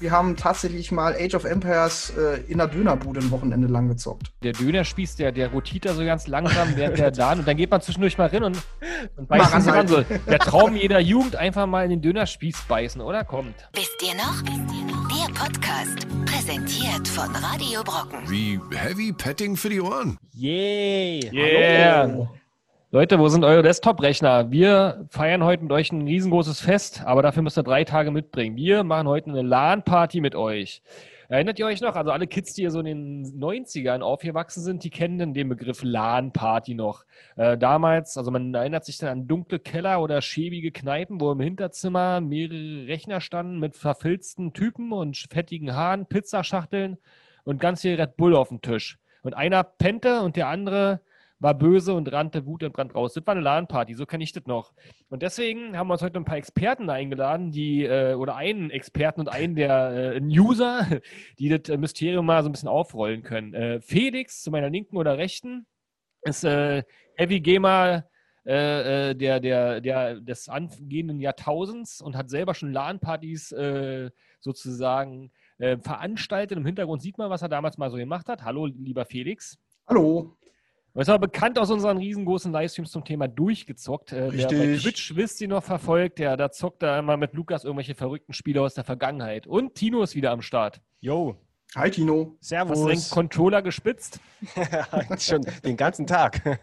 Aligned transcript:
Wir 0.00 0.12
haben 0.12 0.36
tatsächlich 0.36 0.92
mal 0.92 1.14
Age 1.18 1.34
of 1.34 1.44
Empires 1.44 2.12
äh, 2.16 2.40
in 2.46 2.58
der 2.58 2.68
Dönerbude 2.68 3.18
ein 3.20 3.30
Wochenende 3.32 3.66
lang 3.66 3.88
gezockt. 3.88 4.30
Der 4.44 4.52
Dönerspieß, 4.52 5.16
der, 5.16 5.32
der 5.32 5.48
rotiert 5.48 5.86
da 5.86 5.94
so 5.94 6.04
ganz 6.04 6.28
langsam, 6.28 6.76
während 6.76 6.98
der 6.98 7.10
da 7.10 7.32
und 7.32 7.48
dann 7.48 7.56
geht 7.56 7.70
man 7.70 7.80
zwischendurch 7.80 8.16
mal 8.16 8.28
rein 8.28 8.44
und, 8.44 8.62
und 9.16 9.28
beißt 9.28 9.60
sich 9.60 9.72
ran. 9.72 9.88
So. 9.88 10.02
Der 10.02 10.38
Traum 10.38 10.76
jeder 10.76 11.00
Jugend, 11.00 11.34
einfach 11.34 11.66
mal 11.66 11.82
in 11.82 11.90
den 11.90 12.02
Dönerspieß 12.02 12.62
beißen, 12.68 13.00
oder? 13.00 13.24
Kommt. 13.24 13.54
Wisst 13.74 14.00
ihr 14.02 14.14
noch? 14.14 14.40
Der 14.42 15.34
Podcast, 15.34 16.06
präsentiert 16.26 17.08
von 17.08 17.34
Radio 17.34 17.82
Brocken. 17.82 18.20
Wie 18.30 18.60
Heavy 18.76 19.12
Petting 19.12 19.56
für 19.56 19.68
die 19.68 19.80
Ohren. 19.80 20.16
Yay! 20.32 21.28
Yeah. 21.32 22.02
Hallo. 22.02 22.28
Leute, 22.90 23.18
wo 23.18 23.28
sind 23.28 23.44
eure 23.44 23.62
Desktop-Rechner? 23.62 24.50
Wir 24.50 25.04
feiern 25.10 25.44
heute 25.44 25.62
mit 25.62 25.72
euch 25.72 25.92
ein 25.92 26.06
riesengroßes 26.06 26.62
Fest, 26.62 27.02
aber 27.04 27.20
dafür 27.20 27.42
müsst 27.42 27.58
ihr 27.58 27.62
drei 27.62 27.84
Tage 27.84 28.10
mitbringen. 28.10 28.56
Wir 28.56 28.82
machen 28.82 29.06
heute 29.06 29.28
eine 29.28 29.42
LAN-Party 29.42 30.22
mit 30.22 30.34
euch. 30.34 30.80
Erinnert 31.28 31.58
ihr 31.58 31.66
euch 31.66 31.82
noch? 31.82 31.96
Also 31.96 32.12
alle 32.12 32.26
Kids, 32.26 32.54
die 32.54 32.62
hier 32.62 32.70
so 32.70 32.80
in 32.80 32.86
den 32.86 33.38
90ern 33.38 34.00
aufgewachsen 34.00 34.62
sind, 34.62 34.84
die 34.84 34.88
kennen 34.88 35.34
den 35.34 35.50
Begriff 35.50 35.82
LAN-Party 35.82 36.72
noch. 36.72 37.04
Äh, 37.36 37.58
damals, 37.58 38.16
also 38.16 38.30
man 38.30 38.54
erinnert 38.54 38.86
sich 38.86 38.96
dann 38.96 39.10
an 39.10 39.28
dunkle 39.28 39.58
Keller 39.58 40.00
oder 40.00 40.22
schäbige 40.22 40.72
Kneipen, 40.72 41.20
wo 41.20 41.30
im 41.30 41.40
Hinterzimmer 41.40 42.22
mehrere 42.22 42.86
Rechner 42.86 43.20
standen 43.20 43.58
mit 43.58 43.76
verfilzten 43.76 44.54
Typen 44.54 44.92
und 44.92 45.18
fettigen 45.30 45.76
Haaren, 45.76 46.06
Pizzaschachteln 46.06 46.96
und 47.44 47.60
ganz 47.60 47.82
viel 47.82 48.00
Red 48.00 48.16
Bull 48.16 48.34
auf 48.34 48.48
dem 48.48 48.62
Tisch. 48.62 48.98
Und 49.20 49.34
einer 49.34 49.62
pennte 49.62 50.22
und 50.22 50.36
der 50.36 50.48
andere 50.48 51.02
war 51.40 51.54
böse 51.54 51.94
und 51.94 52.10
rannte 52.12 52.46
Wut 52.46 52.62
und 52.64 52.72
Brand 52.72 52.94
raus. 52.94 53.14
Das 53.14 53.26
war 53.26 53.32
eine 53.32 53.42
LAN-Party, 53.42 53.94
so 53.94 54.06
kenne 54.06 54.24
ich 54.24 54.32
das 54.32 54.46
noch. 54.46 54.72
Und 55.08 55.22
deswegen 55.22 55.76
haben 55.76 55.88
wir 55.88 55.94
uns 55.94 56.02
heute 56.02 56.18
ein 56.18 56.24
paar 56.24 56.36
Experten 56.36 56.90
eingeladen, 56.90 57.52
die, 57.52 57.84
äh, 57.84 58.14
oder 58.14 58.36
einen 58.36 58.70
Experten 58.70 59.20
und 59.20 59.28
einen 59.28 59.54
der 59.54 60.16
äh, 60.16 60.20
User, 60.20 60.86
die 61.38 61.48
das 61.48 61.68
äh, 61.68 61.76
Mysterium 61.76 62.26
mal 62.26 62.42
so 62.42 62.48
ein 62.48 62.52
bisschen 62.52 62.68
aufrollen 62.68 63.22
können. 63.22 63.54
Äh, 63.54 63.80
Felix 63.80 64.42
zu 64.42 64.50
meiner 64.50 64.70
linken 64.70 64.96
oder 64.96 65.18
rechten 65.18 65.66
ist 66.22 66.44
äh, 66.44 66.82
Heavy 67.14 67.40
Gamer 67.40 68.04
äh, 68.48 69.10
äh, 69.10 69.14
der, 69.14 69.40
der, 69.40 69.80
der, 69.80 70.20
des 70.20 70.48
angehenden 70.48 71.20
Jahrtausends 71.20 72.00
und 72.00 72.16
hat 72.16 72.30
selber 72.30 72.54
schon 72.54 72.72
LAN-Partys 72.72 73.52
äh, 73.52 74.10
sozusagen 74.40 75.30
äh, 75.58 75.76
veranstaltet. 75.76 76.56
Im 76.56 76.64
Hintergrund 76.64 77.02
sieht 77.02 77.18
man, 77.18 77.30
was 77.30 77.42
er 77.42 77.48
damals 77.48 77.76
mal 77.76 77.90
so 77.90 77.98
gemacht 77.98 78.28
hat. 78.28 78.42
Hallo, 78.42 78.66
lieber 78.66 79.04
Felix. 79.04 79.58
Hallo. 79.86 80.37
Und 80.98 81.02
ist 81.02 81.10
aber 81.10 81.28
bekannt 81.28 81.60
aus 81.60 81.70
unseren 81.70 81.96
riesengroßen 81.98 82.50
Livestreams 82.50 82.90
zum 82.90 83.04
Thema 83.04 83.28
durchgezockt. 83.28 84.12
Äh, 84.12 84.32
Wer 84.32 84.48
bei 84.48 84.56
Richtig. 84.56 84.82
Twitch 84.82 85.14
wisst 85.14 85.40
ihr 85.40 85.46
noch 85.46 85.62
verfolgt, 85.62 86.18
der 86.18 86.36
da 86.36 86.50
zockt 86.50 86.82
da 86.82 86.98
immer 86.98 87.16
mit 87.16 87.34
Lukas 87.34 87.62
irgendwelche 87.62 87.94
verrückten 87.94 88.32
Spiele 88.32 88.60
aus 88.62 88.74
der 88.74 88.82
Vergangenheit. 88.82 89.46
Und 89.46 89.76
Tino 89.76 90.02
ist 90.02 90.16
wieder 90.16 90.32
am 90.32 90.42
Start. 90.42 90.80
Yo, 90.98 91.36
Hi 91.76 91.88
Tino. 91.88 92.36
Hast 92.40 92.50
du 92.50 92.56
den 92.66 92.96
servus. 92.96 93.10
Controller 93.10 93.62
gespitzt? 93.62 94.18
Schon 95.20 95.46
den 95.64 95.76
ganzen 95.76 96.04
Tag. 96.04 96.58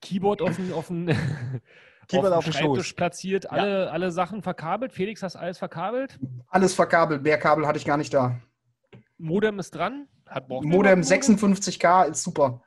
Keyboard 0.00 0.40
auf 0.40 0.56
den, 0.56 0.72
auf 0.72 0.86
den, 0.86 1.08
Keyboard 2.08 2.32
auf 2.32 2.44
den 2.44 2.54
Schreibtisch 2.54 2.86
Schoß. 2.86 2.96
platziert, 2.96 3.50
alle, 3.50 3.90
alle 3.90 4.10
Sachen 4.12 4.40
verkabelt. 4.40 4.94
Felix, 4.94 5.22
hast 5.22 5.36
alles 5.36 5.58
verkabelt? 5.58 6.18
Alles 6.48 6.72
verkabelt. 6.72 7.22
Mehr 7.22 7.36
Kabel 7.36 7.66
hatte 7.66 7.76
ich 7.76 7.84
gar 7.84 7.98
nicht 7.98 8.14
da. 8.14 8.40
Modem 9.18 9.58
ist 9.58 9.74
dran. 9.74 10.08
Hat 10.26 10.48
Modem 10.48 10.70
ihr 10.72 10.96
noch 10.96 11.04
56K 11.04 12.06
ist 12.06 12.22
super. 12.22 12.63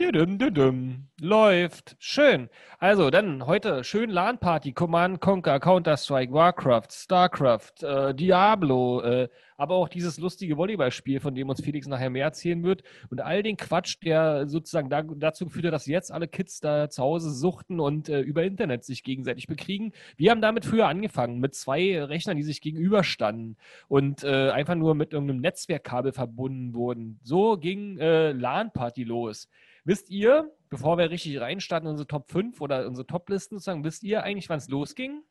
Düdüm, 0.00 0.38
düdüm. 0.38 1.08
Läuft. 1.20 1.94
Schön. 1.98 2.48
Also, 2.78 3.10
dann 3.10 3.44
heute 3.44 3.84
schön 3.84 4.08
LAN-Party, 4.08 4.72
Command 4.72 5.20
Conquer, 5.20 5.60
Counter-Strike, 5.60 6.32
Warcraft, 6.32 6.88
StarCraft, 6.90 7.82
äh, 7.82 8.14
Diablo, 8.14 9.02
äh, 9.02 9.28
aber 9.58 9.74
auch 9.74 9.90
dieses 9.90 10.16
lustige 10.18 10.56
Volleyballspiel, 10.56 11.20
von 11.20 11.34
dem 11.34 11.50
uns 11.50 11.62
Felix 11.62 11.86
nachher 11.86 12.08
mehr 12.08 12.24
erzählen 12.24 12.62
wird. 12.62 12.82
Und 13.10 13.20
all 13.20 13.42
den 13.42 13.58
Quatsch, 13.58 13.98
der 14.02 14.48
sozusagen 14.48 14.88
da, 14.88 15.02
dazu 15.02 15.44
geführt 15.44 15.66
hat, 15.66 15.74
dass 15.74 15.84
jetzt 15.84 16.10
alle 16.10 16.28
Kids 16.28 16.60
da 16.60 16.88
zu 16.88 17.02
Hause 17.02 17.30
suchten 17.30 17.78
und 17.78 18.08
äh, 18.08 18.20
über 18.20 18.42
Internet 18.42 18.84
sich 18.84 19.04
gegenseitig 19.04 19.48
bekriegen. 19.48 19.92
Wir 20.16 20.30
haben 20.30 20.40
damit 20.40 20.64
früher 20.64 20.88
angefangen, 20.88 21.40
mit 21.40 21.54
zwei 21.54 22.02
Rechnern, 22.02 22.38
die 22.38 22.42
sich 22.42 22.62
gegenüberstanden 22.62 23.58
und 23.86 24.24
äh, 24.24 24.48
einfach 24.48 24.76
nur 24.76 24.94
mit 24.94 25.12
irgendeinem 25.12 25.42
Netzwerkkabel 25.42 26.12
verbunden 26.12 26.72
wurden. 26.72 27.20
So 27.22 27.58
ging 27.58 27.98
äh, 27.98 28.32
LAN-Party 28.32 29.04
los. 29.04 29.46
Wisst 29.84 30.10
ihr, 30.10 30.50
bevor 30.68 30.98
wir 30.98 31.10
richtig 31.10 31.40
reinstarten 31.40 31.86
in 31.86 31.92
unsere 31.92 32.06
Top 32.06 32.30
5 32.30 32.60
oder 32.60 32.86
unsere 32.86 33.06
Top-Listen 33.06 33.56
sozusagen, 33.56 33.84
wisst 33.84 34.02
ihr 34.02 34.22
eigentlich, 34.22 34.48
wann 34.48 34.58
es 34.58 34.68
losging? 34.68 35.22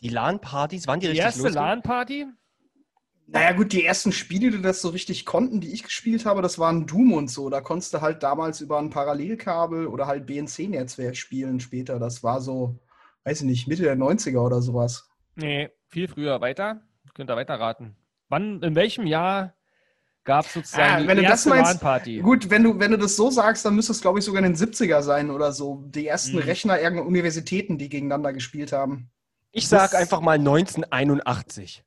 Die 0.00 0.08
LAN-Partys, 0.10 0.86
waren 0.86 1.00
die 1.00 1.06
Die 1.06 1.10
richtig 1.12 1.24
erste 1.24 1.42
losging? 1.42 1.62
LAN-Party? 1.62 2.26
Naja 3.30 3.52
gut, 3.52 3.72
die 3.72 3.84
ersten 3.84 4.10
Spiele, 4.12 4.50
die 4.50 4.62
das 4.62 4.80
so 4.80 4.88
richtig 4.88 5.26
konnten, 5.26 5.60
die 5.60 5.72
ich 5.72 5.82
gespielt 5.82 6.24
habe, 6.24 6.40
das 6.40 6.58
waren 6.58 6.86
Doom 6.86 7.12
und 7.12 7.30
so. 7.30 7.50
Da 7.50 7.60
konntest 7.60 7.92
du 7.92 8.00
halt 8.00 8.22
damals 8.22 8.62
über 8.62 8.78
ein 8.78 8.88
Parallelkabel 8.88 9.86
oder 9.86 10.06
halt 10.06 10.24
BNC-Netzwerk 10.26 11.14
spielen 11.14 11.60
später. 11.60 11.98
Das 11.98 12.22
war 12.22 12.40
so, 12.40 12.78
weiß 13.24 13.40
ich 13.40 13.46
nicht, 13.46 13.68
Mitte 13.68 13.82
der 13.82 13.98
90er 13.98 14.38
oder 14.38 14.62
sowas. 14.62 15.10
Nee, 15.34 15.68
viel 15.88 16.08
früher. 16.08 16.40
Weiter? 16.40 16.80
Könnt 17.12 17.30
ihr 17.30 17.36
weiter 17.36 17.60
raten. 17.60 17.96
Wann, 18.30 18.62
in 18.62 18.74
welchem 18.74 19.06
Jahr 19.06 19.54
gab 20.28 20.44
es 20.46 20.52
sozusagen 20.52 20.82
Ah, 20.92 21.00
die 21.00 21.08
wenn 21.08 21.16
du 21.16 21.22
das 21.22 21.30
erste 21.32 21.48
meinst, 21.48 21.70
LAN-Party? 21.72 22.18
Gut, 22.20 22.50
wenn 22.50 22.62
du, 22.62 22.78
wenn 22.78 22.90
du 22.92 22.98
das 22.98 23.16
so 23.16 23.30
sagst, 23.30 23.64
dann 23.64 23.74
müsste 23.74 23.92
es, 23.92 24.00
glaube 24.00 24.18
ich, 24.20 24.24
sogar 24.24 24.44
in 24.44 24.52
den 24.52 24.56
70er 24.56 25.02
sein 25.02 25.30
oder 25.30 25.50
so. 25.52 25.82
Die 25.88 26.06
ersten 26.06 26.36
Mhm. 26.36 26.42
Rechner 26.42 26.78
irgendeiner 26.78 27.06
Universitäten, 27.08 27.78
die 27.78 27.88
gegeneinander 27.88 28.32
gespielt 28.32 28.70
haben. 28.72 29.10
Ich 29.50 29.66
sag 29.66 29.90
Das- 29.90 29.94
einfach 30.00 30.20
mal 30.20 30.38
1981. 30.38 31.82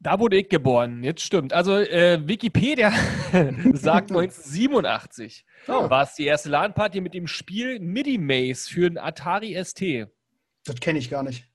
Da 0.00 0.20
wurde 0.20 0.36
ich 0.38 0.48
geboren, 0.48 1.02
jetzt 1.02 1.22
stimmt. 1.22 1.52
Also 1.52 1.76
äh, 1.76 2.20
Wikipedia 2.26 2.92
sagt 3.72 4.12
1987 4.12 5.44
Oh. 5.66 5.90
war 5.90 6.04
es 6.04 6.14
die 6.14 6.24
erste 6.24 6.48
LAN-Party 6.50 7.00
mit 7.00 7.14
dem 7.14 7.26
Spiel 7.26 7.80
MIDI 7.80 8.16
Maze 8.16 8.70
für 8.70 8.88
den 8.88 8.96
Atari 8.96 9.56
ST. 9.62 10.06
Das 10.64 10.76
kenne 10.76 11.00
ich 11.00 11.10
gar 11.10 11.24
nicht. 11.24 11.47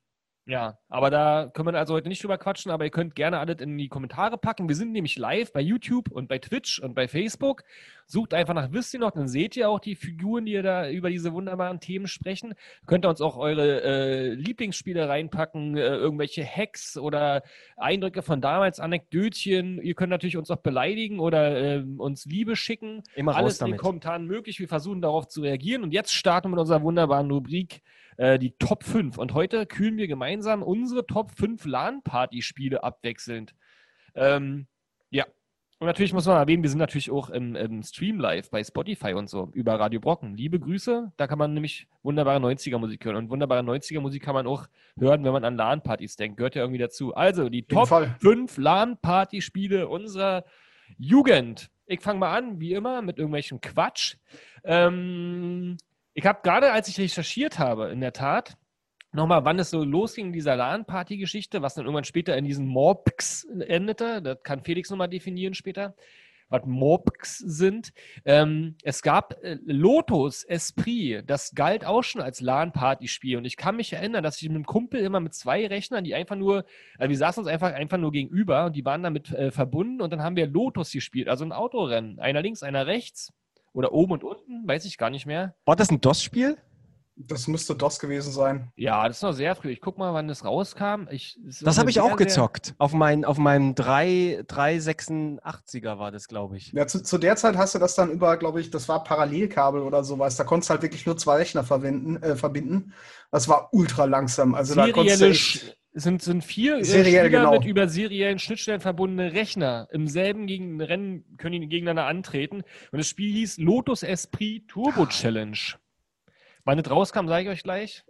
Ja, 0.45 0.77
aber 0.89 1.09
da 1.09 1.49
können 1.53 1.71
wir 1.71 1.79
also 1.79 1.93
heute 1.93 2.09
nicht 2.09 2.21
drüber 2.21 2.37
quatschen, 2.37 2.69
aber 2.69 2.83
ihr 2.83 2.91
könnt 2.91 3.15
gerne 3.15 3.39
alles 3.39 3.61
in 3.61 3.77
die 3.77 3.87
Kommentare 3.87 4.37
packen. 4.37 4.67
Wir 4.67 4.75
sind 4.75 4.91
nämlich 4.91 5.17
live 5.17 5.53
bei 5.53 5.61
YouTube 5.61 6.11
und 6.11 6.27
bei 6.27 6.37
Twitch 6.37 6.79
und 6.79 6.95
bei 6.95 7.07
Facebook. 7.07 7.63
Sucht 8.07 8.33
einfach 8.33 8.53
nach 8.53 8.73
Wisst 8.73 8.93
ihr 8.93 8.99
noch, 8.99 9.11
dann 9.11 9.29
seht 9.29 9.55
ihr 9.55 9.69
auch 9.69 9.79
die 9.79 9.95
Figuren, 9.95 10.45
die 10.45 10.61
da 10.61 10.89
über 10.89 11.09
diese 11.09 11.31
wunderbaren 11.31 11.79
Themen 11.79 12.07
sprechen. 12.07 12.55
Könnt 12.87 13.05
ihr 13.05 13.09
uns 13.09 13.21
auch 13.21 13.37
eure 13.37 13.83
äh, 13.83 14.33
Lieblingsspiele 14.33 15.07
reinpacken, 15.07 15.77
äh, 15.77 15.95
irgendwelche 15.95 16.43
Hacks 16.45 16.97
oder 16.97 17.43
Eindrücke 17.77 18.21
von 18.21 18.41
damals, 18.41 18.81
Anekdötchen. 18.81 19.81
Ihr 19.81 19.95
könnt 19.95 20.09
natürlich 20.09 20.35
uns 20.35 20.51
auch 20.51 20.57
beleidigen 20.57 21.21
oder 21.21 21.57
ähm, 21.57 22.01
uns 22.01 22.25
Liebe 22.25 22.57
schicken. 22.57 23.01
Immer 23.15 23.37
Alles 23.37 23.61
in 23.61 23.67
den. 23.67 23.77
Kommentaren 23.77 24.25
möglich. 24.27 24.59
Wir 24.59 24.67
versuchen 24.67 25.01
darauf 25.01 25.29
zu 25.29 25.41
reagieren. 25.41 25.83
Und 25.83 25.93
jetzt 25.93 26.13
starten 26.13 26.47
wir 26.47 26.51
mit 26.51 26.59
unserer 26.59 26.81
wunderbaren 26.81 27.31
Rubrik, 27.31 27.81
äh, 28.18 28.40
die 28.40 28.56
Top 28.57 28.84
5. 28.84 29.18
Und 29.18 29.34
heute 29.34 29.66
kühlen 29.66 29.97
wir 29.97 30.07
gemeinsam 30.07 30.63
unsere 30.63 31.06
Top 31.06 31.31
5 31.31 31.66
LAN-Party-Spiele 31.66 32.84
abwechselnd. 32.84 33.53
Ähm, 34.16 34.68
ja. 35.09 35.25
Und 35.79 35.88
natürlich 35.88 36.13
muss 36.13 36.25
man 36.28 36.38
erwähnen, 36.38 36.63
wir 36.63 36.69
sind 36.69 36.79
natürlich 36.79 37.12
auch 37.12 37.29
im, 37.29 37.56
im 37.56 37.84
Stream 37.84 38.19
live 38.19 38.50
bei 38.50 38.63
Spotify 38.63 39.13
und 39.13 39.29
so 39.29 39.50
über 39.53 39.79
Radio 39.79 40.00
Brocken. 40.00 40.34
Liebe 40.35 40.59
Grüße, 40.59 41.12
da 41.18 41.28
kann 41.28 41.38
man 41.38 41.53
nämlich 41.53 41.88
wunderbare 42.03 42.40
90er-Musik 42.40 43.03
hören. 43.03 43.18
Und 43.18 43.29
wunderbare 43.29 43.62
90er-Musik 43.62 44.24
kann 44.24 44.34
man 44.34 44.47
auch 44.47 44.68
hören, 44.97 45.25
wenn 45.25 45.34
man 45.34 45.44
an 45.44 45.57
LAN-Partys 45.57 46.16
denkt. 46.16 46.38
Gehört 46.38 46.56
ja 46.56 46.62
irgendwie 46.62 46.80
dazu. 46.80 47.13
Also 47.13 47.50
die 47.50 47.68
Top 47.68 47.90
Fall. 47.90 48.16
fünf 48.19 48.57
LAN-Party-Spiele 48.57 49.90
unserer 49.90 50.45
Jugend. 50.97 51.69
Ich 51.85 52.01
fange 52.01 52.19
mal 52.19 52.38
an, 52.38 52.62
wie 52.62 52.74
immer, 52.74 53.01
mit 53.01 53.18
irgendwelchen 53.18 53.59
Quatsch. 53.59 54.16
Ähm, 54.63 55.75
ich 56.13 56.25
habe 56.25 56.40
gerade, 56.44 56.72
als 56.72 56.88
ich 56.88 57.00
recherchiert 57.00 57.59
habe, 57.59 57.90
in 57.90 58.01
der 58.01 58.13
Tat, 58.13 58.57
nochmal, 59.13 59.46
wann 59.46 59.59
es 59.59 59.69
so 59.69 59.84
losging, 59.84 60.28
in 60.28 60.34
dieser 60.34 60.56
LAN-Party-Geschichte, 60.56 61.62
was 61.62 61.75
dann 61.75 61.85
irgendwann 61.85 62.03
später 62.03 62.38
in 62.38 62.46
diesen 62.46 62.68
Morpx 62.68 63.46
endete. 63.68 64.22
Das 64.22 64.44
kann 64.44 64.63
Felix 64.63 64.89
nochmal 64.89 65.10
definieren 65.10 65.54
später, 65.54 65.95
was 66.50 66.65
Morpx 66.65 67.39
sind. 67.39 67.94
Ähm, 68.25 68.75
es 68.83 69.01
gab 69.01 69.44
äh, 69.44 69.57
Lotus 69.65 70.44
Esprit, 70.44 71.24
das 71.27 71.54
galt 71.56 71.86
auch 71.86 72.04
schon 72.04 72.21
als 72.21 72.42
LAN-Party-Spiel. 72.42 73.38
Und 73.38 73.45
ich 73.45 73.57
kann 73.57 73.75
mich 73.75 73.94
erinnern, 73.94 74.24
dass 74.24 74.42
ich 74.42 74.50
mit 74.50 74.56
einem 74.56 74.66
Kumpel 74.66 75.00
immer 75.00 75.19
mit 75.19 75.33
zwei 75.33 75.66
Rechnern, 75.66 76.04
die 76.04 76.16
einfach 76.16 76.36
nur, 76.36 76.66
also 76.98 77.09
wir 77.09 77.18
saßen 77.18 77.42
uns 77.42 77.51
einfach, 77.51 77.74
einfach 77.74 77.98
nur 77.98 78.12
gegenüber 78.12 78.66
und 78.66 78.75
die 78.75 78.86
waren 78.86 79.04
damit 79.04 79.31
äh, 79.31 79.51
verbunden 79.51 80.01
und 80.01 80.12
dann 80.12 80.21
haben 80.21 80.36
wir 80.36 80.48
Lotus 80.48 80.92
gespielt, 80.92 81.27
also 81.27 81.44
ein 81.44 81.51
Autorennen. 81.51 82.19
Einer 82.19 82.42
links, 82.42 82.62
einer 82.62 82.86
rechts. 82.86 83.33
Oder 83.73 83.91
oben 83.91 84.13
und 84.13 84.23
unten, 84.23 84.67
weiß 84.67 84.85
ich 84.85 84.97
gar 84.97 85.09
nicht 85.09 85.25
mehr. 85.25 85.55
War 85.65 85.75
das 85.75 85.89
ein 85.89 85.99
DOS-Spiel? 85.99 86.57
Das 87.15 87.47
müsste 87.47 87.75
DOS 87.75 87.99
gewesen 87.99 88.31
sein. 88.31 88.71
Ja, 88.75 89.07
das 89.07 89.17
ist 89.17 89.23
noch 89.23 89.33
sehr 89.33 89.55
früh. 89.55 89.69
Ich 89.69 89.81
guck 89.81 89.99
mal, 89.99 90.15
wann 90.15 90.27
das 90.27 90.43
rauskam. 90.43 91.07
Ich, 91.11 91.37
Das 91.43 91.61
eine 91.61 91.81
habe 91.81 91.89
ich 91.91 91.95
sehr, 91.95 92.03
auch 92.03 92.15
gezockt. 92.15 92.73
Auf, 92.79 92.93
mein, 92.93 93.23
auf 93.23 93.37
meinem 93.37 93.75
3, 93.75 94.45
386er 94.47 95.99
war 95.99 96.11
das, 96.11 96.27
glaube 96.27 96.57
ich. 96.57 96.71
Ja, 96.71 96.87
zu, 96.87 97.03
zu 97.03 97.19
der 97.19 97.35
Zeit 97.35 97.55
hast 97.55 97.75
du 97.75 97.79
das 97.79 97.93
dann 97.93 98.09
über, 98.09 98.37
glaube 98.37 98.61
ich, 98.61 98.71
das 98.71 98.89
war 98.89 99.03
Parallelkabel 99.03 99.83
oder 99.83 100.03
sowas. 100.03 100.37
Da 100.37 100.43
konntest 100.43 100.69
du 100.69 100.71
halt 100.71 100.81
wirklich 100.81 101.05
nur 101.05 101.15
zwei 101.15 101.37
Rechner 101.37 101.63
verwenden, 101.63 102.17
äh, 102.23 102.35
verbinden. 102.35 102.93
Das 103.29 103.47
war 103.47 103.69
ultra 103.73 104.05
langsam. 104.05 104.55
Also 104.55 104.73
da 104.73 104.91
konntest 104.91 105.21
du 105.21 105.31
serielle, 105.31 105.35
echt, 105.35 105.77
sind, 105.94 106.22
sind 106.22 106.44
vier 106.44 106.78
äh, 106.78 106.84
Seriell, 106.84 107.25
Spieler 107.25 107.30
genau. 107.30 107.51
mit 107.51 107.66
über 107.66 107.88
seriellen 107.88 108.40
Schnittstellen 108.40 108.81
verbundene 108.81 109.34
Rechner. 109.34 109.88
Im 109.92 110.07
selben 110.07 110.48
gegen 110.48 110.81
Rennen 110.81 111.38
können 111.38 111.62
die 111.62 111.68
gegeneinander 111.68 112.06
antreten. 112.06 112.63
Und 112.92 112.98
das 112.98 113.07
Spiel 113.07 113.31
hieß 113.34 113.60
Lotus 113.60 114.04
Esprit 114.04 114.68
Turbo 114.68 115.06
Challenge. 115.06 115.57
Wann 116.66 116.78
das 116.78 116.90
rauskam, 116.90 117.28
sage 117.28 117.44
ich 117.44 117.50
euch 117.50 117.63
gleich. 117.63 118.04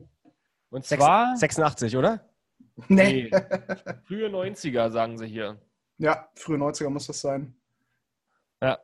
Und 0.70 0.86
zwar 0.86 1.36
86, 1.36 1.98
oder? 1.98 2.30
Nee. 2.88 3.30
nee, 3.32 3.40
frühe 4.08 4.30
90er, 4.30 4.90
sagen 4.90 5.18
sie 5.18 5.28
hier. 5.28 5.62
Ja, 5.98 6.28
frühe 6.36 6.58
90er 6.58 6.90
muss 6.90 7.08
das 7.08 7.22
sein. 7.22 7.56
Ja. 8.62 8.80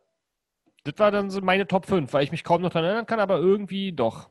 Das 0.84 0.94
war 0.98 1.12
dann 1.12 1.30
so 1.30 1.42
meine 1.42 1.68
Top 1.68 1.88
5, 1.88 2.14
weil 2.14 2.24
ich 2.24 2.32
mich 2.32 2.44
kaum 2.44 2.62
noch 2.62 2.70
daran 2.70 2.86
erinnern 2.86 3.06
kann, 3.06 3.20
aber 3.20 3.38
irgendwie 3.38 3.92
doch. 3.92 4.30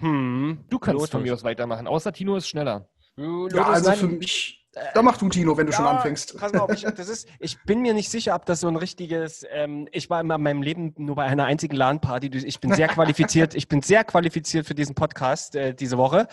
Hm. 0.00 0.64
Du 0.68 0.78
kannst 0.78 0.94
Lotus. 0.94 1.10
von 1.10 1.22
mir 1.22 1.34
aus 1.34 1.44
weitermachen, 1.44 1.86
außer 1.86 2.12
Tino 2.12 2.36
ist 2.36 2.48
schneller. 2.48 2.88
Ja, 3.16 3.66
also 3.66 3.92
für 3.92 4.08
mich. 4.08 4.56
Da 4.94 5.02
mach 5.02 5.16
du, 5.18 5.28
Tino, 5.28 5.56
wenn 5.56 5.66
du 5.66 5.72
schon 5.72 5.84
anfängst. 5.84 6.38
Pass 6.38 6.52
mal 6.52 6.60
auf, 6.60 6.72
ich, 6.72 6.82
das 6.82 7.08
ist, 7.08 7.28
ich 7.40 7.60
bin 7.64 7.82
mir 7.82 7.92
nicht 7.92 8.08
sicher, 8.08 8.36
ob 8.36 8.46
das 8.46 8.60
so 8.60 8.68
ein 8.68 8.76
richtiges. 8.76 9.44
Ähm, 9.50 9.88
ich 9.90 10.08
war 10.08 10.20
in 10.20 10.28
meinem 10.28 10.62
Leben 10.62 10.94
nur 10.96 11.16
bei 11.16 11.24
einer 11.24 11.44
einzigen 11.44 11.74
LAN-Party. 11.74 12.30
Ich 12.46 12.60
bin 12.60 12.72
sehr 12.72 12.86
qualifiziert. 12.88 13.56
Ich 13.56 13.66
bin 13.66 13.82
sehr 13.82 14.04
qualifiziert 14.04 14.66
für 14.66 14.76
diesen 14.76 14.94
Podcast 14.94 15.56
äh, 15.56 15.74
diese 15.74 15.98
Woche. 15.98 16.28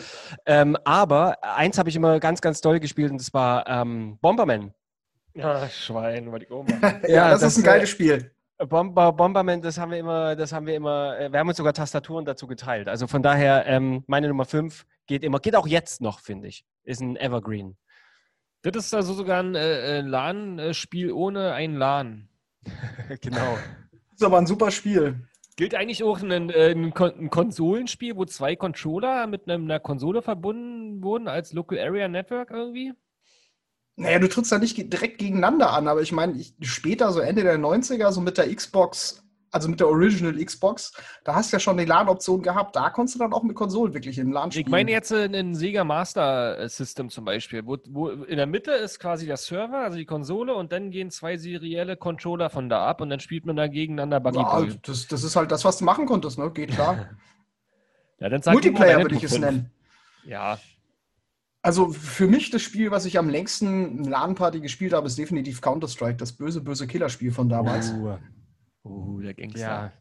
Ähm, 0.45 0.77
aber 0.85 1.43
eins 1.43 1.79
habe 1.79 1.89
ich 1.89 1.95
immer 1.95 2.19
ganz, 2.19 2.39
ganz 2.39 2.61
doll 2.61 2.79
gespielt 2.79 3.11
und 3.11 3.19
das 3.19 3.33
war 3.33 3.67
ähm, 3.67 4.19
Bomberman. 4.21 4.71
Ja, 5.33 5.67
Schwein, 5.69 6.31
wollte 6.31 6.45
ich 6.45 6.51
auch 6.51 6.63
machen. 6.63 7.01
Ja, 7.03 7.09
Ja, 7.09 7.29
das, 7.31 7.41
das, 7.41 7.53
ist 7.53 7.59
ein 7.59 7.63
geiles 7.63 7.89
Spiel. 7.89 8.31
Bomber, 8.57 9.13
Bomberman, 9.13 9.61
das 9.61 9.77
haben 9.77 9.91
wir 9.91 9.99
immer, 9.99 10.35
das 10.35 10.51
haben 10.51 10.65
wir 10.65 10.75
immer, 10.75 11.17
äh, 11.19 11.31
wir 11.31 11.39
haben 11.39 11.47
uns 11.47 11.57
sogar 11.57 11.73
Tastaturen 11.73 12.25
dazu 12.25 12.47
geteilt. 12.47 12.87
Also 12.87 13.05
von 13.05 13.21
daher, 13.21 13.65
ähm, 13.67 14.03
meine 14.07 14.27
Nummer 14.27 14.45
5 14.45 14.85
geht 15.05 15.23
immer, 15.23 15.39
geht 15.39 15.55
auch 15.55 15.67
jetzt 15.67 16.01
noch, 16.01 16.19
finde 16.21 16.47
ich. 16.47 16.65
Ist 16.83 17.01
ein 17.01 17.17
Evergreen. 17.17 17.77
Das 18.63 18.75
ist 18.75 18.93
also 18.95 19.13
sogar 19.13 19.43
ein 19.43 19.53
äh, 19.53 19.99
äh, 19.99 20.01
LAN-Spiel 20.01 21.11
ohne 21.11 21.53
ein 21.53 21.75
LAN. 21.75 22.29
genau. 23.21 23.57
Das 23.91 24.21
ist 24.21 24.23
aber 24.23 24.39
ein 24.39 24.47
super 24.47 24.71
Spiel. 24.71 25.27
Gilt 25.55 25.75
eigentlich 25.75 26.03
auch 26.03 26.21
ein, 26.21 26.49
äh, 26.49 26.71
ein, 26.71 26.93
Kon 26.93 27.11
ein 27.17 27.29
Konsolenspiel, 27.29 28.15
wo 28.15 28.25
zwei 28.25 28.55
Controller 28.55 29.27
mit 29.27 29.47
einem- 29.47 29.65
einer 29.65 29.79
Konsole 29.79 30.21
verbunden 30.23 31.03
wurden 31.03 31.27
als 31.27 31.53
Local 31.53 31.77
Area 31.79 32.07
Network 32.07 32.49
irgendwie? 32.51 32.93
Naja, 33.99 34.19
du 34.19 34.29
trittst 34.29 34.51
da 34.51 34.59
nicht 34.59 34.77
direkt 34.77 35.17
gegeneinander 35.17 35.73
an, 35.73 35.87
aber 35.87 36.01
ich 36.01 36.11
meine, 36.11 36.39
später, 36.61 37.11
so 37.11 37.19
Ende 37.19 37.41
der 37.41 37.57
90er, 37.57 38.11
so 38.11 38.21
mit 38.21 38.37
der 38.37 38.53
Xbox, 38.53 39.23
also 39.49 39.67
mit 39.69 39.79
der 39.79 39.87
Original 39.87 40.33
Xbox, 40.33 40.93
da 41.23 41.33
hast 41.33 41.51
du 41.51 41.55
ja 41.55 41.59
schon 41.59 41.77
die 41.77 41.85
LAN-Option 41.85 42.43
gehabt. 42.43 42.75
Da 42.75 42.91
konntest 42.91 43.15
du 43.15 43.19
dann 43.19 43.33
auch 43.33 43.41
mit 43.41 43.55
Konsolen 43.55 43.95
wirklich 43.95 44.19
im 44.19 44.31
LAN 44.31 44.51
spielen. 44.51 44.67
Ich 44.67 44.71
meine 44.71 44.91
jetzt 44.91 45.11
äh, 45.11 45.25
ein 45.25 45.55
Sega 45.55 45.83
Master 45.83 46.69
System 46.69 47.09
zum 47.09 47.25
Beispiel, 47.25 47.65
wo, 47.65 47.77
wo 47.87 48.09
in 48.09 48.37
der 48.37 48.45
Mitte 48.45 48.71
ist 48.71 48.99
quasi 48.99 49.25
der 49.25 49.37
Server, 49.37 49.79
also 49.79 49.97
die 49.97 50.05
Konsole, 50.05 50.53
und 50.53 50.71
dann 50.71 50.91
gehen 50.91 51.09
zwei 51.09 51.37
serielle 51.37 51.97
Controller 51.97 52.51
von 52.51 52.69
da 52.69 52.85
ab 52.85 53.01
und 53.01 53.09
dann 53.09 53.19
spielt 53.19 53.47
man 53.47 53.55
da 53.55 53.67
gegeneinander 53.67 54.19
Buggy 54.19 54.37
ja, 54.37 54.67
das, 54.83 55.07
das 55.07 55.23
ist 55.23 55.35
halt 55.35 55.51
das, 55.51 55.65
was 55.65 55.79
du 55.79 55.85
machen 55.85 56.05
konntest, 56.05 56.37
ne? 56.37 56.51
Geht 56.51 56.71
klar. 56.71 57.09
Ja, 58.19 58.29
dann 58.29 58.41
sag 58.41 58.53
Multiplayer 58.53 58.99
würde 58.99 59.13
ich 59.13 59.23
es 59.23 59.37
nennen. 59.37 59.69
Ja, 60.25 60.57
Also 61.67 61.89
für 61.89 62.27
mich 62.27 62.49
das 62.49 62.61
Spiel, 62.61 62.91
was 62.91 63.03
ich 63.03 63.19
am 63.19 63.27
längsten 63.27 64.05
LAN-Party 64.05 64.61
gespielt 64.61 64.93
habe, 64.93 65.07
ist 65.07 65.17
definitiv 65.17 65.59
Counter-Strike, 65.59 66.15
das 66.15 66.31
böse, 66.31 66.61
böse 66.61 66.87
Killerspiel 66.87 67.33
von 67.33 67.49
damals. 67.49 67.91
Uh, 67.91 68.17
uh, 68.85 69.19
der 69.19 69.33
Gangster. 69.33 69.59
ja. 69.59 69.91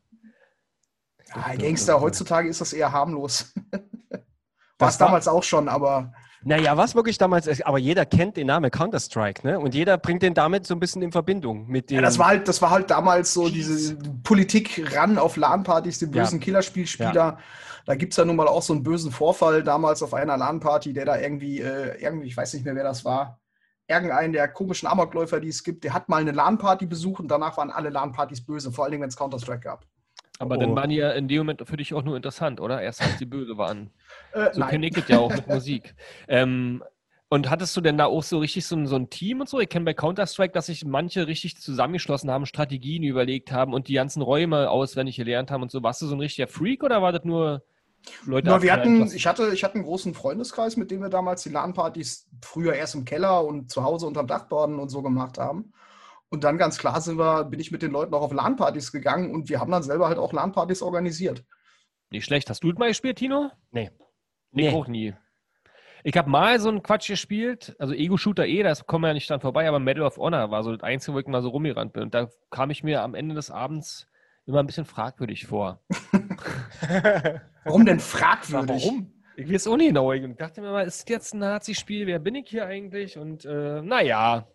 Ja, 1.34 1.56
Gangster, 1.56 2.00
heutzutage 2.00 2.48
ist 2.48 2.60
das 2.60 2.72
eher 2.72 2.92
harmlos. 2.92 3.52
War 4.78 4.88
es 4.90 4.96
damals 4.96 5.26
auch 5.26 5.42
schon, 5.42 5.68
aber 5.68 6.12
Naja, 6.44 6.76
was 6.76 6.94
wirklich 6.94 7.18
damals, 7.18 7.46
ist, 7.46 7.66
aber 7.66 7.78
jeder 7.78 8.06
kennt 8.06 8.36
den 8.36 8.46
Namen 8.46 8.70
Counter-Strike, 8.70 9.46
ne? 9.46 9.58
Und 9.58 9.74
jeder 9.74 9.98
bringt 9.98 10.22
den 10.22 10.34
damit 10.34 10.66
so 10.66 10.74
ein 10.74 10.80
bisschen 10.80 11.02
in 11.02 11.10
Verbindung 11.12 11.66
mit 11.66 11.90
dem. 11.90 11.96
ja, 11.96 12.02
das, 12.02 12.18
war 12.18 12.28
halt, 12.28 12.46
das 12.46 12.62
war 12.62 12.70
halt 12.70 12.90
damals 12.90 13.32
so 13.32 13.48
diese 13.48 13.96
Politik 14.22 14.94
ran 14.94 15.18
auf 15.18 15.36
LAN-Partys, 15.36 15.98
den 15.98 16.12
Ja. 16.12 16.22
bösen 16.22 16.38
Killerspielspieler. 16.40 17.38
Da 17.86 17.94
gibt 17.94 18.12
es 18.12 18.16
ja 18.16 18.24
nun 18.24 18.36
mal 18.36 18.48
auch 18.48 18.62
so 18.62 18.72
einen 18.72 18.82
bösen 18.82 19.12
Vorfall 19.12 19.62
damals 19.62 20.02
auf 20.02 20.12
einer 20.12 20.36
LAN-Party, 20.36 20.92
der 20.92 21.04
da 21.04 21.18
irgendwie, 21.18 21.60
äh, 21.60 22.00
irgendwie, 22.02 22.26
ich 22.26 22.36
weiß 22.36 22.52
nicht 22.54 22.64
mehr, 22.64 22.74
wer 22.74 22.84
das 22.84 23.04
war, 23.04 23.38
irgendeinen 23.88 24.32
der 24.32 24.48
komischen 24.48 24.88
Amokläufer, 24.88 25.38
die 25.38 25.48
es 25.48 25.62
gibt, 25.62 25.84
der 25.84 25.94
hat 25.94 26.08
mal 26.08 26.20
eine 26.20 26.32
LAN-Party 26.32 26.86
besucht 26.86 27.20
und 27.20 27.28
danach 27.28 27.56
waren 27.56 27.70
alle 27.70 27.90
LAN-Partys 27.90 28.44
böse, 28.44 28.72
vor 28.72 28.84
allen 28.84 28.90
Dingen, 28.90 29.02
wenn 29.02 29.08
es 29.08 29.16
Counter-Strike 29.16 29.60
gab. 29.60 29.86
Aber 30.38 30.56
Oh. 30.56 30.60
dann 30.60 30.76
waren 30.76 30.90
die 30.90 30.96
ja 30.96 31.12
in 31.12 31.28
dem 31.28 31.38
Moment 31.38 31.62
für 31.66 31.76
dich 31.76 31.94
auch 31.94 32.02
nur 32.02 32.16
interessant, 32.16 32.60
oder? 32.60 32.80
Erst 32.82 33.02
als 33.02 33.16
die 33.18 33.26
böse 33.26 33.56
waren. 33.58 33.90
Äh, 34.32 34.52
So 34.52 34.62
kenne 34.62 34.86
ich 34.88 35.08
ja 35.08 35.18
auch 35.18 35.34
mit 35.34 35.46
Musik. 35.48 35.94
Ähm, 36.28 36.82
und 37.28 37.50
hattest 37.50 37.76
du 37.76 37.80
denn 37.80 37.98
da 37.98 38.06
auch 38.06 38.22
so 38.22 38.38
richtig 38.38 38.66
so 38.66 38.76
ein, 38.76 38.86
so 38.86 38.94
ein 38.96 39.10
Team 39.10 39.40
und 39.40 39.48
so? 39.48 39.58
Ich 39.58 39.68
kenne 39.68 39.84
bei 39.84 39.94
Counter-Strike, 39.94 40.52
dass 40.52 40.66
sich 40.66 40.84
manche 40.84 41.26
richtig 41.26 41.56
zusammengeschlossen 41.60 42.30
haben, 42.30 42.46
Strategien 42.46 43.02
überlegt 43.02 43.50
haben 43.50 43.74
und 43.74 43.88
die 43.88 43.94
ganzen 43.94 44.22
Räume 44.22 44.70
auswendig 44.70 45.16
gelernt 45.16 45.50
haben 45.50 45.62
und 45.62 45.72
so. 45.72 45.82
Warst 45.82 46.02
du 46.02 46.06
so 46.06 46.14
ein 46.14 46.20
richtiger 46.20 46.46
Freak 46.46 46.84
oder 46.84 47.02
war 47.02 47.10
das 47.10 47.24
nur 47.24 47.64
Leute? 48.26 48.46
Na, 48.48 48.62
wir 48.62 48.72
hatten, 48.72 49.10
ich, 49.12 49.26
hatte, 49.26 49.50
ich 49.52 49.64
hatte 49.64 49.74
einen 49.74 49.84
großen 49.84 50.14
Freundeskreis, 50.14 50.76
mit 50.76 50.92
dem 50.92 51.00
wir 51.00 51.08
damals 51.08 51.42
die 51.42 51.48
LAN-Partys 51.48 52.28
früher 52.42 52.74
erst 52.74 52.94
im 52.94 53.04
Keller 53.04 53.44
und 53.44 53.72
zu 53.72 53.82
Hause 53.82 54.06
unterm 54.06 54.28
Dachboden 54.28 54.78
und 54.78 54.88
so 54.90 55.02
gemacht 55.02 55.38
haben. 55.38 55.72
Und 56.28 56.44
dann 56.44 56.58
ganz 56.58 56.78
klar 56.78 57.00
sind 57.00 57.19
wir, 57.19 57.44
bin 57.44 57.61
ich 57.61 57.70
mit 57.70 57.82
den 57.82 57.93
Leuten 57.93 58.12
auch 58.14 58.23
auf 58.23 58.32
LAN-Partys 58.32 58.90
gegangen 58.93 59.32
und 59.32 59.49
wir 59.49 59.61
haben 59.61 59.70
dann 59.70 59.82
selber 59.82 60.08
halt 60.08 60.19
auch 60.19 60.32
LAN-Partys 60.32 60.82
organisiert. 60.82 61.44
Nicht 62.11 62.25
schlecht. 62.25 62.50
Hast 62.50 62.62
du 62.64 62.70
das 62.70 62.78
mal 62.78 62.88
gespielt, 62.88 63.19
Tino? 63.19 63.50
Nee. 63.70 63.90
Ich 64.52 64.64
Nee. 64.64 64.70
auch 64.73 64.87
nie. 64.88 65.14
Ich 66.02 66.17
habe 66.17 66.31
mal 66.31 66.61
so 66.61 66.69
einen 66.69 66.82
Quatsch 66.82 67.08
gespielt, 67.08 67.75
also 67.81 67.93
Ego-Shooter 67.93 68.46
eh, 68.46 68.62
da 68.62 68.73
kommen 68.75 69.02
wir 69.02 69.08
ja 69.08 69.14
nicht 69.14 69.28
dran 69.28 69.40
vorbei, 69.40 69.67
aber 69.69 69.81
Medal 69.81 70.05
of 70.05 70.19
Honor 70.19 70.50
war 70.52 70.62
so 70.62 70.73
das 70.73 70.82
Einzige, 70.84 71.14
wo 71.14 71.19
ich 71.19 71.26
mal 71.26 71.43
so 71.43 71.49
rumgerannt 71.49 71.93
bin. 71.93 72.05
Und 72.05 72.14
da 72.14 72.29
kam 72.50 72.70
ich 72.70 72.84
mir 72.84 73.02
am 73.02 73.14
Ende 73.17 73.34
des 73.34 73.50
Abends 73.50 74.06
immer 74.46 74.61
ein 74.61 74.67
bisschen 74.67 74.84
fragwürdig 74.84 75.46
vor. 75.46 75.81
Warum 77.64 77.84
denn 77.87 77.99
fragwürdig? 78.00 78.84
Warum? 78.84 79.12
Ich 79.37 79.52
weiß 79.52 79.67
auch 79.67 79.76
nicht 79.76 79.88
genau. 79.88 80.12
Ich 80.12 80.37
dachte 80.37 80.61
mir 80.61 80.70
mal, 80.70 80.87
ist 80.87 81.02
das 81.02 81.08
jetzt 81.08 81.34
ein 81.34 81.40
Nazi-Spiel? 81.40 82.06
Wer 82.06 82.20
bin 82.20 82.37
ich 82.37 82.49
hier 82.49 82.67
eigentlich? 82.67 83.19
Und 83.19 83.44
äh, 83.44 83.82
naja. 83.82 84.46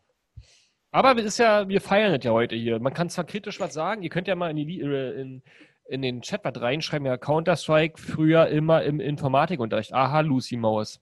Aber 0.91 1.17
es 1.17 1.25
ist 1.25 1.37
ja, 1.39 1.67
wir 1.69 1.79
feiern 1.81 2.13
das 2.13 2.23
ja 2.25 2.31
heute 2.31 2.55
hier. 2.55 2.79
Man 2.79 2.93
kann 2.93 3.09
zwar 3.09 3.23
kritisch 3.23 3.59
was 3.59 3.73
sagen, 3.73 4.01
ihr 4.03 4.09
könnt 4.09 4.27
ja 4.27 4.35
mal 4.35 4.49
in, 4.51 4.57
die, 4.57 4.81
äh, 4.81 5.21
in, 5.21 5.41
in 5.85 6.01
den 6.01 6.21
Chat 6.21 6.43
was 6.43 6.59
reinschreiben, 6.61 7.05
ja, 7.05 7.17
Counter-Strike 7.17 7.99
früher 7.99 8.47
immer 8.47 8.83
im 8.83 8.99
Informatikunterricht. 8.99 9.93
Aha, 9.93 10.19
Lucy 10.19 10.57
Maus. 10.57 10.99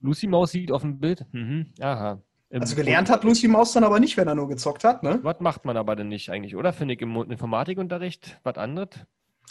Lucy 0.00 0.26
Maus 0.28 0.52
sieht 0.52 0.70
auf 0.72 0.82
dem 0.82 0.98
Bild. 1.00 1.24
Mhm, 1.32 1.72
aha. 1.80 2.20
Im- 2.50 2.60
Also 2.60 2.76
gelernt 2.76 3.10
hat 3.10 3.24
Lucy 3.24 3.48
Maus 3.48 3.72
dann 3.72 3.82
aber 3.84 3.98
nicht, 3.98 4.16
wenn 4.16 4.28
er 4.28 4.34
nur 4.34 4.48
gezockt 4.48 4.84
hat, 4.84 5.02
ne? 5.02 5.18
Was 5.22 5.40
macht 5.40 5.64
man 5.64 5.76
aber 5.76 5.96
denn 5.96 6.08
nicht 6.08 6.28
eigentlich, 6.30 6.54
oder? 6.54 6.72
Finde 6.72 6.94
ich 6.94 7.00
im 7.00 7.16
Informatikunterricht 7.30 8.38
was 8.44 8.56
anderes? 8.56 8.88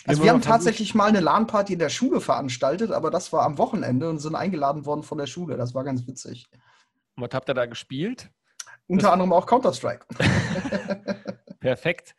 Also 0.06 0.22
Immer 0.22 0.26
wir 0.30 0.34
haben 0.34 0.42
tatsächlich 0.42 0.96
mal 0.96 1.10
eine 1.10 1.20
LAN-Party 1.20 1.74
in 1.74 1.80
der 1.80 1.90
Schule 1.90 2.22
veranstaltet, 2.22 2.92
aber 2.92 3.12
das 3.12 3.32
war 3.34 3.44
am 3.44 3.58
Wochenende 3.58 4.10
und 4.10 4.20
sind 4.20 4.36
eingeladen 4.36 4.86
worden 4.86 5.04
von 5.04 5.18
der 5.18 5.28
Schule. 5.28 5.58
Das 5.58 5.74
war 5.76 5.84
ganz 5.84 6.08
witzig. 6.08 6.48
Was 7.18 7.30
habt 7.34 7.50
ihr 7.50 7.54
da 7.54 7.66
gespielt? 7.66 8.30
Unter 8.92 9.14
anderem 9.14 9.32
auch 9.32 9.46
Counter-Strike. 9.46 10.06
Perfekt. 11.62 12.14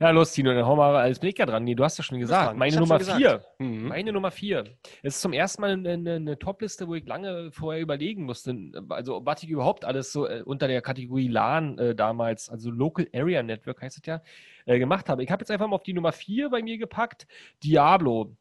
Ja, 0.00 0.10
los, 0.10 0.32
Tino, 0.32 0.52
dann 0.52 0.66
hau 0.66 0.74
mal 0.74 0.96
als 0.96 1.20
Blicker 1.20 1.46
dran. 1.46 1.62
Nee, 1.62 1.76
du 1.76 1.84
hast 1.84 1.96
ja 1.96 2.02
schon 2.02 2.18
gesagt. 2.18 2.56
Meine 2.56 2.76
Nummer 2.76 2.98
schon 2.98 3.18
vier. 3.18 3.44
Mhm. 3.58 3.86
Meine 3.86 4.12
Nummer 4.12 4.32
vier. 4.32 4.64
Es 5.02 5.14
ist 5.14 5.22
zum 5.22 5.32
ersten 5.32 5.60
Mal 5.60 5.70
eine, 5.70 5.90
eine, 5.90 6.14
eine 6.14 6.38
Top-Liste, 6.38 6.88
wo 6.88 6.96
ich 6.96 7.06
lange 7.06 7.52
vorher 7.52 7.80
überlegen 7.80 8.24
musste. 8.24 8.56
Also, 8.88 9.24
was 9.24 9.44
ich 9.44 9.48
überhaupt 9.48 9.84
alles 9.84 10.12
so 10.12 10.26
äh, 10.26 10.42
unter 10.44 10.66
der 10.66 10.82
Kategorie 10.82 11.28
LAN 11.28 11.78
äh, 11.78 11.94
damals, 11.94 12.48
also 12.48 12.70
Local 12.70 13.06
Area 13.12 13.44
Network 13.44 13.80
heißt 13.80 13.98
es 13.98 14.06
ja, 14.06 14.20
äh, 14.66 14.80
gemacht 14.80 15.08
habe. 15.08 15.22
Ich 15.22 15.30
habe 15.30 15.42
jetzt 15.42 15.52
einfach 15.52 15.68
mal 15.68 15.76
auf 15.76 15.84
die 15.84 15.94
Nummer 15.94 16.10
vier 16.10 16.50
bei 16.50 16.62
mir 16.62 16.78
gepackt: 16.78 17.28
Diablo. 17.62 18.36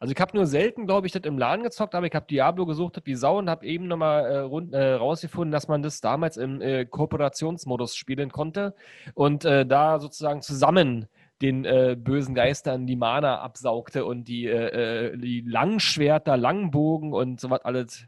Also, 0.00 0.12
ich 0.14 0.20
habe 0.20 0.36
nur 0.36 0.46
selten, 0.46 0.86
glaube 0.86 1.06
ich, 1.06 1.12
das 1.12 1.22
im 1.24 1.38
LAN 1.38 1.62
gezockt, 1.62 1.94
aber 1.94 2.06
ich 2.06 2.14
habe 2.14 2.26
Diablo 2.28 2.66
gesucht 2.66 3.00
wie 3.04 3.14
Sau 3.14 3.38
und 3.38 3.48
habe 3.48 3.66
eben 3.66 3.86
nochmal 3.86 4.24
äh, 4.24 4.38
rund- 4.38 4.72
äh, 4.74 4.94
rausgefunden, 4.94 5.52
dass 5.52 5.68
man 5.68 5.82
das 5.82 6.00
damals 6.00 6.36
im 6.36 6.60
äh, 6.60 6.84
Kooperationsmodus 6.84 7.96
spielen 7.96 8.30
konnte 8.32 8.74
und 9.14 9.44
äh, 9.44 9.64
da 9.66 9.98
sozusagen 10.00 10.42
zusammen 10.42 11.06
den 11.40 11.64
äh, 11.64 11.96
bösen 11.98 12.34
Geistern 12.34 12.86
die 12.86 12.94
Mana 12.96 13.40
absaugte 13.40 14.04
und 14.04 14.28
die, 14.28 14.46
äh, 14.46 15.10
äh, 15.12 15.16
die 15.18 15.40
Langschwerter, 15.40 16.36
Langbogen 16.36 17.12
und 17.12 17.40
sowas 17.40 17.64
alles 17.64 18.06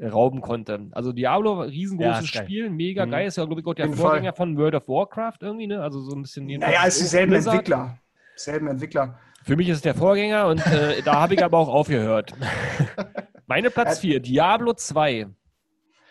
rauben 0.00 0.40
konnte. 0.40 0.88
Also 0.90 1.12
Diablo, 1.12 1.62
Ja, 1.62 1.68
riesengroßes 1.68 2.32
geil. 2.32 2.44
Spiel, 2.44 2.70
mega 2.70 3.06
Mhm. 3.06 3.10
geil. 3.10 3.26
Ist 3.28 3.36
ja, 3.36 3.44
glaube 3.44 3.60
ich, 3.60 3.66
auch 3.68 3.74
der 3.74 3.86
jeden 3.86 3.96
Vorgänger 3.96 4.32
von 4.32 4.56
World 4.56 4.74
of 4.74 4.88
Warcraft 4.88 5.36
irgendwie, 5.42 5.68
ne? 5.68 5.80
Also 5.80 6.00
so 6.00 6.16
ein 6.16 6.22
bisschen. 6.22 6.46
Naja, 6.46 6.80
es 6.86 6.96
ist 6.96 7.02
dieselben. 7.04 7.34
Entwickler. 7.34 7.98
Selben 8.34 8.66
Entwickler. 8.66 9.18
Für 9.44 9.56
mich 9.56 9.68
ist 9.68 9.76
es 9.76 9.82
der 9.82 9.94
Vorgänger 9.94 10.46
und 10.46 10.64
äh, 10.66 11.02
da 11.04 11.14
habe 11.14 11.34
ich 11.34 11.44
aber 11.44 11.58
auch 11.58 11.68
aufgehört. 11.68 12.32
Meine 13.46 13.70
Platz 13.70 13.98
4, 13.98 14.20
Diablo 14.20 14.72
2. 14.72 15.26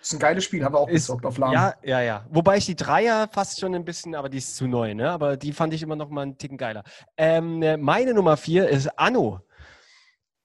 Ist 0.01 0.13
ein 0.13 0.19
geiles 0.19 0.43
Spiel, 0.43 0.63
haben 0.65 0.73
wir 0.73 0.79
auch 0.79 0.89
Ist- 0.89 1.07
gezockt 1.07 1.25
auf 1.25 1.37
LAN. 1.37 1.53
Ja, 1.53 1.73
ja, 1.83 2.01
ja. 2.01 2.25
Wobei 2.29 2.57
ich 2.57 2.65
die 2.65 2.75
Dreier 2.75 3.29
fast 3.31 3.59
schon 3.59 3.75
ein 3.75 3.85
bisschen, 3.85 4.15
aber 4.15 4.29
die 4.29 4.39
ist 4.39 4.55
zu 4.55 4.67
neu, 4.67 4.93
ne? 4.95 5.11
Aber 5.11 5.37
die 5.37 5.53
fand 5.53 5.73
ich 5.73 5.83
immer 5.83 5.95
noch 5.95 6.09
mal 6.09 6.21
einen 6.23 6.37
Ticken 6.37 6.57
geiler. 6.57 6.83
Ähm, 7.17 7.61
äh, 7.61 7.77
meine 7.77 8.13
Nummer 8.13 8.35
vier 8.35 8.67
ist 8.67 8.87
Anno. 8.97 9.41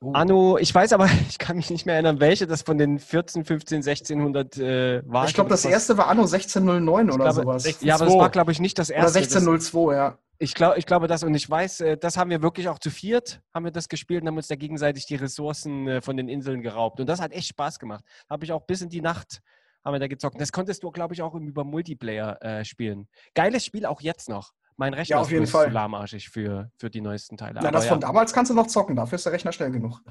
Oh. 0.02 0.12
Anno, 0.12 0.58
ich 0.58 0.74
weiß 0.74 0.92
aber, 0.92 1.08
ich 1.30 1.38
kann 1.38 1.56
mich 1.56 1.70
nicht 1.70 1.86
mehr 1.86 1.94
erinnern, 1.94 2.20
welche 2.20 2.46
das 2.46 2.62
von 2.62 2.76
den 2.76 2.98
14, 2.98 3.46
15, 3.46 3.76
1600 3.78 4.58
äh, 4.58 5.02
war. 5.06 5.26
Ich 5.26 5.32
glaube, 5.32 5.48
das 5.48 5.64
was- 5.64 5.72
erste 5.72 5.96
war 5.96 6.08
Anno 6.08 6.22
1609 6.24 7.10
oder 7.10 7.24
glaube, 7.24 7.32
sowas. 7.32 7.62
16 7.62 7.88
Ja, 7.88 7.94
aber 7.94 8.04
das 8.04 8.14
2. 8.14 8.20
war, 8.20 8.30
glaube 8.30 8.52
ich, 8.52 8.60
nicht 8.60 8.78
das 8.78 8.90
Oder 8.90 8.98
erste. 8.98 9.20
Das, 9.20 9.32
1602, 9.34 9.94
ja. 9.94 10.18
Ich, 10.38 10.54
glaub, 10.54 10.76
ich 10.76 10.86
glaube 10.86 11.06
das 11.08 11.22
und 11.22 11.34
ich 11.34 11.48
weiß, 11.48 11.80
äh, 11.80 11.96
das 11.96 12.16
haben 12.16 12.30
wir 12.30 12.42
wirklich 12.42 12.68
auch 12.68 12.78
zu 12.78 12.90
viert, 12.90 13.40
haben 13.54 13.64
wir 13.64 13.72
das 13.72 13.88
gespielt 13.88 14.22
und 14.22 14.28
haben 14.28 14.36
uns 14.36 14.48
da 14.48 14.56
gegenseitig 14.56 15.06
die 15.06 15.16
Ressourcen 15.16 15.86
äh, 15.88 16.00
von 16.00 16.16
den 16.16 16.28
Inseln 16.28 16.62
geraubt. 16.62 17.00
Und 17.00 17.06
das 17.08 17.20
hat 17.20 17.32
echt 17.32 17.48
Spaß 17.48 17.78
gemacht. 17.78 18.04
Habe 18.28 18.44
ich 18.44 18.52
auch 18.52 18.62
bis 18.66 18.82
in 18.82 18.88
die 18.88 19.00
Nacht 19.00 19.40
haben 19.84 19.94
wir 19.94 20.00
da 20.00 20.08
gezockt. 20.08 20.40
Das 20.40 20.50
konntest 20.50 20.82
du, 20.82 20.90
glaube 20.90 21.14
ich, 21.14 21.22
auch 21.22 21.34
über 21.34 21.62
Multiplayer 21.62 22.42
äh, 22.42 22.64
spielen. 22.64 23.06
Geiles 23.34 23.64
Spiel 23.64 23.86
auch 23.86 24.00
jetzt 24.00 24.28
noch. 24.28 24.52
Mein 24.76 24.92
Rechner 24.92 25.16
Ja, 25.16 25.20
auf 25.20 25.28
ist 25.28 25.30
jeden 25.30 25.44
bloß 25.44 25.50
Fall. 25.52 25.66
zu 25.66 25.72
lahmarschig 25.72 26.28
für, 26.28 26.70
für 26.76 26.90
die 26.90 27.00
neuesten 27.00 27.36
Teile. 27.36 27.54
Na, 27.54 27.60
Aber 27.60 27.70
das 27.70 27.84
ja. 27.84 27.92
von 27.92 28.00
damals 28.00 28.32
kannst 28.32 28.50
du 28.50 28.54
noch 28.54 28.66
zocken, 28.66 28.96
dafür 28.96 29.14
ist 29.16 29.24
der 29.24 29.32
Rechner 29.32 29.52
schnell 29.52 29.70
genug. 29.70 30.02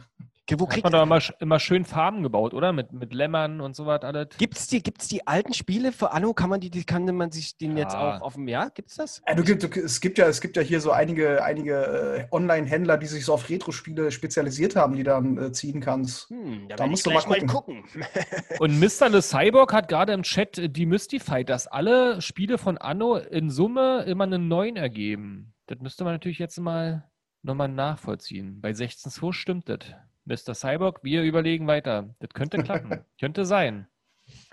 Wo 0.57 0.65
Hat 0.65 0.73
kriegt 0.73 0.83
man 0.83 0.93
doch 0.93 1.01
immer, 1.03 1.19
immer 1.39 1.59
schön 1.59 1.85
Farben 1.85 2.21
gebaut, 2.21 2.53
oder? 2.53 2.71
Mit, 2.71 2.93
mit 2.93 3.13
Lämmern 3.13 3.61
und 3.61 3.75
so 3.75 3.87
was 3.87 4.03
alles. 4.03 4.27
Gibt's 4.37 4.67
die, 4.67 4.83
gibt's 4.83 5.07
die 5.07 5.25
alten 5.25 5.53
Spiele 5.53 5.91
für 5.91 6.11
Anno? 6.11 6.33
Kann 6.35 6.51
man 6.51 6.59
die, 6.59 6.69
die 6.69 6.83
kann 6.83 7.03
man 7.15 7.31
sich 7.31 7.57
den 7.57 7.75
jetzt 7.77 7.93
Ja. 7.93 8.17
auch 8.17 8.21
auf 8.21 8.33
dem 8.35 8.47
Jahr? 8.47 8.69
Gibt's 8.69 8.95
das? 8.95 9.23
Ja, 9.27 9.33
du, 9.33 9.43
gibt- 9.43 9.63
du, 9.63 9.67
es, 9.81 9.99
gibt 10.01 10.19
ja, 10.19 10.27
es 10.27 10.41
gibt 10.41 10.55
ja 10.55 10.61
hier 10.61 10.81
so 10.81 10.91
einige, 10.91 11.43
einige 11.43 12.27
äh, 12.29 12.35
Online-Händler, 12.35 12.97
die 12.97 13.07
sich 13.07 13.25
so 13.25 13.33
auf 13.33 13.49
Retro-Spiele 13.49 14.11
spezialisiert 14.11 14.75
haben, 14.75 14.95
die 14.95 15.03
dann 15.03 15.37
äh, 15.37 15.51
ziehen 15.51 15.81
kannst. 15.81 16.29
Hm, 16.29 16.67
Da 16.69 16.77
werd 16.77 16.89
musst 16.91 17.07
ich 17.07 17.13
du 17.13 17.17
mal 17.19 17.23
gleich 17.37 17.47
gucken. 17.47 17.83
Und 18.59 18.79
Mr. 18.79 19.09
The 19.11 19.21
Cyborg 19.21 19.73
hat 19.73 19.87
gerade 19.87 20.13
im 20.13 20.21
Chat 20.21 20.59
äh, 20.59 20.69
demystified, 20.69 21.49
dass 21.49 21.65
alle 21.65 22.21
Spiele 22.21 22.57
von 22.59 22.77
Anno 22.77 23.15
in 23.17 23.49
Summe 23.49 24.03
immer 24.03 24.25
einen 24.25 24.47
neuen 24.47 24.75
ergeben. 24.75 25.53
Das 25.65 25.79
müsste 25.79 26.03
man 26.03 26.13
natürlich 26.13 26.37
jetzt 26.37 26.59
mal 26.59 27.09
nochmal 27.41 27.69
nachvollziehen. 27.69 28.61
Bei 28.61 28.69
16.2 28.71 29.33
stimmt 29.33 29.69
das. 29.69 29.79
Mr. 30.25 30.53
Cyborg, 30.55 31.03
wir 31.03 31.23
überlegen 31.23 31.67
weiter. 31.67 32.15
Das 32.19 32.29
könnte 32.33 32.57
klappen. 32.63 33.05
könnte 33.19 33.45
sein. 33.45 33.87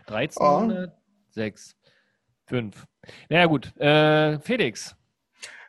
1306. 0.06 1.76
5. 2.46 2.86
Naja, 3.30 3.46
gut. 3.46 3.74
Äh, 3.78 4.38
Felix. 4.40 4.94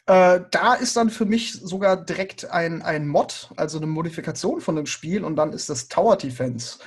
Äh, 0.05 0.41
da 0.51 0.73
ist 0.73 0.97
dann 0.97 1.09
für 1.09 1.25
mich 1.25 1.53
sogar 1.53 2.03
direkt 2.03 2.49
ein, 2.51 2.81
ein 2.81 3.07
Mod, 3.07 3.51
also 3.55 3.77
eine 3.77 3.87
Modifikation 3.87 4.59
von 4.59 4.75
dem 4.75 4.85
Spiel, 4.85 5.23
und 5.23 5.37
dann 5.37 5.53
ist 5.53 5.69
das 5.69 5.87
Tower 5.87 6.17
Defense. 6.17 6.79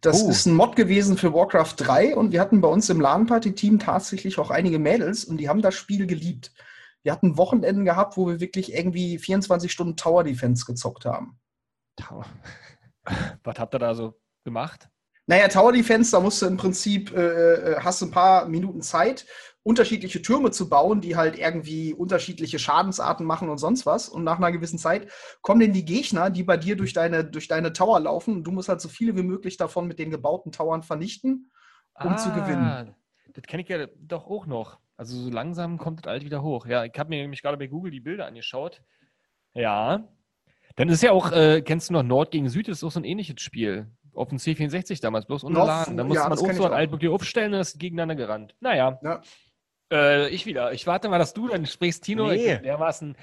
Das 0.00 0.22
Oh. 0.22 0.30
ist 0.30 0.46
ein 0.46 0.54
Mod 0.54 0.76
gewesen 0.76 1.16
für 1.18 1.34
Warcraft 1.34 1.74
3 1.76 2.14
und 2.16 2.32
wir 2.32 2.40
hatten 2.40 2.60
bei 2.60 2.68
uns 2.68 2.88
im 2.88 3.00
LAN-Party-Team 3.00 3.80
tatsächlich 3.80 4.38
auch 4.38 4.50
einige 4.50 4.78
Mädels 4.78 5.24
und 5.24 5.38
die 5.38 5.48
haben 5.48 5.60
das 5.62 5.74
Spiel 5.74 6.06
geliebt. 6.06 6.52
Wir 7.02 7.12
hatten 7.12 7.36
Wochenenden 7.36 7.84
gehabt, 7.84 8.16
wo 8.16 8.28
wir 8.28 8.40
wirklich 8.40 8.72
irgendwie 8.72 9.18
24 9.18 9.70
Stunden 9.72 9.96
Tower 9.96 10.22
Defense 10.24 10.64
gezockt 10.64 11.04
haben. 11.04 11.38
Was 13.44 13.58
habt 13.58 13.74
ihr 13.74 13.78
da 13.78 13.94
so 13.94 14.20
gemacht? 14.44 14.88
Naja, 15.26 15.48
Tower 15.48 15.72
Defense, 15.72 16.10
da 16.10 16.20
musst 16.20 16.42
du 16.42 16.46
im 16.46 16.56
Prinzip, 16.56 17.12
äh, 17.12 17.54
äh, 17.54 17.80
hast 17.80 18.02
du 18.02 18.06
ein 18.06 18.10
paar 18.10 18.48
Minuten 18.48 18.82
Zeit, 18.82 19.26
unterschiedliche 19.62 20.22
Türme 20.22 20.50
zu 20.50 20.68
bauen, 20.68 21.00
die 21.00 21.16
halt 21.16 21.38
irgendwie 21.38 21.92
unterschiedliche 21.94 22.58
Schadensarten 22.58 23.26
machen 23.26 23.48
und 23.48 23.58
sonst 23.58 23.86
was. 23.86 24.08
Und 24.08 24.24
nach 24.24 24.38
einer 24.38 24.52
gewissen 24.52 24.78
Zeit 24.78 25.10
kommen 25.42 25.60
dann 25.60 25.72
die 25.72 25.84
Gegner, 25.84 26.30
die 26.30 26.42
bei 26.42 26.56
dir 26.56 26.76
durch 26.76 26.94
deine, 26.94 27.24
durch 27.24 27.46
deine 27.46 27.72
Tower 27.72 28.00
laufen. 28.00 28.36
Und 28.36 28.44
du 28.44 28.50
musst 28.50 28.68
halt 28.68 28.80
so 28.80 28.88
viele 28.88 29.16
wie 29.16 29.22
möglich 29.22 29.56
davon 29.56 29.86
mit 29.86 29.98
den 29.98 30.10
gebauten 30.10 30.50
Towern 30.50 30.82
vernichten, 30.82 31.50
um 32.02 32.16
zu 32.16 32.30
gewinnen. 32.32 32.64
Ah, 32.64 32.86
Das 33.28 33.44
kenne 33.44 33.62
ich 33.62 33.68
ja 33.68 33.86
doch 33.98 34.26
auch 34.26 34.46
noch. 34.46 34.78
Also 34.96 35.16
so 35.16 35.30
langsam 35.30 35.78
kommt 35.78 36.00
das 36.04 36.10
alt 36.10 36.24
wieder 36.24 36.42
hoch. 36.42 36.66
Ja, 36.66 36.84
ich 36.84 36.98
habe 36.98 37.10
mir 37.10 37.22
nämlich 37.22 37.42
gerade 37.42 37.56
bei 37.56 37.66
Google 37.66 37.90
die 37.90 38.00
Bilder 38.00 38.26
angeschaut. 38.26 38.82
Ja. 39.54 40.08
Dann 40.80 40.88
ist 40.88 41.02
ja 41.02 41.12
auch, 41.12 41.30
äh, 41.30 41.60
kennst 41.60 41.90
du 41.90 41.92
noch 41.92 42.02
Nord 42.02 42.30
gegen 42.30 42.48
Süd, 42.48 42.66
ist 42.66 42.82
auch 42.82 42.90
so 42.90 43.00
ein 43.00 43.04
ähnliches 43.04 43.42
Spiel. 43.42 43.86
Auf 44.14 44.30
dem 44.30 44.38
C64 44.38 45.02
damals, 45.02 45.26
bloß 45.26 45.42
LAN. 45.42 45.94
Da 45.98 46.04
musste 46.04 46.22
ja, 46.22 46.28
man 46.28 46.30
das 46.30 46.40
auch 46.40 46.52
so 46.52 46.64
ein. 46.64 46.72
Altmodell 46.72 47.10
aufstellen 47.10 47.52
und 47.52 47.58
das 47.58 47.76
gegeneinander 47.76 48.14
gerannt. 48.14 48.54
Naja. 48.60 48.98
Ja. 49.02 49.20
Äh, 49.92 50.30
ich 50.30 50.46
wieder. 50.46 50.72
Ich 50.72 50.86
warte 50.86 51.10
mal, 51.10 51.18
dass 51.18 51.34
du 51.34 51.48
dann 51.48 51.66
sprichst, 51.66 52.02
Tino. 52.02 52.28
Nee. 52.28 52.58
Dermaßen 52.60 53.14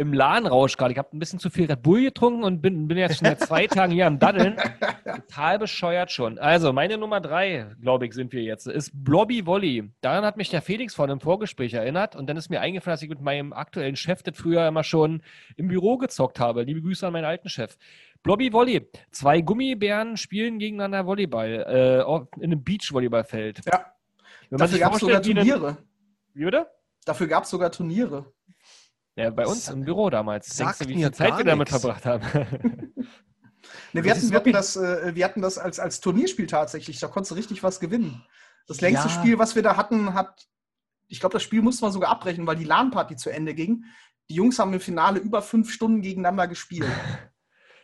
im 0.00 0.14
LAN-Rausch 0.14 0.78
gerade. 0.78 0.92
Ich 0.92 0.98
habe 0.98 1.14
ein 1.14 1.18
bisschen 1.18 1.38
zu 1.38 1.50
viel 1.50 1.66
Red 1.66 1.82
Bull 1.82 2.02
getrunken 2.04 2.42
und 2.42 2.62
bin, 2.62 2.88
bin 2.88 2.96
jetzt 2.96 3.18
schon 3.18 3.26
seit 3.26 3.40
zwei 3.40 3.66
Tagen 3.68 3.92
hier 3.92 4.06
am 4.06 4.18
Daddeln. 4.18 4.56
Total 5.04 5.58
bescheuert 5.58 6.10
schon. 6.10 6.38
Also, 6.38 6.72
meine 6.72 6.96
Nummer 6.96 7.20
drei, 7.20 7.66
glaube 7.82 8.06
ich, 8.06 8.14
sind 8.14 8.32
wir 8.32 8.42
jetzt, 8.42 8.66
ist 8.66 8.92
Blobby 8.94 9.44
Volley. 9.44 9.92
Daran 10.00 10.24
hat 10.24 10.38
mich 10.38 10.48
der 10.48 10.62
Felix 10.62 10.94
vor 10.94 11.04
einem 11.04 11.20
Vorgespräch 11.20 11.74
erinnert 11.74 12.16
und 12.16 12.28
dann 12.30 12.38
ist 12.38 12.48
mir 12.48 12.62
eingefallen, 12.62 12.94
dass 12.94 13.02
ich 13.02 13.10
mit 13.10 13.20
meinem 13.20 13.52
aktuellen 13.52 13.94
Chef 13.94 14.22
das 14.22 14.38
früher 14.38 14.66
immer 14.66 14.84
schon 14.84 15.22
im 15.56 15.68
Büro 15.68 15.98
gezockt 15.98 16.40
habe. 16.40 16.62
Liebe 16.62 16.80
Grüße 16.80 17.06
an 17.06 17.12
meinen 17.12 17.26
alten 17.26 17.50
Chef. 17.50 17.76
Blobby 18.22 18.54
Volley. 18.54 18.88
Zwei 19.10 19.42
Gummibären 19.42 20.16
spielen 20.16 20.58
gegeneinander 20.58 21.04
Volleyball 21.04 21.66
äh, 21.68 22.42
in 22.42 22.44
einem 22.44 22.64
Beachvolleyballfeld. 22.64 23.60
Ja. 23.66 23.84
Wenn 24.48 24.58
Dafür 24.58 24.78
gab 24.78 24.94
es 24.94 25.00
sogar 25.00 25.20
Turniere. 25.20 25.76
Wie 26.32 26.44
bitte? 26.44 26.66
Dafür 27.04 27.26
gab 27.26 27.44
es 27.44 27.50
sogar 27.50 27.70
Turniere. 27.70 28.32
Ja, 29.16 29.30
bei 29.30 29.46
uns 29.46 29.68
im 29.68 29.84
Büro 29.84 30.08
damals. 30.10 30.56
Denkst 30.56 30.78
du, 30.78 30.88
wie 30.88 30.94
viel 30.94 31.10
Zeit 31.12 31.36
wir 31.36 31.44
damit 31.44 31.70
nix. 31.70 31.80
verbracht 31.80 32.06
haben? 32.06 32.24
Ne, 33.92 34.04
wir, 34.04 34.12
hatten, 34.12 34.30
wir, 34.30 34.36
hatten 34.36 34.52
das, 34.52 34.76
äh, 34.76 35.14
wir 35.14 35.24
hatten 35.24 35.42
das 35.42 35.58
als, 35.58 35.78
als 35.78 36.00
Turnierspiel 36.00 36.46
tatsächlich. 36.46 36.98
Da 36.98 37.08
konntest 37.08 37.32
du 37.32 37.34
richtig 37.34 37.62
was 37.62 37.78
gewinnen. 37.78 38.24
Das 38.66 38.80
längste 38.80 39.08
Ja. 39.08 39.14
Spiel, 39.14 39.38
was 39.38 39.54
wir 39.54 39.62
da 39.62 39.76
hatten, 39.76 40.14
hat, 40.14 40.48
ich 41.08 41.20
glaube, 41.20 41.34
das 41.34 41.42
Spiel 41.42 41.62
mussten 41.62 41.84
wir 41.84 41.90
sogar 41.90 42.10
abbrechen, 42.10 42.46
weil 42.46 42.56
die 42.56 42.64
LAN-Party 42.64 43.16
zu 43.16 43.30
Ende 43.30 43.54
ging. 43.54 43.84
Die 44.28 44.34
Jungs 44.34 44.58
haben 44.58 44.72
im 44.72 44.80
Finale 44.80 45.18
über 45.18 45.42
fünf 45.42 45.70
Stunden 45.72 46.02
gegeneinander 46.02 46.48
gespielt. 46.48 46.88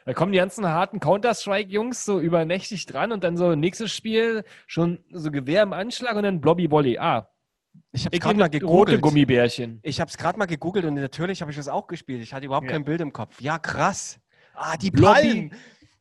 Da 0.07 0.15
kommen 0.15 0.31
die 0.31 0.39
ganzen 0.39 0.65
harten 0.69 1.01
Counter-Strike-Jungs 1.01 2.05
so 2.05 2.21
übernächtig 2.21 2.87
dran 2.87 3.11
und 3.11 3.25
dann 3.25 3.37
so 3.37 3.57
nächstes 3.57 3.93
Spiel 3.93 4.45
schon 4.69 5.05
so 5.11 5.33
Gewehr 5.33 5.65
im 5.65 5.73
Anschlag 5.73 6.15
und 6.15 6.23
dann 6.23 6.41
Blobby 6.41 6.71
Volley. 6.71 6.97
Ah, 6.97 7.29
Ich 7.97 8.05
habe 8.07 8.19
gerade 8.19 8.39
mal 8.39 8.45
rote 8.47 8.59
gegoogelt. 8.61 9.01
Gummibärchen. 9.03 9.79
Ich 9.83 10.01
habe 10.01 10.09
es 10.11 10.17
gerade 10.19 10.39
mal 10.39 10.47
gegoogelt 10.47 10.85
und 10.85 10.95
natürlich 10.95 11.41
habe 11.41 11.51
ich 11.51 11.57
das 11.57 11.69
auch 11.69 11.87
gespielt. 11.87 12.23
Ich 12.23 12.33
hatte 12.35 12.45
überhaupt 12.47 12.67
Ja. 12.67 12.73
kein 12.73 12.85
Bild 12.85 13.01
im 13.01 13.13
Kopf. 13.13 13.41
Ja, 13.41 13.59
krass. 13.59 14.19
Ah, 14.55 14.77
die 14.77 14.91
Palmen. 14.91 15.51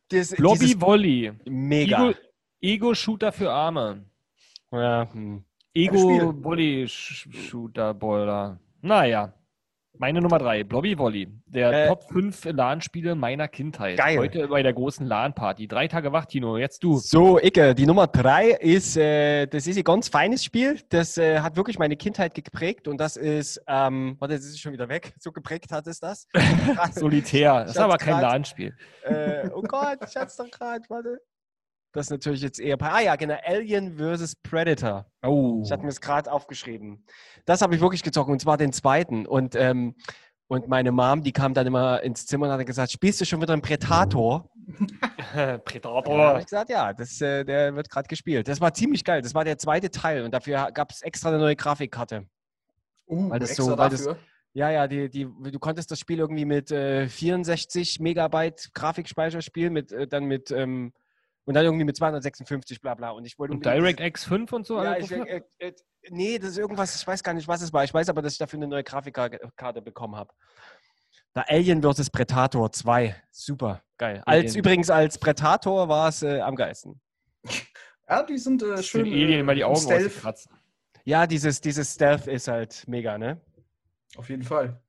Das, 0.08 0.28
dieses- 0.30 0.80
Volley. 0.80 1.32
Mega. 1.46 2.10
Ego- 2.10 2.18
Ego-Shooter 2.60 3.32
für 3.32 3.50
Arme. 3.50 4.04
Ja, 4.70 5.08
hm. 5.12 5.42
Ego-Volley-Shooter-Boiler. 5.74 8.60
Naja. 8.82 9.32
Meine 9.98 10.20
Nummer 10.20 10.38
drei, 10.38 10.62
Blobby 10.62 10.98
Volley. 10.98 11.26
Der 11.46 11.72
Äh, 11.72 11.88
Top 11.88 12.04
5 12.10 12.44
LAN-Spiele 12.52 13.14
meiner 13.14 13.48
Kindheit. 13.48 13.96
Geil. 13.96 14.18
Heute 14.18 14.48
bei 14.48 14.62
der 14.62 14.74
großen 14.74 15.06
LAN-Party. 15.06 15.66
Drei 15.68 15.88
Tage 15.88 16.12
wach, 16.12 16.26
Tino. 16.26 16.58
Jetzt 16.58 16.84
du. 16.84 16.98
So, 16.98 17.38
Icke, 17.40 17.74
die 17.74 17.86
Nummer 17.86 18.06
drei 18.06 18.50
ist, 18.50 18.96
äh, 18.98 19.46
das 19.46 19.66
ist 19.66 19.78
ein 19.78 19.84
ganz 19.84 20.08
feines 20.08 20.44
Spiel. 20.44 20.80
Das 20.90 21.16
äh, 21.16 21.40
hat 21.40 21.56
wirklich 21.56 21.78
meine 21.78 21.96
Kindheit 21.96 22.34
geprägt 22.34 22.88
und 22.88 22.98
das 22.98 23.16
ist, 23.16 23.60
ähm, 23.66 24.16
warte, 24.18 24.34
das 24.34 24.44
ist 24.44 24.60
schon 24.60 24.72
wieder 24.74 24.88
weg. 24.88 25.14
So 25.18 25.32
geprägt 25.32 25.72
hat 25.72 25.86
es 25.86 25.98
das. 25.98 26.28
Solitär. 26.92 27.62
Das 27.62 27.70
ist 27.70 27.78
aber 27.78 27.94
hab's 27.94 28.04
kein 28.04 28.20
LAN-Spiel. 28.20 28.76
äh, 29.04 29.48
oh 29.54 29.62
Gott, 29.62 29.98
ich 30.06 30.16
es 30.16 30.36
doch 30.36 30.50
gerade, 30.50 30.84
warte. 30.88 31.20
Das 31.96 32.06
ist 32.08 32.10
natürlich 32.10 32.42
jetzt 32.42 32.60
eher, 32.60 32.76
ah 32.82 33.00
ja, 33.00 33.16
genau, 33.16 33.36
Alien 33.42 33.96
vs. 33.96 34.36
Predator. 34.42 35.06
Oh. 35.24 35.62
Ich 35.64 35.72
hatte 35.72 35.82
mir 35.82 35.88
es 35.88 36.00
gerade 36.00 36.30
aufgeschrieben. 36.30 37.02
Das 37.46 37.62
habe 37.62 37.74
ich 37.74 37.80
wirklich 37.80 38.02
gezockt 38.02 38.28
und 38.28 38.38
zwar 38.38 38.58
den 38.58 38.70
zweiten. 38.74 39.26
Und, 39.26 39.54
ähm, 39.54 39.94
und 40.46 40.68
meine 40.68 40.92
Mom, 40.92 41.22
die 41.22 41.32
kam 41.32 41.54
dann 41.54 41.66
immer 41.66 42.02
ins 42.02 42.26
Zimmer 42.26 42.46
und 42.46 42.52
hat 42.52 42.66
gesagt, 42.66 42.92
spielst 42.92 43.20
du 43.20 43.24
schon 43.24 43.40
wieder 43.40 43.54
einen 43.54 43.62
Predator? 43.62 44.50
Da 45.34 45.56
Predator. 45.64 46.18
habe 46.22 46.40
ich 46.40 46.44
gesagt, 46.44 46.68
ja, 46.68 46.92
das, 46.92 47.18
äh, 47.22 47.44
der 47.44 47.74
wird 47.74 47.88
gerade 47.88 48.08
gespielt. 48.08 48.46
Das 48.46 48.60
war 48.60 48.74
ziemlich 48.74 49.02
geil. 49.02 49.22
Das 49.22 49.34
war 49.34 49.44
der 49.44 49.56
zweite 49.56 49.90
Teil 49.90 50.22
und 50.24 50.32
dafür 50.32 50.70
gab 50.72 50.90
es 50.90 51.00
extra 51.00 51.30
eine 51.30 51.38
neue 51.38 51.56
Grafikkarte. 51.56 52.26
Uh, 53.08 53.30
Weil 53.30 53.38
das 53.38 53.50
extra 53.50 53.64
so- 53.64 53.78
weil 53.78 53.88
das- 53.88 54.04
dafür. 54.04 54.20
Ja, 54.52 54.70
ja, 54.70 54.86
die, 54.86 55.10
die, 55.10 55.24
du 55.24 55.58
konntest 55.58 55.90
das 55.90 55.98
Spiel 55.98 56.18
irgendwie 56.18 56.44
mit 56.46 56.70
äh, 56.70 57.08
64 57.08 58.00
Megabyte 58.00 58.70
Grafikspeicher 58.72 59.42
spielen, 59.42 59.72
mit, 59.74 59.92
äh, 59.92 60.06
dann 60.06 60.24
mit 60.24 60.50
ähm, 60.50 60.92
und 61.46 61.54
dann 61.54 61.64
irgendwie 61.64 61.84
mit 61.84 61.96
256, 61.96 62.80
bla 62.80 62.94
bla. 62.94 63.10
Und 63.10 63.24
ich 63.24 63.38
wollte 63.38 63.54
Und 63.54 63.64
DirectX 63.64 64.24
5 64.24 64.52
und 64.52 64.66
so? 64.66 64.82
Ja, 64.82 64.98
ich, 64.98 65.10
äh, 65.10 65.42
äh, 65.58 65.72
nee, 66.10 66.38
das 66.38 66.50
ist 66.50 66.58
irgendwas, 66.58 66.94
ich 66.94 67.06
weiß 67.06 67.22
gar 67.22 67.32
nicht, 67.32 67.48
was 67.48 67.62
es 67.62 67.72
war. 67.72 67.84
Ich 67.84 67.94
weiß 67.94 68.08
aber, 68.08 68.20
dass 68.20 68.32
ich 68.32 68.38
dafür 68.38 68.58
eine 68.58 68.66
neue 68.66 68.84
Grafikkarte 68.84 69.80
bekommen 69.80 70.16
habe. 70.16 70.34
Da 71.32 71.42
Alien 71.48 71.82
vs. 71.82 72.10
Predator 72.10 72.72
2. 72.72 73.14
Super, 73.30 73.82
geil. 73.96 74.22
Als, 74.26 74.52
Alien. 74.52 74.56
übrigens 74.56 74.90
als 74.90 75.18
Predator 75.18 75.88
war 75.88 76.08
es 76.08 76.22
äh, 76.22 76.40
am 76.40 76.56
geilsten. 76.56 77.00
Ja, 78.08 78.22
die 78.22 78.38
sind 78.38 78.62
äh, 78.62 78.80
Schön 78.84 79.04
schön. 79.04 79.12
Alien 79.12 79.32
äh, 79.32 79.40
immer 79.40 79.54
die 79.56 79.64
Augen 79.64 79.80
Stealth. 79.80 80.06
ausgekratzen. 80.06 80.52
Ja, 81.04 81.26
dieses, 81.26 81.60
dieses 81.60 81.92
Stealth 81.92 82.28
ist 82.28 82.46
halt 82.46 82.84
mega, 82.86 83.18
ne? 83.18 83.40
Auf 84.16 84.28
jeden 84.28 84.44
Fall. 84.44 84.80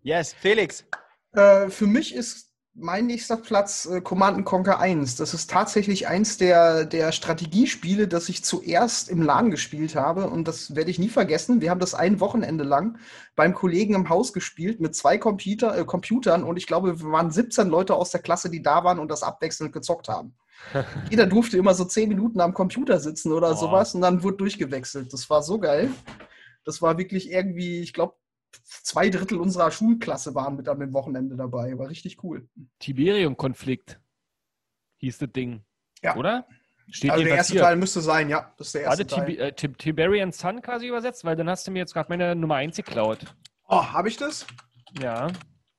Yes, 0.00 0.32
Felix. 0.32 0.86
Äh, 1.32 1.68
für 1.68 1.86
mich 1.86 2.14
ist 2.14 2.45
mein 2.78 3.06
nächster 3.06 3.36
Platz 3.36 3.86
äh, 3.86 4.00
Command 4.00 4.44
Conquer 4.44 4.78
1. 4.78 5.16
Das 5.16 5.32
ist 5.34 5.50
tatsächlich 5.50 6.08
eins 6.08 6.36
der, 6.36 6.84
der 6.84 7.10
Strategiespiele, 7.12 8.06
das 8.06 8.28
ich 8.28 8.44
zuerst 8.44 9.08
im 9.08 9.22
LAN 9.22 9.50
gespielt 9.50 9.94
habe. 9.96 10.28
Und 10.28 10.46
das 10.46 10.74
werde 10.74 10.90
ich 10.90 10.98
nie 10.98 11.08
vergessen. 11.08 11.60
Wir 11.60 11.70
haben 11.70 11.80
das 11.80 11.94
ein 11.94 12.20
Wochenende 12.20 12.64
lang 12.64 12.98
beim 13.34 13.54
Kollegen 13.54 13.94
im 13.94 14.08
Haus 14.08 14.32
gespielt 14.32 14.80
mit 14.80 14.94
zwei 14.94 15.16
Computer, 15.16 15.76
äh, 15.76 15.84
Computern. 15.84 16.44
Und 16.44 16.56
ich 16.58 16.66
glaube, 16.66 17.00
wir 17.00 17.10
waren 17.12 17.30
17 17.30 17.68
Leute 17.68 17.94
aus 17.94 18.10
der 18.10 18.20
Klasse, 18.20 18.50
die 18.50 18.62
da 18.62 18.84
waren 18.84 18.98
und 18.98 19.10
das 19.10 19.22
abwechselnd 19.22 19.72
gezockt 19.72 20.08
haben. 20.08 20.34
Jeder 21.10 21.26
durfte 21.26 21.56
immer 21.56 21.74
so 21.74 21.84
10 21.84 22.08
Minuten 22.08 22.40
am 22.40 22.52
Computer 22.54 23.00
sitzen 23.00 23.32
oder 23.32 23.52
Oh. 23.52 23.56
sowas 23.56 23.94
und 23.94 24.02
dann 24.02 24.22
wurde 24.22 24.36
durchgewechselt. 24.38 25.12
Das 25.12 25.28
war 25.30 25.42
so 25.42 25.58
geil. 25.58 25.90
Das 26.64 26.82
war 26.82 26.98
wirklich 26.98 27.30
irgendwie, 27.30 27.80
ich 27.80 27.92
glaube, 27.92 28.14
zwei 28.64 29.08
Drittel 29.10 29.38
unserer 29.38 29.70
Schulklasse 29.70 30.34
waren 30.34 30.56
mit 30.56 30.68
an 30.68 30.80
dem 30.80 30.92
Wochenende 30.92 31.36
dabei. 31.36 31.76
War 31.78 31.88
richtig 31.88 32.22
cool. 32.24 32.48
Tiberium-Konflikt 32.78 34.00
hieß 34.98 35.18
das 35.18 35.32
Ding. 35.32 35.64
Ja. 36.02 36.16
Oder? 36.16 36.46
Steht 36.90 37.10
also 37.10 37.24
der 37.24 37.34
erste 37.34 37.54
hier. 37.54 37.62
Teil 37.62 37.76
müsste 37.76 38.00
sein, 38.00 38.28
ja. 38.28 38.54
Das 38.58 38.68
ist 38.68 38.74
der 38.74 38.82
erste 38.82 39.10
Warte, 39.10 39.26
Teil. 39.26 39.40
Äh, 39.40 39.52
Tib 39.52 39.76
Tiberian 39.78 40.30
Sun 40.32 40.62
quasi 40.62 40.86
übersetzt, 40.88 41.24
weil 41.24 41.34
dann 41.36 41.48
hast 41.50 41.66
du 41.66 41.70
mir 41.72 41.80
jetzt 41.80 41.92
gerade 41.92 42.08
meine 42.08 42.36
Nummer 42.36 42.56
1 42.56 42.76
geklaut. 42.76 43.20
Oh, 43.68 43.82
habe 43.84 44.08
ich 44.08 44.16
das? 44.16 44.46
Ja, 45.00 45.32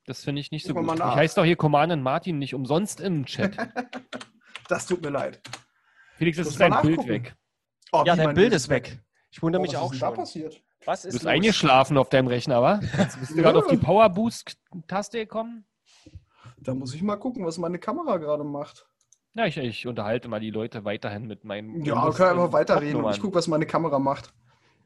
das 0.06 0.24
finde 0.26 0.42
ich 0.42 0.52
nicht 0.52 0.66
so 0.66 0.74
Gucken 0.74 0.88
wir 0.88 0.94
gut. 0.96 1.12
Ich 1.12 1.16
heiße 1.16 1.36
doch 1.36 1.46
hier 1.46 1.56
Command 1.56 1.94
and 1.94 2.04
Martin 2.04 2.40
nicht 2.40 2.54
umsonst 2.54 3.00
im 3.02 3.26
Chat. 3.26 3.56
Das 4.70 4.86
tut 4.86 5.02
mir 5.02 5.12
leid. 5.12 5.40
Felix, 6.18 6.38
Muss 6.40 6.48
ist 6.48 6.60
dein 6.60 6.82
Bild 6.82 7.08
weg. 7.08 7.38
Oh, 7.94 8.04
Ja, 8.06 8.18
dein 8.18 8.36
Bild 8.36 8.52
ist 8.52 8.68
weg. 8.68 9.00
Ich 9.32 9.42
wundere 9.42 9.62
Oh, 9.62 9.64
mich 9.64 9.74
was 9.76 9.80
auch 9.80 9.94
ist 9.94 10.02
denn 10.02 10.02
da 10.02 10.08
schon. 10.08 10.16
passiert? 10.18 10.62
Was 10.88 11.02
Du 11.04 11.10
ist 11.10 11.14
bist 11.16 11.26
los? 11.26 11.32
eingeschlafen 11.34 11.98
auf 11.98 12.10
deinem 12.10 12.28
Rechner, 12.28 12.56
aber? 12.56 12.80
Jetzt 12.98 13.20
bist 13.20 13.32
du 13.32 13.36
gerade 13.36 13.60
auf 13.60 13.68
die 13.68 13.78
Power 13.78 14.10
Boost-Taste 14.10 15.20
gekommen? 15.20 15.66
Da 16.60 16.74
muss 16.74 16.94
ich 16.96 17.02
mal 17.04 17.18
gucken, 17.18 17.46
was 17.46 17.58
meine 17.58 17.78
Kamera 17.78 18.18
gerade 18.18 18.44
macht. 18.44 18.88
Ja, 19.36 19.46
ich, 19.46 19.58
ich 19.58 19.86
unterhalte 19.86 20.28
mal 20.30 20.40
die 20.40 20.50
Leute 20.50 20.86
weiterhin 20.86 21.28
mit 21.28 21.44
meinen. 21.44 21.84
Ja, 21.86 22.04
wir 22.04 22.14
können 22.14 22.32
einfach 22.40 22.52
weiterreden. 22.54 22.94
Top-Nummern. 22.94 23.14
Ich 23.14 23.22
gucke, 23.22 23.36
was 23.36 23.48
meine 23.48 23.66
Kamera 23.66 24.00
macht. 24.00 24.34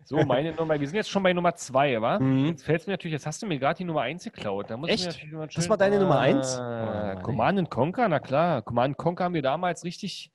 So, 0.04 0.18
meine 0.26 0.52
Nummer. 0.56 0.80
Wir 0.80 0.88
sind 0.88 0.98
jetzt 0.98 1.10
schon 1.10 1.22
bei 1.24 1.32
Nummer 1.34 1.56
2, 1.56 2.02
wa? 2.02 2.20
Mhm. 2.20 2.48
Jetzt 2.48 2.64
fällt 2.66 2.86
mir 2.88 2.94
natürlich, 2.94 3.14
jetzt 3.14 3.26
hast 3.28 3.42
du 3.44 3.46
mir 3.46 3.60
gerade 3.60 3.78
die 3.78 3.86
Nummer 3.86 4.02
1 4.02 4.24
geklaut. 4.24 4.70
Da 4.70 4.76
muss 4.78 4.90
ich 4.90 4.96
Echt? 5.08 5.24
mir 5.24 5.38
natürlich 5.38 5.38
mal 5.38 5.48
Das 5.54 5.70
war 5.70 5.78
deine 5.78 6.00
Nummer 6.00 6.20
eins? 6.20 6.58
Ah, 6.58 7.16
Oh, 7.18 7.22
Command 7.22 7.60
and 7.60 7.70
Conquer, 7.70 8.10
na 8.10 8.20
klar. 8.20 8.62
Command 8.64 8.88
and 8.94 8.98
Conquer 8.98 9.26
haben 9.26 9.36
wir 9.36 9.42
damals 9.44 9.84
richtig. 9.86 10.32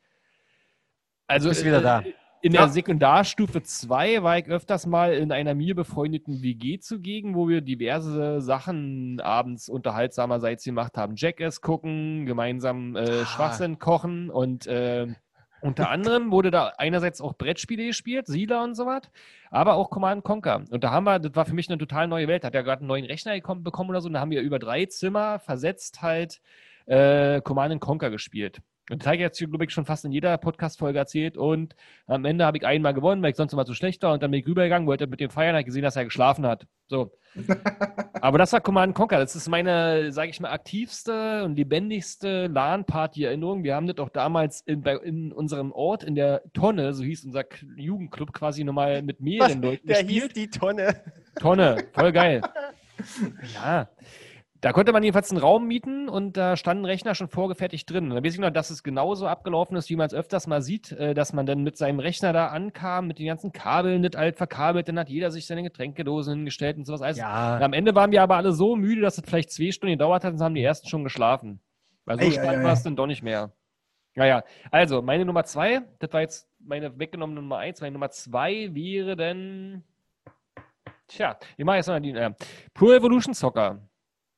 Also 1.26 1.48
bist 1.48 1.62
du 1.62 1.66
wieder 1.66 1.80
äh, 1.80 1.82
da. 1.82 2.04
In 2.42 2.52
Ja. 2.52 2.62
der 2.62 2.68
Sekundarstufe 2.68 3.62
2 3.62 4.22
war 4.22 4.38
ich 4.38 4.46
öfters 4.46 4.86
mal 4.86 5.14
in 5.14 5.32
einer 5.32 5.54
mir 5.54 5.74
befreundeten 5.74 6.42
WG 6.42 6.78
zugegen, 6.78 7.34
wo 7.34 7.48
wir 7.48 7.60
diverse 7.60 8.40
Sachen 8.40 9.20
abends 9.20 9.68
unterhaltsamerseits 9.68 10.62
gemacht 10.64 10.96
haben. 10.96 11.14
Jackass 11.16 11.60
gucken, 11.60 12.26
gemeinsam 12.26 12.94
äh, 12.94 13.00
Ah. 13.22 13.24
Schwachsinn 13.26 13.78
kochen 13.78 14.30
und 14.30 14.66
äh, 14.66 15.08
unter 15.62 15.88
anderem 15.90 16.30
wurde 16.30 16.50
da 16.50 16.72
einerseits 16.76 17.20
auch 17.20 17.32
Brettspiele 17.36 17.86
gespielt, 17.86 18.26
Siedler 18.26 18.62
und 18.62 18.74
so 18.74 18.86
was, 18.86 19.02
aber 19.50 19.74
auch 19.74 19.90
Command 19.90 20.22
Conquer. 20.22 20.62
Und 20.70 20.84
da 20.84 20.90
haben 20.90 21.04
wir, 21.04 21.18
das 21.18 21.34
war 21.34 21.46
für 21.46 21.54
mich 21.54 21.68
eine 21.68 21.78
total 21.78 22.06
neue 22.06 22.28
Welt. 22.28 22.44
Hat 22.44 22.54
ja 22.54 22.62
gerade 22.62 22.80
einen 22.80 22.88
neuen 22.88 23.06
Rechner 23.06 23.32
bekommen 23.56 23.90
oder 23.90 24.00
so. 24.02 24.08
Und 24.08 24.12
da 24.14 24.20
haben 24.20 24.30
wir 24.30 24.42
über 24.42 24.58
drei 24.58 24.84
Zimmer 24.86 25.38
versetzt 25.38 26.02
halt 26.02 26.40
äh, 26.84 27.40
Command 27.40 27.80
Conquer 27.80 28.10
gespielt. 28.10 28.60
Und 28.90 29.02
das 29.02 29.06
habe 29.06 29.16
ich 29.16 29.20
jetzt, 29.22 29.38
glaube 29.38 29.64
ich, 29.64 29.70
schon 29.72 29.84
fast 29.84 30.04
in 30.04 30.12
jeder 30.12 30.38
Podcast-Folge 30.38 30.98
erzählt. 30.98 31.36
Und 31.36 31.74
am 32.06 32.24
Ende 32.24 32.44
habe 32.46 32.56
ich 32.58 32.64
einmal 32.64 32.94
gewonnen, 32.94 33.20
weil 33.22 33.30
ich 33.30 33.36
sonst 33.36 33.52
immer 33.52 33.64
zu 33.66 33.74
schlecht 33.74 34.02
war. 34.04 34.12
Und 34.14 34.22
dann 34.22 34.30
bin 34.30 34.38
ich 34.40 34.46
rübergegangen, 34.46 34.86
wollte 34.86 35.08
mit 35.08 35.18
dem 35.18 35.30
feiern, 35.30 35.54
habe 35.56 35.64
gesehen, 35.64 35.82
dass 35.82 35.96
er 35.96 36.04
geschlafen 36.04 36.46
hat. 36.46 36.66
So. 36.86 37.10
Aber 38.20 38.38
das 38.38 38.52
war 38.52 38.60
Command 38.60 38.94
Conquer. 38.94 39.18
Das 39.18 39.34
ist 39.34 39.48
meine, 39.48 40.12
sage 40.12 40.30
ich 40.30 40.38
mal, 40.38 40.50
aktivste 40.52 41.42
und 41.42 41.56
lebendigste 41.56 42.46
LAN-Party-Erinnerung. 42.46 43.64
Wir 43.64 43.74
haben 43.74 43.88
das 43.88 43.98
auch 43.98 44.08
damals 44.08 44.60
in, 44.62 44.82
bei, 44.82 44.94
in 44.96 45.32
unserem 45.32 45.72
Ort, 45.72 46.04
in 46.04 46.14
der 46.14 46.42
Tonne, 46.54 46.94
so 46.94 47.02
hieß 47.02 47.24
unser 47.24 47.42
K- 47.44 47.66
Jugendclub, 47.76 48.32
quasi 48.32 48.62
nochmal 48.62 49.02
mit 49.02 49.20
mehreren 49.20 49.60
Leuten 49.62 49.86
Der 49.88 50.04
gespielt. 50.04 50.24
hieß 50.24 50.32
die 50.34 50.50
Tonne. 50.50 51.02
Tonne, 51.40 51.84
voll 51.92 52.12
geil. 52.12 52.40
Ja. 53.54 53.88
Da 54.60 54.72
konnte 54.72 54.92
man 54.92 55.02
jedenfalls 55.02 55.30
einen 55.30 55.40
Raum 55.40 55.66
mieten 55.66 56.08
und 56.08 56.36
da 56.36 56.56
stand 56.56 56.80
ein 56.80 56.84
Rechner 56.86 57.14
schon 57.14 57.28
vorgefertigt 57.28 57.90
drin. 57.90 58.10
Und 58.10 58.16
da 58.16 58.24
weiß 58.24 58.34
ich 58.34 58.40
noch, 58.40 58.50
dass 58.50 58.70
es 58.70 58.82
genauso 58.82 59.26
abgelaufen 59.26 59.76
ist, 59.76 59.90
wie 59.90 59.96
man 59.96 60.06
es 60.06 60.14
öfters 60.14 60.46
mal 60.46 60.62
sieht, 60.62 60.92
äh, 60.92 61.14
dass 61.14 61.32
man 61.32 61.46
dann 61.46 61.62
mit 61.62 61.76
seinem 61.76 62.00
Rechner 62.00 62.32
da 62.32 62.48
ankam, 62.48 63.06
mit 63.06 63.18
den 63.18 63.26
ganzen 63.26 63.52
Kabeln, 63.52 64.00
nicht 64.00 64.16
alt 64.16 64.36
verkabelt, 64.36 64.88
dann 64.88 64.98
hat 64.98 65.08
jeder 65.08 65.30
sich 65.30 65.46
seine 65.46 65.62
Getränkedosen 65.62 66.34
hingestellt 66.34 66.78
und 66.78 66.86
sowas. 66.86 67.02
alles. 67.02 67.18
Ja. 67.18 67.56
Und 67.56 67.62
am 67.62 67.72
Ende 67.72 67.94
waren 67.94 68.12
wir 68.12 68.22
aber 68.22 68.36
alle 68.36 68.52
so 68.52 68.76
müde, 68.76 69.02
dass 69.02 69.18
es 69.18 69.24
vielleicht 69.26 69.50
zwei 69.50 69.70
Stunden 69.70 69.92
gedauert 69.92 70.24
hat 70.24 70.32
und 70.32 70.40
haben 70.40 70.54
die 70.54 70.62
ersten 70.62 70.88
schon 70.88 71.04
geschlafen. 71.04 71.60
Weil 72.06 72.18
so 72.18 72.26
ei, 72.26 72.30
spannend 72.30 72.64
war 72.64 72.72
es 72.72 72.82
dann 72.82 72.96
doch 72.96 73.06
nicht 73.06 73.22
mehr. 73.22 73.52
Naja, 74.14 74.44
also 74.70 75.02
meine 75.02 75.26
Nummer 75.26 75.44
zwei, 75.44 75.82
das 75.98 76.12
war 76.12 76.22
jetzt 76.22 76.48
meine 76.58 76.98
weggenommene 76.98 77.42
Nummer 77.42 77.58
eins. 77.58 77.82
Meine 77.82 77.92
Nummer 77.92 78.10
zwei 78.10 78.74
wäre 78.74 79.14
dann. 79.14 79.84
Tja, 81.08 81.38
ich 81.56 81.64
mache 81.64 81.76
jetzt 81.76 81.88
mal 81.88 82.00
die. 82.00 82.12
Äh, 82.12 82.30
Pro 82.72 82.92
Evolution 82.92 83.34
Soccer. 83.34 83.80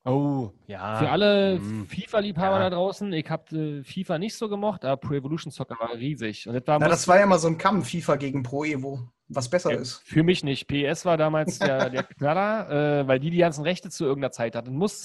Oh, 0.09 0.53
ja. 0.67 0.97
Für 0.99 1.11
alle 1.11 1.59
Mhm. 1.59 1.87
FIFA-Liebhaber 1.87 2.57
Ja. 2.59 2.71
da 2.71 2.77
draußen, 2.77 3.13
ich 3.13 3.29
habe 3.31 3.57
äh, 3.81 3.85
FIFA 3.85 4.19
nicht 4.19 4.35
so 4.35 4.49
gemocht, 4.49 4.85
aber 4.85 4.97
Pro 4.97 5.15
Evolution 5.15 5.51
Soccer 5.51 5.77
war 5.79 5.95
riesig. 5.95 6.47
Und 6.49 6.55
das 6.55 6.67
war, 6.67 6.79
Na, 6.79 6.89
das 6.89 7.07
war 7.09 7.19
ja 7.19 7.27
mal 7.27 7.39
so 7.39 7.49
ein 7.49 7.59
Kampf, 7.59 7.91
FIFA 7.91 8.17
gegen 8.17 8.43
Pro 8.43 8.65
Evo. 8.65 9.01
Was 9.31 9.51
besser 9.51 9.73
Ja, 9.73 9.79
ist. 9.79 10.01
Für 10.07 10.23
mich 10.23 10.43
nicht. 10.43 10.67
PS 10.69 11.05
war 11.05 11.19
damals 11.19 11.59
der, 11.59 11.91
der 11.91 12.03
Knaller, 12.05 13.01
äh, 13.03 13.07
weil 13.09 13.21
die 13.21 13.31
die 13.31 13.37
ganzen 13.39 13.63
Rechte 13.63 13.91
zu 13.91 14.05
irgendeiner 14.07 14.33
Zeit 14.33 14.57
hatten. 14.57 14.75
Muss 14.75 15.03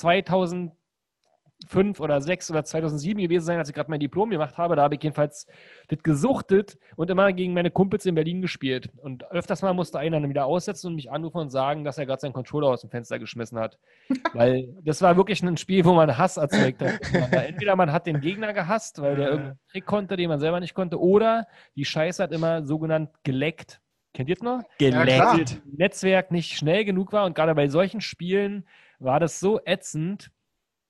2005 1.67 1.99
oder 1.99 2.21
6 2.21 2.51
oder 2.51 2.63
2007 2.63 3.21
gewesen 3.21 3.45
sein, 3.45 3.57
als 3.57 3.69
ich 3.69 3.75
gerade 3.75 3.89
mein 3.89 3.99
Diplom 3.99 4.29
gemacht 4.29 4.57
habe. 4.57 4.75
Da 4.75 4.83
habe 4.83 4.95
ich 4.95 5.03
jedenfalls 5.03 5.47
das 5.87 6.03
gesuchtet 6.03 6.77
und 6.95 7.09
immer 7.09 7.31
gegen 7.33 7.53
meine 7.53 7.71
Kumpels 7.71 8.05
in 8.05 8.15
Berlin 8.15 8.41
gespielt. 8.41 8.89
Und 8.97 9.29
öfters 9.31 9.61
mal 9.61 9.73
musste 9.73 9.99
einer 9.99 10.19
dann 10.19 10.29
wieder 10.29 10.45
aussetzen 10.45 10.87
und 10.87 10.95
mich 10.95 11.11
anrufen 11.11 11.37
und 11.37 11.49
sagen, 11.49 11.83
dass 11.83 11.97
er 11.97 12.05
gerade 12.05 12.21
seinen 12.21 12.33
Controller 12.33 12.67
aus 12.67 12.81
dem 12.81 12.89
Fenster 12.89 13.19
geschmissen 13.19 13.59
hat. 13.59 13.79
weil 14.33 14.69
das 14.83 15.01
war 15.01 15.17
wirklich 15.17 15.41
ein 15.43 15.57
Spiel, 15.57 15.85
wo 15.85 15.93
man 15.93 16.17
Hass 16.17 16.37
erzeugt 16.37 16.81
hat. 16.81 16.99
Entweder 17.31 17.75
man 17.75 17.91
hat 17.91 18.05
den 18.05 18.21
Gegner 18.21 18.53
gehasst, 18.53 19.01
weil 19.01 19.15
der 19.15 19.29
irgendeinen 19.29 19.59
Trick 19.71 19.85
konnte, 19.85 20.17
den 20.17 20.29
man 20.29 20.39
selber 20.39 20.59
nicht 20.59 20.73
konnte, 20.73 20.99
oder 20.99 21.47
die 21.75 21.85
Scheiße 21.85 22.21
hat 22.21 22.31
immer 22.31 22.65
sogenannt 22.65 23.09
geleckt. 23.23 23.81
Kennt 24.13 24.29
ihr 24.29 24.35
das 24.35 24.43
noch? 24.43 24.61
Ja. 24.79 25.03
Geleckt. 25.03 25.61
Netzwerk 25.65 26.31
nicht 26.31 26.55
schnell 26.55 26.85
genug 26.85 27.11
war 27.13 27.25
und 27.25 27.33
gerade 27.33 27.55
bei 27.55 27.67
solchen 27.67 27.99
Spielen 27.99 28.67
war 28.99 29.19
das 29.19 29.39
so 29.39 29.59
ätzend. 29.65 30.29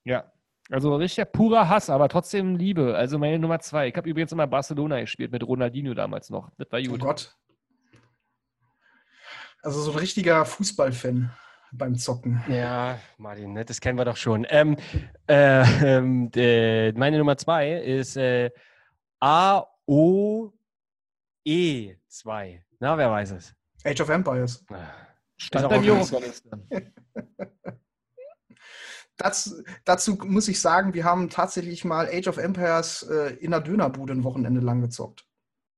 Ja, 0.04 0.33
also 0.69 0.95
richtig 0.95 1.32
purer 1.32 1.69
Hass, 1.69 1.89
aber 1.89 2.10
trotzdem 2.10 2.56
Liebe. 2.56 2.95
Also 2.95 3.19
meine 3.19 3.39
Nummer 3.39 3.60
zwei. 3.60 3.88
Ich 3.89 3.95
habe 3.95 4.10
übrigens 4.10 4.32
immer 4.32 4.47
Barcelona 4.47 4.99
gespielt 5.02 5.32
mit 5.32 5.45
Ronaldinho 5.45 5.93
damals 5.93 6.30
noch. 6.30 6.49
Das 6.58 6.71
war 6.71 6.80
Oh 6.80 6.89
gut. 6.91 6.99
Gott. 7.02 7.36
Also 9.62 9.82
so 9.82 9.91
ein 9.91 9.97
richtiger 9.97 10.45
Fußballfan 10.45 11.32
beim 11.71 11.95
Zocken. 11.95 12.43
Ja, 12.47 12.99
Martin, 13.17 13.54
ne, 13.54 13.65
das 13.65 13.80
kennen 13.82 13.97
wir 13.97 14.06
doch 14.06 14.17
schon. 14.17 14.45
Ähm, 14.49 14.78
äh, 15.28 15.63
ähm, 15.97 16.30
äh, 16.36 16.91
meine 16.93 17.17
Nummer 17.17 17.38
zwei 17.38 17.73
ist 17.73 18.15
äh, 18.17 18.52
AOE2. 19.21 20.52
Na, 22.80 22.97
wer 22.97 23.12
weiß 23.12 23.32
es? 23.32 23.56
Age 23.86 24.02
of 24.02 24.10
Empires. 24.10 24.65
Stand 25.38 25.69
beim 25.69 25.80
auch 25.80 25.84
Juro. 25.84 26.02
okay. 26.02 26.91
Das, 29.17 29.63
dazu 29.86 30.17
muss 30.26 30.47
ich 30.47 30.60
sagen, 30.60 30.93
wir 30.93 31.04
haben 31.04 31.30
tatsächlich 31.30 31.86
mal 31.86 32.08
Age 32.08 32.28
of 32.28 32.38
Empires 32.38 33.04
äh, 33.04 33.36
in 33.36 33.52
der 33.52 33.62
Dönerbude 33.62 34.13
ein 34.13 34.23
Wochenende 34.23 34.62
lang 34.62 34.82
gezockt. 34.82 35.26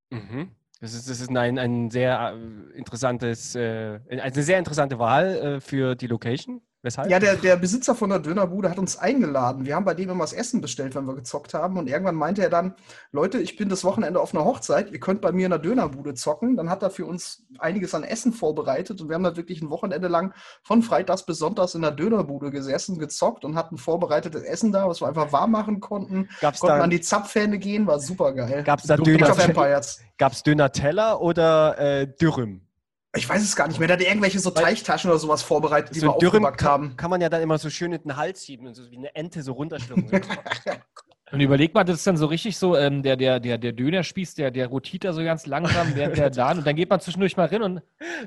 Mhm. 0.09 0.51
Das 0.81 0.93
ist, 0.93 1.09
das 1.09 1.19
ist 1.21 1.35
ein, 1.35 1.57
ein 1.57 1.89
sehr 1.89 2.33
äh, 2.33 2.77
interessantes, 2.77 3.55
äh, 3.55 3.99
eine 4.09 4.43
sehr 4.43 4.59
interessante 4.59 4.99
Wahl 4.99 5.35
äh, 5.35 5.61
für 5.61 5.95
die 5.95 6.07
Location. 6.07 6.61
Weshalb? 6.85 7.09
Ja, 7.09 7.17
der, 7.17 7.35
der 7.35 7.55
Besitzer 7.55 7.95
von 7.95 8.11
der 8.11 8.19
Dönerbude 8.19 8.69
hat 8.69 8.77
uns 8.77 8.95
eingeladen. 8.95 9.65
Wir 9.65 9.75
haben 9.75 9.85
bei 9.85 9.95
dem 9.95 10.07
immer 10.11 10.23
das 10.23 10.33
Essen 10.33 10.61
bestellt, 10.61 10.93
wenn 10.93 11.05
wir 11.05 11.15
gezockt 11.15 11.55
haben. 11.55 11.79
Und 11.79 11.89
irgendwann 11.89 12.13
meinte 12.13 12.43
er 12.43 12.51
dann, 12.51 12.75
Leute, 13.11 13.39
ich 13.39 13.57
bin 13.57 13.69
das 13.69 13.83
Wochenende 13.83 14.19
auf 14.21 14.35
einer 14.35 14.45
Hochzeit, 14.45 14.91
ihr 14.91 14.99
könnt 14.99 15.19
bei 15.19 15.31
mir 15.31 15.45
in 15.45 15.49
der 15.49 15.57
Dönerbude 15.57 16.13
zocken. 16.13 16.55
Dann 16.55 16.69
hat 16.69 16.83
er 16.83 16.91
für 16.91 17.07
uns 17.07 17.43
einiges 17.57 17.95
an 17.95 18.03
Essen 18.03 18.33
vorbereitet 18.33 19.01
und 19.01 19.09
wir 19.09 19.15
haben 19.15 19.23
da 19.23 19.35
wirklich 19.35 19.63
ein 19.63 19.71
Wochenende 19.71 20.07
lang 20.07 20.35
von 20.61 20.83
Freitags 20.83 21.25
bis 21.25 21.39
Sonntags 21.39 21.73
in 21.73 21.81
der 21.81 21.89
Dönerbude 21.89 22.51
gesessen, 22.51 22.99
gezockt 22.99 23.45
und 23.45 23.55
hatten 23.55 23.79
vorbereitetes 23.79 24.43
Essen 24.43 24.71
da, 24.71 24.87
was 24.87 25.01
wir 25.01 25.07
einfach 25.07 25.31
warm 25.31 25.49
machen 25.49 25.79
konnten. 25.79 26.29
Gab's 26.39 26.59
Konnten 26.59 26.77
da, 26.77 26.83
an 26.83 26.91
die 26.91 27.01
Zapfhähne 27.01 27.57
gehen, 27.57 27.87
war 27.87 27.99
super 27.99 28.31
geil. 28.33 28.61
gab's 28.63 28.83
da 28.83 28.93
Age 28.93 28.99
of 28.99 29.05
Döner, 29.05 29.39
Empires. 29.39 30.01
gab's 30.19 30.43
Döner-Teller 30.43 31.19
oder 31.19 31.79
äh, 31.79 32.07
Dürüm? 32.07 32.61
Ich 33.15 33.27
weiß 33.27 33.41
es 33.41 33.55
gar 33.55 33.67
nicht 33.67 33.79
mehr. 33.79 33.87
Der 33.87 33.97
hat 33.97 34.03
irgendwelche 34.03 34.39
so 34.39 34.51
Teichtaschen 34.51 35.09
oder 35.09 35.19
sowas 35.19 35.41
vorbereitet, 35.41 35.95
die 35.95 35.99
So 35.99 36.15
wir 36.19 36.31
kann, 36.31 36.69
haben. 36.69 36.97
kann 36.97 37.09
man 37.09 37.21
ja 37.21 37.29
dann 37.29 37.41
immer 37.41 37.57
so 37.57 37.69
schön 37.69 37.93
in 37.93 38.01
den 38.01 38.17
Hals 38.17 38.45
schieben 38.45 38.67
und 38.67 38.73
so 38.75 38.89
wie 38.91 38.97
eine 38.97 39.15
Ente 39.15 39.41
so 39.41 39.53
runterschlucken. 39.53 40.09
Und 41.31 41.41
überleg 41.41 41.73
mal, 41.73 41.83
das 41.83 41.97
ist 41.97 42.07
dann 42.07 42.17
so 42.17 42.27
richtig 42.27 42.55
so, 42.55 42.77
ähm, 42.77 43.01
der, 43.01 43.17
der, 43.17 43.39
der, 43.39 43.57
der 43.57 43.71
Dönerspieß, 43.71 44.35
der, 44.35 44.51
der 44.51 44.67
rotiert 44.67 45.05
da 45.05 45.11
so 45.11 45.23
ganz 45.23 45.47
langsam, 45.47 45.95
während 45.95 46.17
der 46.17 46.29
da 46.29 46.51
und 46.51 46.65
dann 46.65 46.75
geht 46.75 46.89
man 46.89 46.99
zwischendurch 46.99 47.35
mal 47.35 47.47
rein 47.47 47.63
und, 47.63 47.81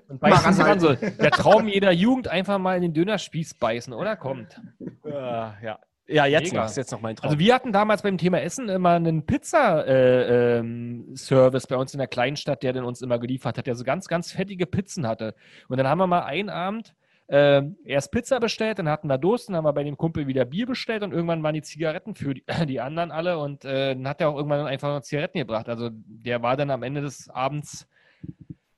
und 0.09 0.21
beißt 0.21 0.45
Mal 0.45 0.53
sich 0.53 0.65
ran. 0.65 0.81
So, 0.81 0.95
der 0.95 1.31
Traum 1.31 1.69
jeder 1.69 1.93
Jugend, 1.93 2.27
einfach 2.27 2.59
mal 2.59 2.75
in 2.75 2.83
den 2.83 2.95
Dönerspieß 2.95 3.55
beißen, 3.55 3.93
oder? 3.93 4.17
Kommt. 4.17 4.61
Ah, 5.05 5.55
ja. 5.63 5.79
Ja, 6.09 6.25
jetzt 6.25 6.53
Mega. 6.53 6.63
mach's, 6.63 6.77
jetzt 6.77 6.91
noch 6.91 7.03
mein 7.03 7.17
Traum. 7.17 7.29
Also 7.29 7.39
wir 7.39 7.55
hatten 7.55 7.71
damals 7.71 8.01
beim 8.03 8.17
Thema 8.17 8.41
Essen 8.41 8.71
immer 8.71 8.93
einen 8.93 9.27
Pizza-Service 9.27 11.67
bei 11.67 11.77
uns 11.77 11.93
in 11.93 11.99
der 11.99 12.09
Kleinstadt, 12.09 12.63
der 12.63 12.73
den 12.73 12.85
uns 12.85 13.03
immer 13.03 13.19
geliefert 13.19 13.59
hat, 13.59 13.67
der 13.67 13.75
so 13.75 13.85
ganz, 13.85 14.09
ganz 14.09 14.33
fettige 14.33 14.65
Pizzen 14.67 15.07
hatte. 15.07 15.35
Und 15.69 15.77
dann 15.77 15.87
haben 15.87 15.99
wir 15.99 16.07
mal 16.07 16.23
einen 16.23 16.49
Abend 16.49 16.95
äh, 17.29 17.63
erst 17.85 18.11
Pizza 18.11 18.41
bestellt, 18.41 18.79
dann 18.79 18.89
hatten 18.89 19.09
wir 19.09 19.19
Durst, 19.19 19.49
dann 19.49 19.57
haben 19.57 19.65
wir 19.65 19.73
bei 19.75 19.85
dem 19.85 19.99
Kumpel 19.99 20.27
wieder 20.27 20.47
Bier 20.47 20.67
bestellt 20.67 21.03
und 21.03 21.13
irgendwann 21.13 21.43
waren 21.43 21.55
die 21.55 21.63
Zigaretten 21.63 22.15
für 22.15 22.33
die, 22.33 22.45
die 22.67 22.81
anderen 22.81 23.11
alle 23.11 23.39
und 23.39 23.67
äh, 23.67 23.95
dann 23.95 24.09
hat 24.09 24.23
er 24.23 24.31
auch 24.31 24.37
irgendwann 24.37 24.67
einfach 24.67 24.89
noch 24.89 25.03
Zigaretten 25.03 25.39
gebracht. 25.39 25.69
Also 25.69 25.91
der 25.93 26.43
war 26.43 26.57
dann 26.57 26.71
am 26.71 26.83
Ende 26.83 27.03
des 27.03 27.29
Abends 27.29 27.87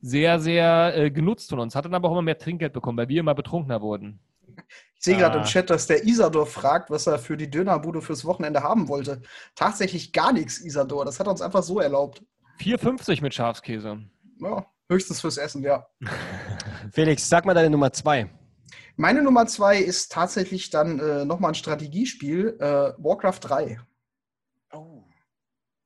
sehr, 0.00 0.40
sehr 0.40 0.96
äh, 0.96 1.10
genutzt 1.12 1.50
von 1.50 1.60
uns, 1.60 1.76
hat 1.76 1.84
dann 1.84 1.94
aber 1.94 2.08
auch 2.08 2.12
immer 2.12 2.22
mehr 2.22 2.38
Trinkgeld 2.38 2.72
bekommen, 2.72 2.98
weil 2.98 3.08
wir 3.08 3.20
immer 3.20 3.36
betrunkener 3.36 3.82
wurden. 3.82 4.18
Ich 5.00 5.04
sehe 5.06 5.16
gerade 5.16 5.38
Ah. 5.38 5.40
im 5.40 5.46
Chat, 5.46 5.70
dass 5.70 5.86
der 5.86 6.04
Isador 6.04 6.44
fragt, 6.44 6.90
was 6.90 7.06
er 7.06 7.18
für 7.18 7.38
die 7.38 7.48
Dönerbude 7.50 8.02
fürs 8.02 8.26
Wochenende 8.26 8.62
haben 8.62 8.86
wollte. 8.88 9.22
Tatsächlich 9.54 10.12
gar 10.12 10.30
nichts, 10.30 10.58
Isador. 10.58 11.06
Das 11.06 11.18
hat 11.18 11.26
er 11.26 11.30
uns 11.30 11.40
einfach 11.40 11.62
so 11.62 11.80
erlaubt. 11.80 12.22
4,50 12.58 13.22
mit 13.22 13.32
Schafskäse. 13.32 13.98
Ja, 14.40 14.66
höchstens 14.90 15.22
fürs 15.22 15.38
Essen, 15.38 15.62
ja. 15.62 15.86
Felix, 16.92 17.26
sag 17.30 17.46
mal 17.46 17.54
deine 17.54 17.70
Nummer 17.70 17.90
zwei. 17.94 18.28
Meine 18.96 19.22
Nummer 19.22 19.46
zwei 19.46 19.78
ist 19.78 20.12
tatsächlich 20.12 20.68
dann 20.68 20.98
äh, 21.00 21.24
nochmal 21.24 21.52
ein 21.52 21.54
Strategiespiel, 21.54 22.58
äh, 22.60 22.92
Warcraft 23.02 23.38
3. 23.40 23.80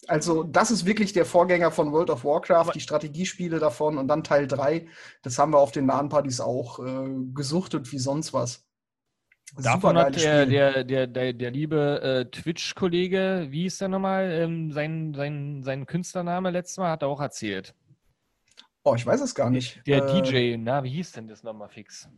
Also, 0.09 0.43
das 0.43 0.73
ist 0.73 0.85
wirklich 0.87 1.13
der 1.13 1.25
Vorgänger 1.25 1.71
von 1.71 1.93
World 1.93 2.11
of 2.11 2.25
Warcraft, 2.25 2.73
die 2.75 2.81
Strategiespiele 2.81 3.61
davon 3.61 3.97
und 3.97 4.09
dann 4.09 4.25
Teil 4.25 4.49
3. 4.49 4.89
Das 5.23 5.39
haben 5.39 5.53
wir 5.53 5.59
auf 5.61 5.71
den 5.71 5.87
LAN-Partys 5.87 6.41
auch 6.41 6.81
äh, 6.81 7.09
gesuchtet 7.33 7.91
wie 7.93 7.99
sonst 8.01 8.33
was. 8.35 8.65
Davon 9.63 9.97
hat 9.97 10.17
der, 10.17 10.47
der, 10.47 10.85
der, 10.85 11.07
der, 11.07 11.33
der 11.33 11.51
liebe 11.51 12.01
äh, 12.03 12.25
Twitch-Kollege, 12.31 13.47
wie 13.51 13.63
hieß 13.63 13.79
der 13.79 13.89
nochmal, 13.89 14.31
ähm, 14.31 14.73
sein, 14.73 15.15
sein, 15.15 15.63
sein 15.63 15.87
Künstlername 15.87 16.51
letztes 16.51 16.79
Mal, 16.79 16.91
hat 16.91 17.03
er 17.03 17.09
auch 17.09 17.21
erzählt. 17.21 17.75
Oh, 18.83 18.95
ich 18.95 19.07
weiß 19.07 19.21
es 19.21 19.35
gar 19.35 19.51
nicht. 19.51 19.81
Der 19.87 20.05
Äh, 20.05 20.23
DJ, 20.23 20.57
na, 20.59 20.83
wie 20.83 20.91
hieß 20.91 21.13
denn 21.13 21.29
das 21.29 21.43
nochmal 21.43 21.69
fix? 21.69 22.09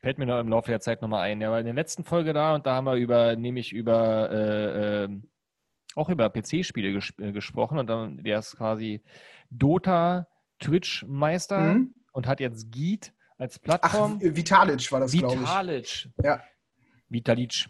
Fällt 0.00 0.18
mir 0.18 0.26
noch 0.26 0.40
im 0.40 0.48
Laufe 0.48 0.70
der 0.70 0.80
Zeit 0.80 1.02
nochmal 1.02 1.22
ein. 1.28 1.40
Der 1.40 1.50
war 1.50 1.58
in 1.58 1.66
der 1.66 1.74
letzten 1.74 2.04
Folge 2.04 2.32
da 2.32 2.54
und 2.54 2.64
da 2.66 2.74
haben 2.76 2.84
wir 2.86 2.94
über, 2.94 3.36
nämlich 3.36 3.72
über, 3.72 4.30
äh, 4.30 5.04
ähm, 5.04 5.28
auch 5.94 6.08
über 6.08 6.30
PC-Spiele 6.30 6.92
ges 6.92 7.12
äh, 7.18 7.32
gesprochen 7.32 7.78
und 7.78 7.88
dann, 7.88 8.22
der 8.22 8.38
ist 8.38 8.56
quasi 8.56 9.02
Dota 9.50 10.26
Twitch-Meister 10.60 11.74
Mhm. 11.74 11.94
und 12.12 12.26
hat 12.26 12.40
jetzt 12.40 12.70
Geet 12.72 13.12
als 13.38 13.56
Ach, 13.58 13.62
Plattform. 13.62 14.20
Vitalic 14.20 14.90
war 14.92 15.00
das, 15.00 15.12
glaube 15.12 15.34
ich. 15.34 15.40
Vitalic. 15.40 16.08
Ja. 16.22 16.40
Vitalic. 17.08 17.66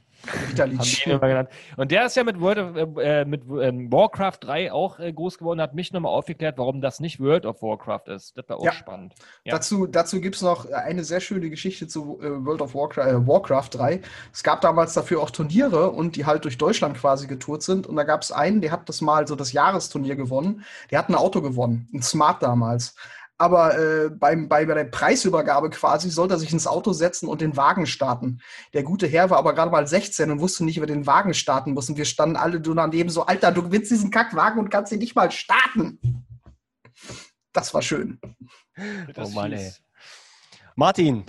Vitalic. 0.49 1.49
Und 1.77 1.93
der 1.93 2.07
ist 2.07 2.17
ja 2.17 2.25
mit, 2.25 2.41
World 2.41 2.59
of, 2.59 2.99
äh, 2.99 3.25
mit 3.25 3.43
ähm, 3.63 3.93
Warcraft 3.93 4.39
3 4.41 4.73
auch 4.73 4.99
äh, 4.99 5.13
groß 5.13 5.39
geworden, 5.39 5.61
hat 5.61 5.75
mich 5.75 5.93
nochmal 5.93 6.13
aufgeklärt, 6.13 6.59
warum 6.59 6.81
das 6.81 6.99
nicht 6.99 7.21
World 7.21 7.47
of 7.47 7.63
Warcraft 7.63 8.09
ist. 8.09 8.37
Das 8.37 8.49
war 8.49 8.57
auch 8.59 8.65
Ja. 8.65 8.73
spannend. 8.73 9.15
Ja. 9.45 9.55
Dazu, 9.55 9.87
dazu 9.87 10.21
gibt 10.21 10.35
es 10.35 10.43
noch 10.43 10.69
eine 10.73 11.05
sehr 11.05 11.21
schöne 11.21 11.49
Geschichte 11.51 11.87
zu 11.87 12.21
äh, 12.21 12.45
World 12.45 12.63
of 12.63 12.75
Warcraft, 12.75 13.07
äh, 13.07 13.27
Warcraft 13.29 13.69
3. 13.75 14.01
Es 14.33 14.43
gab 14.43 14.61
damals 14.61 14.93
dafür 14.95 15.23
auch 15.23 15.31
Turniere 15.31 15.91
und 15.91 16.17
die 16.17 16.27
halt 16.27 16.45
durch 16.45 16.59
Deutschland 16.59 16.97
quasi 16.97 17.29
getourt 17.29 17.63
sind. 17.63 17.87
Und 17.87 17.95
da 17.95 18.03
gab 18.03 18.23
es 18.23 18.33
einen, 18.33 18.61
der 18.61 18.73
hat 18.73 18.89
das 18.89 19.01
mal 19.01 19.29
so 19.29 19.37
das 19.37 19.53
Jahresturnier 19.53 20.17
gewonnen. 20.17 20.65
Der 20.91 20.99
hat 20.99 21.09
ein 21.11 21.15
Auto 21.15 21.41
gewonnen, 21.43 21.89
ein 21.95 22.03
Smart 22.03 22.43
damals. 22.43 22.97
Aber 23.39 23.79
äh, 23.79 24.11
beim, 24.11 24.49
bei, 24.49 24.67
bei 24.67 24.75
der 24.75 24.85
Preisübergabe 24.85 25.71
quasi 25.71 26.11
sollte 26.11 26.35
er 26.35 26.39
sich 26.39 26.53
ins 26.53 26.67
Auto 26.67 26.93
setzen 26.93 27.29
und 27.29 27.41
den 27.41 27.57
Wagen 27.57 27.87
starten. 27.87 28.41
Der 28.75 28.83
gute 28.83 29.07
Herr 29.07 29.31
war 29.31 29.39
aber 29.39 29.55
gerade 29.55 29.71
mal 29.71 29.87
16 29.87 30.31
und 30.31 30.41
wusste 30.41 30.65
nicht, 30.65 30.77
wie 30.77 30.81
er 30.81 30.87
den 30.87 31.07
Wagen 31.07 31.35
starten 31.35 31.73
muss. 31.73 31.89
Und 31.89 31.97
wir 31.97 32.05
standen 32.05 32.37
alle 32.37 32.61
daneben 32.61 33.11
so, 33.11 33.27
Alter, 33.27 33.53
du 33.53 33.63
gewinnst 33.63 33.93
diesen 33.93 34.11
Kackwagen 34.11 34.59
und 34.59 34.71
kannst 34.71 34.93
ihn 34.93 34.99
nicht 34.99 35.15
mal 35.15 35.31
starten. 35.31 36.27
Das 37.53 37.73
war 37.73 37.83
schön. 37.83 38.21
Das 39.15 39.31
Oh 39.31 39.35
Mann, 39.35 39.53
fies. 39.53 39.83
Martin, 40.75 41.25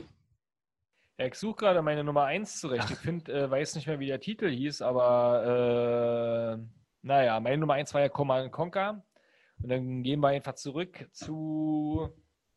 Ja, 1.20 1.26
ich 1.26 1.36
suche 1.36 1.58
gerade 1.58 1.82
meine 1.82 2.04
Nummer 2.04 2.26
1 2.26 2.60
zurecht. 2.60 2.90
Ich 2.90 2.98
finde, 2.98 3.34
äh, 3.34 3.52
weiß 3.52 3.76
nicht 3.76 3.88
mehr, 3.88 4.00
wie 4.00 4.08
der 4.08 4.20
Titel 4.20 4.50
hieß, 4.50 4.82
aber 4.82 6.58
äh, 6.58 6.64
naja, 7.02 7.40
meine 7.40 7.58
Nummer 7.58 7.74
1 7.74 7.94
war 7.94 8.02
ja 8.02 8.10
Command 8.10 8.52
Conquer. 8.52 9.04
Und 9.62 9.70
dann 9.70 10.04
gehen 10.04 10.20
wir 10.22 10.30
einfach 10.30 10.56
zurück 10.56 11.08
zu 11.12 12.10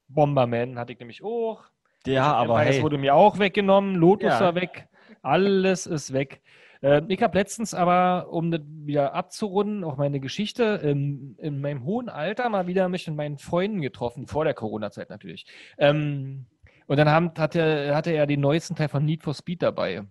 Bomberman, 0.08 0.78
hatte 0.78 0.92
ich 0.92 0.98
nämlich 0.98 1.22
auch. 1.22 1.64
ja, 2.06 2.32
aber 2.32 2.64
Es 2.64 2.76
hey, 2.76 2.82
wurde 2.82 2.98
mir 2.98 3.14
auch 3.14 3.38
weggenommen, 3.38 3.94
Lotus 3.94 4.30
Ja. 4.32 4.40
war 4.40 4.54
weg, 4.54 4.88
alles 5.22 5.86
ist 5.86 6.12
weg. 6.12 6.42
Ähm, 6.82 7.06
ich 7.08 7.22
habe 7.22 7.38
letztens 7.38 7.74
aber, 7.74 8.32
um 8.32 8.50
das 8.50 8.60
wieder 8.66 9.14
abzurunden, 9.14 9.84
auch 9.84 9.96
meine 9.96 10.20
Geschichte, 10.20 10.80
ähm, 10.82 11.36
in 11.38 11.60
meinem 11.60 11.84
hohen 11.84 12.08
Alter 12.08 12.48
mal 12.48 12.66
wieder 12.66 12.88
mich 12.88 13.06
mit 13.06 13.16
meinen 13.16 13.38
Freunden 13.38 13.80
getroffen, 13.80 14.26
vor 14.26 14.44
der 14.44 14.54
Corona-Zeit 14.54 15.08
natürlich. 15.08 15.46
Ähm, 15.78 16.46
und 16.86 16.96
dann 16.96 17.08
haben, 17.08 17.32
hatte, 17.38 17.94
hatte 17.94 18.10
er 18.10 18.26
den 18.26 18.40
neuesten 18.40 18.74
Teil 18.74 18.88
von 18.88 19.04
Need 19.04 19.22
for 19.22 19.34
Speed 19.34 19.62
dabei. 19.62 20.02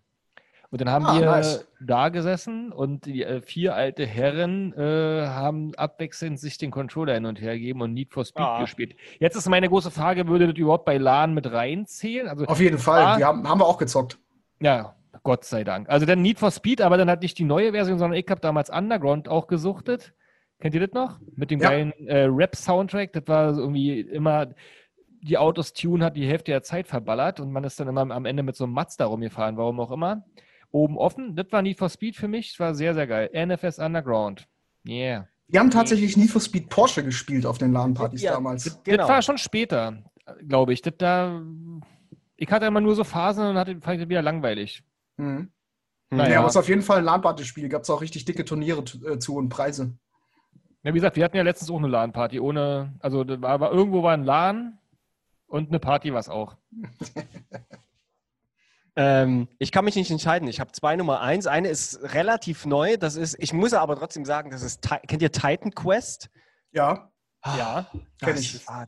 Und 0.72 0.80
dann 0.80 0.90
haben 0.90 1.06
Ah, 1.06 1.20
wir 1.20 1.26
nice. 1.26 1.68
da 1.82 2.08
gesessen 2.10 2.72
und 2.72 3.06
die 3.06 3.24
äh, 3.24 3.42
vier 3.42 3.76
alte 3.76 4.06
Herren 4.06 4.72
äh, 4.74 5.26
haben 5.28 5.76
abwechselnd 5.76 6.40
sich 6.40 6.58
den 6.58 6.72
Controller 6.72 7.14
hin 7.16 7.26
und 7.26 7.42
her 7.42 7.54
gegeben 7.56 7.82
und 7.82 7.94
Need 7.94 8.14
for 8.14 8.24
Speed 8.24 8.42
Ah. 8.46 8.62
gespielt. 8.62 8.96
Jetzt 9.20 9.36
ist 9.36 9.50
meine 9.50 9.68
große 9.68 9.92
Frage, 9.92 10.28
würde 10.30 10.48
das 10.48 10.56
überhaupt 10.58 10.86
bei 10.86 10.98
LAN 10.98 11.34
mit 11.34 11.52
reinzählen? 11.52 12.30
Also, 12.30 12.46
Auf 12.46 12.62
jeden 12.62 12.78
Fall. 12.78 13.02
Ah. 13.04 13.18
Wir 13.18 13.28
haben, 13.28 13.48
haben 13.50 13.60
wir 13.60 13.66
auch 13.68 13.78
gezockt. 13.78 14.18
ja, 14.62 14.96
Gott 15.24 15.44
sei 15.44 15.64
Dank. 15.66 15.90
Also 15.90 16.06
dann 16.06 16.22
Need 16.22 16.40
for 16.40 16.52
Speed, 16.52 16.82
aber 16.82 16.96
dann 16.98 17.10
hat 17.10 17.22
nicht 17.22 17.38
die 17.38 17.44
neue 17.44 17.74
Version, 17.74 18.00
sondern 18.00 18.18
ich 18.18 18.26
habe 18.30 18.40
damals 18.42 18.70
Underground 18.70 19.28
auch 19.28 19.48
gesuchtet. 19.48 20.14
Kennt 20.62 20.74
ihr 20.74 20.88
das 20.88 20.94
noch? 20.94 21.20
Mit 21.36 21.52
dem 21.52 21.60
Ja. 21.60 21.70
geilen 21.70 21.92
äh, 22.08 22.24
Rap-Soundtrack. 22.30 23.12
Das 23.14 23.24
war 23.28 23.54
so 23.54 23.62
irgendwie 23.62 24.00
immer, 24.00 24.48
die 25.22 25.38
Autos 25.38 25.74
tune 25.74 26.04
hat 26.06 26.16
die 26.16 26.26
Hälfte 26.26 26.52
der 26.52 26.64
Zeit 26.64 26.88
verballert 26.88 27.40
und 27.42 27.52
man 27.52 27.64
ist 27.66 27.78
dann 27.80 27.90
immer 27.90 28.02
am 28.10 28.26
Ende 28.26 28.42
mit 28.42 28.56
so 28.56 28.64
einem 28.64 28.74
Mazda 28.74 29.06
rumgefahren, 29.06 29.58
warum 29.58 29.80
auch 29.82 29.92
immer. 29.92 30.24
Oben 30.72 30.98
offen, 30.98 31.36
das 31.36 31.48
war 31.52 31.62
Need 31.62 31.78
for 31.78 31.90
Speed 31.90 32.16
für 32.16 32.28
mich, 32.28 32.52
das 32.52 32.60
war 32.60 32.76
sehr, 32.76 32.94
sehr 32.94 33.08
geil. 33.08 33.30
NFS 33.34 33.80
Underground. 33.80 34.48
Yeah. 34.88 35.28
Wir 35.48 35.60
haben 35.60 35.70
tatsächlich 35.70 36.16
Need 36.16 36.30
for 36.30 36.40
Speed 36.42 36.70
Porsche 36.70 37.04
gespielt 37.04 37.46
auf 37.46 37.58
den 37.58 37.74
LAN-Partys 37.74 38.22
Ja, 38.22 38.32
damals. 38.34 38.80
genau. 38.84 38.98
Das 38.98 39.10
war 39.10 39.22
schon 39.22 39.38
später, 39.38 40.02
glaube 40.48 40.72
ich. 40.72 40.82
Das 40.82 40.94
da, 40.98 41.42
ich 42.38 42.50
hatte 42.50 42.66
immer 42.68 42.80
nur 42.80 42.96
so 42.96 43.04
Phasen 43.04 43.46
und 43.46 43.58
hatte, 43.58 43.80
fand 43.82 43.96
ich 43.96 44.02
das 44.04 44.10
wieder 44.10 44.22
langweilig. 44.22 44.84
Mhm. 45.18 45.52
Naja. 46.10 46.32
Ja, 46.32 46.40
aber 46.40 46.48
es 46.48 46.54
ist 46.56 46.60
auf 46.60 46.70
jeden 46.70 46.82
Fall 46.82 47.00
ein 47.00 47.04
LAN-Party-Spiel. 47.06 47.68
Gab 47.70 47.84
es 47.84 47.90
auch 47.90 48.02
richtig 48.02 48.24
dicke 48.26 48.46
Turniere 48.46 48.82
äh, 49.06 49.20
zu 49.20 49.36
und 49.36 49.50
Preise. 49.50 49.98
Ja, 50.84 50.92
wie 50.94 50.98
gesagt, 50.98 51.16
wir 51.18 51.24
hatten 51.26 51.38
ja 51.38 51.44
letztens 51.44 51.70
auch 51.70 51.78
eine 51.80 51.88
LAN-Party 51.90 52.40
ohne, 52.40 52.94
also 53.00 53.24
da 53.26 53.42
war, 53.42 53.60
war, 53.60 53.72
irgendwo 53.72 54.04
war 54.04 54.14
ein 54.14 54.24
LAN 54.24 54.80
und 55.48 55.68
eine 55.70 55.80
Party 55.80 56.14
war 56.14 56.20
es 56.20 56.30
auch. 56.30 56.56
Ähm, 58.96 59.48
ich 59.58 59.72
kann 59.72 59.86
mich 59.86 59.96
nicht 59.96 60.12
entscheiden. 60.12 60.48
Ich 60.48 60.60
habe 60.60 60.72
zwei 60.72 60.96
Nummer 60.96 61.22
eins. 61.22 61.48
Eine 61.48 61.70
ist 61.70 62.02
relativ 62.14 62.66
neu. 62.66 62.98
Das 62.98 63.16
ist, 63.16 63.36
ich 63.40 63.54
muss 63.54 63.74
aber 63.74 63.96
trotzdem 63.96 64.26
sagen, 64.26 64.52
das 64.52 64.62
ist, 64.64 64.82
kennt 65.08 65.22
ihr 65.22 65.32
Titan 65.32 65.72
Quest? 65.74 66.30
Ja, 66.72 67.12
Ja. 67.46 67.90
kenn 68.20 68.36
Das 68.36 68.40
ich. 68.42 68.68
ah, 68.68 68.86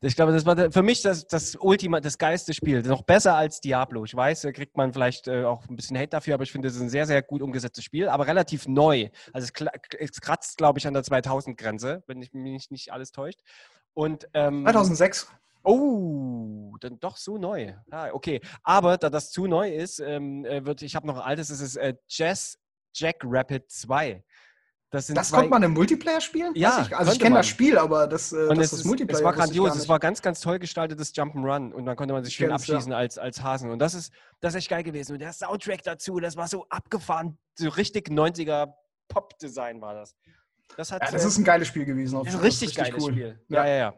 ich 0.00 0.16
glaube, 0.16 0.32
das 0.32 0.44
war 0.44 0.72
für 0.72 0.82
mich 0.82 1.02
das, 1.02 1.26
das 1.26 1.56
Ultima, 1.56 2.00
das 2.00 2.18
geilste 2.18 2.52
Spiel. 2.52 2.82
Noch 2.82 3.02
besser 3.02 3.36
als 3.36 3.60
Diablo. 3.60 4.04
Ich 4.04 4.14
weiß, 4.14 4.42
da 4.42 4.52
kriegt 4.52 4.76
man 4.76 4.92
vielleicht 4.92 5.28
äh, 5.28 5.44
auch 5.44 5.66
ein 5.68 5.76
bisschen 5.76 5.96
Hate 5.96 6.08
dafür, 6.08 6.34
aber 6.34 6.42
ich 6.42 6.52
finde, 6.52 6.68
es 6.68 6.74
ist 6.74 6.82
ein 6.82 6.90
sehr, 6.90 7.06
sehr 7.06 7.22
gut 7.22 7.40
umgesetztes 7.40 7.84
Spiel, 7.84 8.08
aber 8.08 8.26
relativ 8.26 8.66
neu. 8.66 9.08
Also 9.32 9.48
es, 9.54 9.66
es 9.98 10.20
kratzt, 10.20 10.58
glaube 10.58 10.80
ich, 10.80 10.86
an 10.86 10.94
der 10.94 11.04
2000-Grenze, 11.04 12.02
wenn 12.06 12.20
ich 12.20 12.32
mich 12.32 12.52
nicht, 12.52 12.70
nicht 12.72 12.92
alles 12.92 13.12
täuscht. 13.12 13.40
Und 13.94 14.28
ähm, 14.34 14.64
2006. 14.64 15.28
Oh, 15.68 16.76
dann 16.80 16.98
doch 16.98 17.16
so 17.18 17.36
neu. 17.36 17.74
Ah, 17.90 18.08
okay. 18.12 18.40
Aber 18.62 18.96
da 18.96 19.10
das 19.10 19.30
zu 19.30 19.46
neu 19.46 19.70
ist, 19.70 19.98
ähm, 20.00 20.44
äh, 20.46 20.64
wird, 20.64 20.80
ich 20.80 20.96
habe 20.96 21.06
noch 21.06 21.16
ein 21.16 21.22
altes, 21.22 21.48
das 21.48 21.60
ist 21.60 21.76
äh, 21.76 21.94
Jazz 22.08 22.58
Jackrabbit 22.94 23.70
2. 23.70 24.24
Das, 24.90 25.08
Das 25.08 25.30
konnte 25.30 25.50
man 25.50 25.62
im 25.62 25.74
Multiplayer 25.74 26.22
spielen? 26.22 26.52
Ja, 26.54 26.86
ich, 26.86 26.96
also 26.96 27.12
ich 27.12 27.20
kenne 27.20 27.36
das 27.36 27.46
Spiel, 27.46 27.76
aber 27.76 28.06
das, 28.06 28.32
äh, 28.32 28.48
das 28.48 28.58
es, 28.58 28.72
ist 28.72 28.84
Multiplayer. 28.86 29.18
es 29.18 29.22
war 29.24 29.34
grandios, 29.34 29.76
es 29.76 29.86
war 29.86 29.98
ganz, 29.98 30.22
ganz 30.22 30.40
toll 30.40 30.58
gestaltetes 30.58 31.14
Jump'n'Run 31.14 31.72
und 31.72 31.84
dann 31.84 31.94
konnte 31.94 32.14
man 32.14 32.24
sich 32.24 32.34
schön 32.34 32.48
kenn's, 32.48 32.66
ja. 32.66 32.74
abschießen 32.76 32.92
als, 32.94 33.18
als 33.18 33.42
Hasen. 33.42 33.70
Und 33.70 33.80
das 33.80 33.92
ist, 33.92 34.10
das 34.40 34.54
ist 34.54 34.60
echt 34.60 34.70
geil 34.70 34.82
gewesen. 34.82 35.12
Und 35.12 35.18
der 35.18 35.34
Soundtrack 35.34 35.82
dazu, 35.82 36.18
das 36.18 36.38
war 36.38 36.48
so 36.48 36.66
abgefahren, 36.70 37.36
so 37.56 37.68
richtig 37.68 38.08
90er 38.08 38.72
Pop-Design 39.08 39.82
war 39.82 39.92
das. 39.92 40.16
Das 40.78 40.90
hat 40.90 41.02
Ja, 41.02 41.10
das 41.10 41.24
äh, 41.24 41.28
ist 41.28 41.36
ein 41.36 41.44
geiles 41.44 41.68
Spiel 41.68 41.84
gewesen. 41.84 42.16
auf 42.16 42.26
Fall. 42.26 42.40
richtig, 42.40 42.74
geiles 42.74 43.02
cool. 43.02 43.12
Spiel. 43.12 43.38
Ja. 43.48 43.64
Ja, 43.64 43.68
ja, 43.68 43.76
ja. 43.76 43.94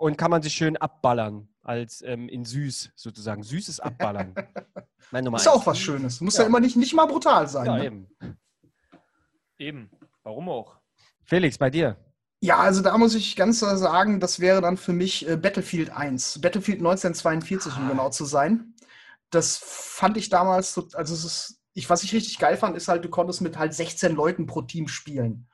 Und 0.00 0.16
kann 0.16 0.30
man 0.30 0.40
sich 0.40 0.54
schön 0.54 0.78
abballern, 0.78 1.48
als 1.62 2.00
ähm, 2.00 2.26
in 2.30 2.46
süß 2.46 2.92
sozusagen. 2.94 3.42
Süßes 3.42 3.80
Abballern. 3.88 4.34
Meine 5.10 5.26
Nummer 5.26 5.36
Ist 5.36 5.44
ja 5.44 5.52
eins. 5.52 5.60
auch 5.60 5.66
was 5.66 5.78
Schönes. 5.78 6.20
Muss 6.22 6.36
ja, 6.36 6.42
Ja. 6.44 6.46
immer 6.48 6.58
nicht, 6.60 6.74
nicht 6.76 6.94
mal 6.94 7.04
brutal 7.06 7.46
sein. 7.48 7.66
Ja, 7.66 7.76
ne? 7.76 7.84
eben. 7.84 8.08
Eben. 9.58 9.90
Warum 10.22 10.48
auch? 10.48 10.76
Felix, 11.24 11.58
bei 11.58 11.68
dir. 11.70 11.96
Ja, 12.40 12.56
also 12.58 12.80
da 12.82 12.96
muss 12.96 13.14
ich 13.14 13.36
ganz 13.36 13.58
klar 13.58 13.76
sagen, 13.76 14.20
das 14.20 14.40
wäre 14.40 14.62
dann 14.62 14.78
für 14.78 14.94
mich 14.94 15.28
äh, 15.28 15.36
Battlefield 15.36 15.90
1. 15.90 16.40
Battlefield 16.40 16.78
1942, 16.78 17.74
Ah. 17.74 17.80
um 17.80 17.88
genau 17.88 18.08
zu 18.08 18.24
sein. 18.24 18.74
Das 19.28 19.58
fand 19.62 20.16
ich 20.16 20.30
damals, 20.30 20.72
so, 20.72 20.88
also 20.94 21.12
es 21.14 21.24
ist 21.24 21.56
ich, 21.74 21.88
was 21.90 22.02
ich 22.02 22.12
richtig 22.14 22.38
geil 22.38 22.56
fand, 22.56 22.74
ist 22.76 22.88
halt, 22.88 23.04
du 23.04 23.10
konntest 23.10 23.42
mit 23.42 23.56
halt 23.58 23.74
16 23.74 24.14
Leuten 24.16 24.46
pro 24.46 24.62
Team 24.62 24.88
spielen. 24.88 25.46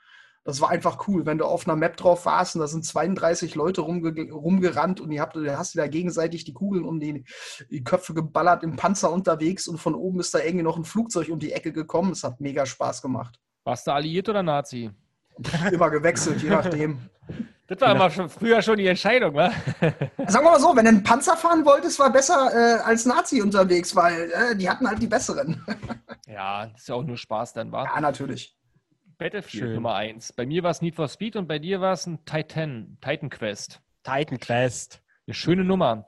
Das 0.46 0.60
war 0.60 0.70
einfach 0.70 1.08
cool, 1.08 1.26
wenn 1.26 1.38
du 1.38 1.44
auf 1.44 1.66
einer 1.66 1.76
Map 1.76 1.96
drauf 1.96 2.24
warst 2.24 2.54
und 2.54 2.60
da 2.60 2.68
sind 2.68 2.84
32 2.84 3.56
Leute 3.56 3.80
rumge 3.80 4.30
rumgerannt 4.30 5.00
und 5.00 5.10
ihr 5.10 5.20
habt, 5.20 5.34
du 5.34 5.58
hast 5.58 5.74
dir 5.74 5.80
da 5.80 5.88
gegenseitig 5.88 6.44
die 6.44 6.52
Kugeln 6.52 6.84
um 6.84 7.00
die, 7.00 7.24
die 7.68 7.82
Köpfe 7.82 8.14
geballert 8.14 8.62
im 8.62 8.76
Panzer 8.76 9.10
unterwegs 9.10 9.66
und 9.66 9.78
von 9.78 9.96
oben 9.96 10.20
ist 10.20 10.32
da 10.32 10.38
irgendwie 10.38 10.62
noch 10.62 10.76
ein 10.76 10.84
Flugzeug 10.84 11.30
um 11.30 11.40
die 11.40 11.50
Ecke 11.50 11.72
gekommen. 11.72 12.12
Es 12.12 12.22
hat 12.22 12.40
mega 12.40 12.64
Spaß 12.64 13.02
gemacht. 13.02 13.40
Warst 13.64 13.88
du 13.88 13.90
alliiert 13.90 14.28
oder 14.28 14.44
Nazi? 14.44 14.92
Immer 15.72 15.90
gewechselt, 15.90 16.40
je 16.40 16.50
nachdem. 16.50 17.10
Das 17.66 17.80
war 17.80 17.96
immer 17.96 18.10
schon, 18.10 18.28
früher 18.28 18.62
schon 18.62 18.76
die 18.76 18.86
Entscheidung, 18.86 19.34
wa? 19.34 19.50
Sagen 19.80 20.44
wir 20.44 20.52
mal 20.52 20.60
so, 20.60 20.76
wenn 20.76 20.84
du 20.84 20.90
einen 20.90 21.02
Panzer 21.02 21.36
fahren 21.36 21.64
wolltest, 21.64 21.98
war 21.98 22.12
besser 22.12 22.50
äh, 22.52 22.80
als 22.82 23.06
Nazi 23.06 23.42
unterwegs, 23.42 23.96
weil 23.96 24.30
äh, 24.30 24.56
die 24.56 24.70
hatten 24.70 24.88
halt 24.88 25.02
die 25.02 25.08
besseren. 25.08 25.64
Ja, 26.28 26.66
das 26.66 26.80
ist 26.80 26.88
ja 26.88 26.96
auch 26.96 27.04
nur 27.04 27.16
Spaß 27.16 27.52
dann, 27.52 27.70
war. 27.70 27.84
ja, 27.84 28.00
natürlich. 28.00 28.56
Battlefield 29.18 29.64
Schön. 29.64 29.74
Nummer 29.74 29.94
1. 29.94 30.34
Bei 30.34 30.44
mir 30.44 30.62
war 30.62 30.70
es 30.70 30.82
Need 30.82 30.94
for 30.94 31.08
Speed 31.08 31.36
und 31.36 31.48
bei 31.48 31.58
dir 31.58 31.80
war 31.80 31.92
es 31.92 32.06
ein 32.06 32.24
Titan, 32.24 32.98
Titan 33.00 33.30
Quest. 33.30 33.80
Titan 34.02 34.38
Quest. 34.38 35.02
Eine 35.26 35.34
schöne 35.34 35.64
Nummer. 35.64 36.06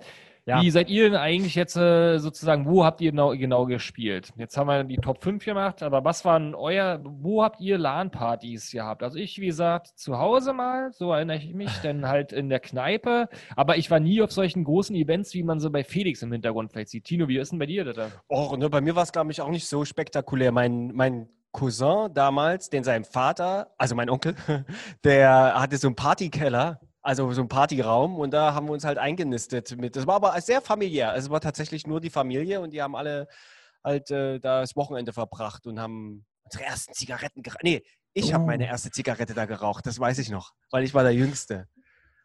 Ja. 0.49 0.63
Wie 0.63 0.71
seid 0.71 0.89
ihr 0.89 1.05
denn 1.05 1.15
eigentlich 1.15 1.55
jetzt 1.55 1.77
äh, 1.77 2.19
sozusagen, 2.19 2.65
wo 2.65 2.83
habt 2.83 3.03
ihr 3.03 3.11
genau, 3.11 3.37
genau 3.37 3.67
gespielt? 3.67 4.33
Jetzt 4.39 4.57
haben 4.57 4.67
wir 4.67 4.83
die 4.83 4.97
Top 4.97 5.23
5 5.23 5.45
gemacht, 5.45 5.83
aber 5.83 6.07
was 6.07 6.25
waren 6.25 6.55
euer, 6.55 7.01
wo 7.05 7.43
habt 7.43 7.61
ihr 7.61 7.77
LAN-Partys 7.77 8.71
gehabt? 8.73 9.03
Also 9.03 9.19
ich, 9.19 9.39
wie 9.39 9.49
gesagt, 9.49 9.89
zu 9.99 10.19
Hause 10.19 10.55
mal, 10.55 10.91
so 10.93 11.13
erinnere 11.13 11.37
ich 11.37 11.53
mich, 11.53 11.71
dann 11.83 12.09
halt 12.09 12.33
in 12.33 12.49
der 12.49 12.61
Kneipe, 12.61 13.29
aber 13.57 13.77
ich 13.77 13.91
war 13.91 14.01
nie 14.01 14.23
auf 14.23 14.33
solchen 14.33 14.65
großen 14.65 14.97
Events, 14.97 15.35
wie 15.35 15.43
man 15.43 15.61
so 15.61 15.71
bei 15.71 15.85
Felix 15.85 16.23
im 16.23 16.33
Hintergrund 16.33 16.73
vielleicht 16.73 16.89
sieht. 16.89 17.05
Tino, 17.05 17.29
wie 17.29 17.37
ist 17.37 17.53
denn 17.53 17.59
bei 17.59 17.67
dir 17.67 17.85
das? 17.85 18.11
Oh, 18.29 18.57
ne, 18.57 18.71
bei 18.71 18.81
mir 18.81 18.97
war 18.97 19.03
es, 19.03 19.13
glaube 19.13 19.31
ich, 19.31 19.43
auch 19.43 19.51
nicht 19.51 19.67
so 19.67 19.85
spektakulär. 19.85 20.51
Mein, 20.51 20.93
mein 20.95 21.29
Cousin 21.59 22.13
damals, 22.15 22.71
den 22.71 22.85
sein 22.85 23.05
Vater, 23.05 23.73
also 23.79 23.95
mein 23.95 24.11
Onkel, 24.11 24.35
der 25.05 25.55
hatte 25.61 25.77
so 25.77 25.89
einen 25.89 25.97
Partykeller, 25.97 26.81
also 27.03 27.33
so 27.33 27.41
einen 27.41 27.49
Partyraum 27.49 28.17
und 28.17 28.33
da 28.33 28.55
haben 28.55 28.67
wir 28.67 28.73
uns 28.73 28.85
halt 28.85 28.99
eingenistet 28.99 29.77
mit. 29.79 29.97
Das 29.97 30.07
war 30.07 30.17
aber 30.17 30.41
sehr 30.41 30.61
familiär. 30.61 31.11
Also 31.11 31.27
es 31.27 31.31
war 31.31 31.41
tatsächlich 31.41 31.87
nur 31.87 32.01
die 32.01 32.11
Familie 32.11 32.61
und 32.61 32.71
die 32.73 32.83
haben 32.83 32.95
alle 32.95 33.29
halt 33.83 34.11
äh, 34.11 34.39
da 34.41 34.61
das 34.61 34.77
Wochenende 34.77 35.13
verbracht 35.13 35.67
und 35.67 35.81
haben 35.81 36.27
unsere 36.45 36.65
ersten 36.65 36.93
Zigaretten 36.95 37.43
geraucht. 37.43 37.63
Nee, 37.63 37.83
ich 38.13 38.33
habe 38.35 38.45
Oh. 38.45 38.47
meine 38.47 38.67
erste 38.67 38.91
Zigarette 38.91 39.35
da 39.35 39.47
geraucht, 39.47 39.87
das 39.87 39.99
weiß 39.99 40.19
ich 40.19 40.31
noch, 40.31 40.53
weil 40.71 40.85
ich 40.85 40.95
war 40.95 41.03
der 41.03 41.15
Jüngste. 41.15 41.67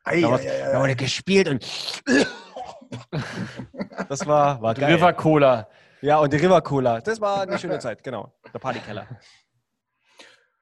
Ei, 0.04 0.22
Da, 0.22 0.32
wurde- 0.32 0.43
ei, 0.43 0.72
da 0.72 0.78
ei. 0.78 0.82
wurde 0.82 0.96
gespielt 0.96 1.48
und 1.48 1.65
das 4.10 4.26
war, 4.26 4.62
war 4.62 4.74
geil. 4.74 4.93
River 4.96 5.13
Cola. 5.13 5.69
Ja, 6.04 6.20
und 6.20 6.34
die 6.34 6.38
River 6.38 6.62
Cola. 6.62 7.00
Das 7.00 7.22
war 7.22 7.44
eine 7.44 7.58
schöne 7.58 7.80
Zeit, 7.80 8.04
genau. 8.04 8.34
Der 8.54 8.60
Partykeller. 8.60 9.08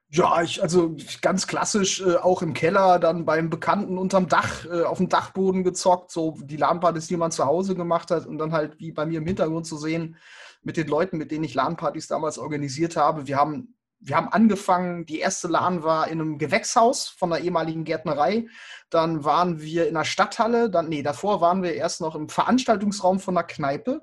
Ja, 0.10 0.44
ich, 0.44 0.62
also 0.62 0.96
ganz 1.24 1.48
klassisch 1.48 2.00
äh, 2.02 2.18
auch 2.18 2.44
im 2.44 2.54
Keller, 2.54 3.00
dann 3.00 3.26
beim 3.26 3.50
Bekannten 3.50 3.98
unterm 3.98 4.28
Dach, 4.28 4.66
äh, 4.66 4.84
auf 4.84 5.00
dem 5.00 5.10
Dachboden 5.10 5.64
gezockt, 5.64 6.12
so 6.12 6.38
die 6.44 6.58
LAN-Partys, 6.58 7.08
die 7.08 7.18
man 7.18 7.32
zu 7.32 7.46
Hause 7.46 7.74
gemacht 7.74 8.12
hat 8.12 8.28
und 8.28 8.38
dann 8.38 8.52
halt 8.52 8.78
wie 8.78 8.92
bei 8.92 9.08
mir 9.08 9.18
im 9.18 9.26
Hintergrund 9.26 9.66
zu 9.66 9.78
sehen, 9.78 10.16
mit 10.62 10.78
den 10.78 10.88
Leuten, 10.88 11.18
mit 11.18 11.32
denen 11.32 11.46
ich 11.46 11.56
LAN-Partys 11.56 12.08
damals 12.08 12.38
organisiert 12.38 12.96
habe. 12.96 13.26
Wir 13.26 13.38
haben, 13.38 13.76
wir 14.00 14.18
haben 14.18 14.28
angefangen, 14.28 15.08
die 15.08 15.20
erste 15.22 15.48
LAN 15.48 15.82
war 15.82 16.08
in 16.08 16.22
einem 16.22 16.38
Gewächshaus 16.38 17.08
von 17.08 17.32
der 17.32 17.40
ehemaligen 17.40 17.84
Gärtnerei. 17.84 18.46
Dann 18.92 19.24
waren 19.24 19.60
wir 19.60 19.88
in 19.88 19.96
der 19.96 20.04
Stadthalle, 20.04 20.70
dann, 20.70 20.88
nee, 20.88 21.02
davor 21.02 21.42
waren 21.42 21.64
wir 21.64 21.74
erst 21.74 22.00
noch 22.00 22.14
im 22.14 22.30
Veranstaltungsraum 22.30 23.20
von 23.20 23.34
der 23.34 23.46
Kneipe. 23.46 24.02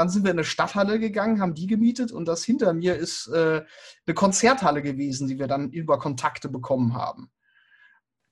Dann 0.00 0.08
sind 0.08 0.24
wir 0.24 0.30
in 0.30 0.38
eine 0.38 0.44
Stadthalle 0.44 0.98
gegangen, 0.98 1.42
haben 1.42 1.52
die 1.52 1.66
gemietet 1.66 2.10
und 2.10 2.26
das 2.26 2.42
hinter 2.42 2.72
mir 2.72 2.96
ist 2.96 3.26
äh, 3.28 3.60
eine 4.06 4.14
Konzerthalle 4.14 4.80
gewesen, 4.80 5.28
die 5.28 5.38
wir 5.38 5.46
dann 5.46 5.68
über 5.72 5.98
Kontakte 5.98 6.48
bekommen 6.48 6.94
haben. 6.94 7.30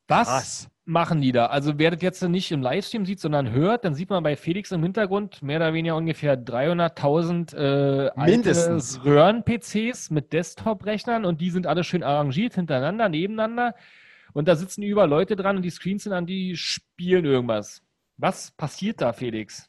Was 0.06 0.28
Krass. 0.28 0.70
machen 0.86 1.20
die 1.20 1.30
da? 1.30 1.48
Also 1.48 1.78
wer 1.78 1.90
das 1.90 2.00
jetzt 2.00 2.22
nicht 2.22 2.50
im 2.52 2.62
Livestream 2.62 3.04
sieht, 3.04 3.20
sondern 3.20 3.50
hört, 3.50 3.84
dann 3.84 3.94
sieht 3.94 4.08
man 4.08 4.22
bei 4.22 4.34
Felix 4.34 4.72
im 4.72 4.82
Hintergrund 4.82 5.42
mehr 5.42 5.58
oder 5.58 5.74
weniger 5.74 5.96
ungefähr 5.96 6.42
300.000 6.42 7.54
äh, 7.54 8.08
alte 8.16 8.30
Mindestens. 8.30 9.04
Röhren-PCs 9.04 10.08
mit 10.08 10.32
Desktop-Rechnern 10.32 11.26
und 11.26 11.42
die 11.42 11.50
sind 11.50 11.66
alle 11.66 11.84
schön 11.84 12.02
arrangiert 12.02 12.54
hintereinander, 12.54 13.10
nebeneinander. 13.10 13.74
Und 14.32 14.48
da 14.48 14.56
sitzen 14.56 14.82
über 14.82 15.06
Leute 15.06 15.36
dran 15.36 15.56
und 15.56 15.62
die 15.64 15.70
Screens 15.70 16.04
sind 16.04 16.14
an, 16.14 16.24
die 16.24 16.56
spielen 16.56 17.26
irgendwas. 17.26 17.82
Was 18.16 18.52
passiert 18.52 19.02
da, 19.02 19.12
Felix? 19.12 19.68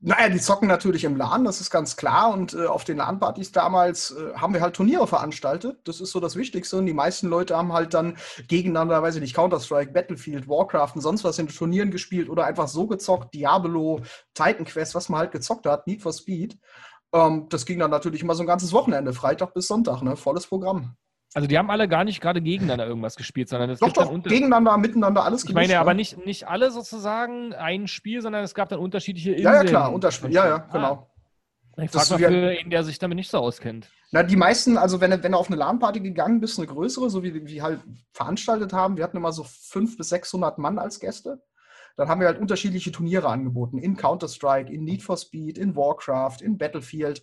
Naja, 0.00 0.28
die 0.28 0.40
zocken 0.40 0.68
natürlich 0.68 1.04
im 1.04 1.16
LAN, 1.16 1.44
das 1.44 1.60
ist 1.60 1.70
ganz 1.70 1.96
klar. 1.96 2.32
Und 2.32 2.52
äh, 2.52 2.66
auf 2.66 2.84
den 2.84 2.98
LAN-Partys 2.98 3.52
damals 3.52 4.10
äh, 4.10 4.34
haben 4.34 4.52
wir 4.52 4.60
halt 4.60 4.76
Turniere 4.76 5.06
veranstaltet. 5.06 5.78
Das 5.84 6.00
ist 6.00 6.12
so 6.12 6.20
das 6.20 6.36
Wichtigste. 6.36 6.76
Und 6.76 6.86
die 6.86 6.92
meisten 6.92 7.28
Leute 7.28 7.56
haben 7.56 7.72
halt 7.72 7.94
dann 7.94 8.16
gegeneinander, 8.46 9.02
weiß 9.02 9.16
ich 9.16 9.22
nicht, 9.22 9.34
Counter-Strike, 9.34 9.92
Battlefield, 9.92 10.48
Warcraft 10.48 10.92
und 10.96 11.00
sonst 11.00 11.24
was 11.24 11.38
in 11.38 11.48
Turnieren 11.48 11.90
gespielt 11.90 12.28
oder 12.28 12.44
einfach 12.44 12.68
so 12.68 12.86
gezockt, 12.86 13.32
Diablo, 13.32 14.02
Titan 14.34 14.66
Quest, 14.66 14.94
was 14.94 15.08
man 15.08 15.20
halt 15.20 15.32
gezockt 15.32 15.64
hat, 15.66 15.86
Need 15.86 16.02
for 16.02 16.12
Speed. 16.12 16.58
Ähm, 17.12 17.46
das 17.48 17.64
ging 17.64 17.78
dann 17.78 17.90
natürlich 17.90 18.20
immer 18.22 18.34
so 18.34 18.42
ein 18.42 18.46
ganzes 18.46 18.72
Wochenende, 18.72 19.14
Freitag 19.14 19.54
bis 19.54 19.66
Sonntag, 19.66 20.02
ne? 20.02 20.16
Volles 20.16 20.46
Programm. 20.46 20.96
Also 21.34 21.48
die 21.48 21.58
haben 21.58 21.70
alle 21.70 21.86
gar 21.88 22.04
nicht 22.04 22.20
gerade 22.20 22.40
gegeneinander 22.40 22.86
irgendwas 22.86 23.16
gespielt, 23.16 23.48
sondern 23.48 23.68
es 23.70 23.78
Doch, 23.80 23.86
gibt 23.88 23.98
dann 23.98 24.06
doch, 24.06 24.12
unter 24.12 24.30
gegeneinander, 24.30 24.76
miteinander, 24.78 25.24
alles 25.24 25.44
Ich 25.44 25.52
meine 25.52 25.66
gemischt, 25.66 25.80
aber 25.80 25.92
ne? 25.92 25.96
nicht, 25.98 26.24
nicht 26.24 26.48
alle 26.48 26.70
sozusagen 26.70 27.52
ein 27.54 27.88
Spiel, 27.88 28.22
sondern 28.22 28.42
es 28.42 28.54
gab 28.54 28.68
dann 28.70 28.78
unterschiedliche 28.78 29.32
Inseln. 29.32 29.44
Ja, 29.54 29.62
ja, 29.62 29.68
klar, 29.68 29.92
Unterspiel. 29.92 30.32
Ja, 30.32 30.46
ja, 30.46 30.54
Ah. 30.56 30.72
genau. 30.72 31.10
Ich 31.78 31.90
Das 31.90 32.08
frage 32.08 32.24
ist 32.24 32.30
mal 32.30 32.40
für 32.40 32.54
ihn, 32.58 32.70
der 32.70 32.84
sich 32.84 32.98
damit 32.98 33.16
nicht 33.16 33.30
so 33.30 33.36
auskennt. 33.36 33.90
Na, 34.10 34.22
die 34.22 34.36
meisten, 34.36 34.78
also 34.78 35.02
wenn, 35.02 35.10
du- 35.10 35.22
wenn 35.22 35.32
du 35.32 35.38
auf 35.38 35.48
eine 35.48 35.56
LAN-Party 35.56 36.00
gegangen 36.00 36.40
bist, 36.40 36.58
eine 36.58 36.66
größere, 36.66 37.10
so 37.10 37.22
wie 37.22 37.34
wir 37.46 37.62
halt 37.62 37.80
veranstaltet 38.12 38.72
haben, 38.72 38.96
wir 38.96 39.04
hatten 39.04 39.18
immer 39.18 39.32
so 39.32 39.44
500 39.44 39.98
bis 39.98 40.08
600 40.08 40.56
Mann 40.56 40.78
als 40.78 41.00
Gäste, 41.00 41.42
dann 41.98 42.08
haben 42.08 42.20
wir 42.20 42.28
halt 42.28 42.40
unterschiedliche 42.40 42.92
Turniere 42.92 43.28
angeboten. 43.28 43.76
In 43.78 43.96
Counter-Strike, 43.96 44.72
in 44.72 44.84
Need 44.84 45.02
for 45.02 45.18
Speed, 45.18 45.58
in 45.58 45.76
Warcraft, 45.76 46.38
in 46.40 46.56
Battlefield. 46.56 47.22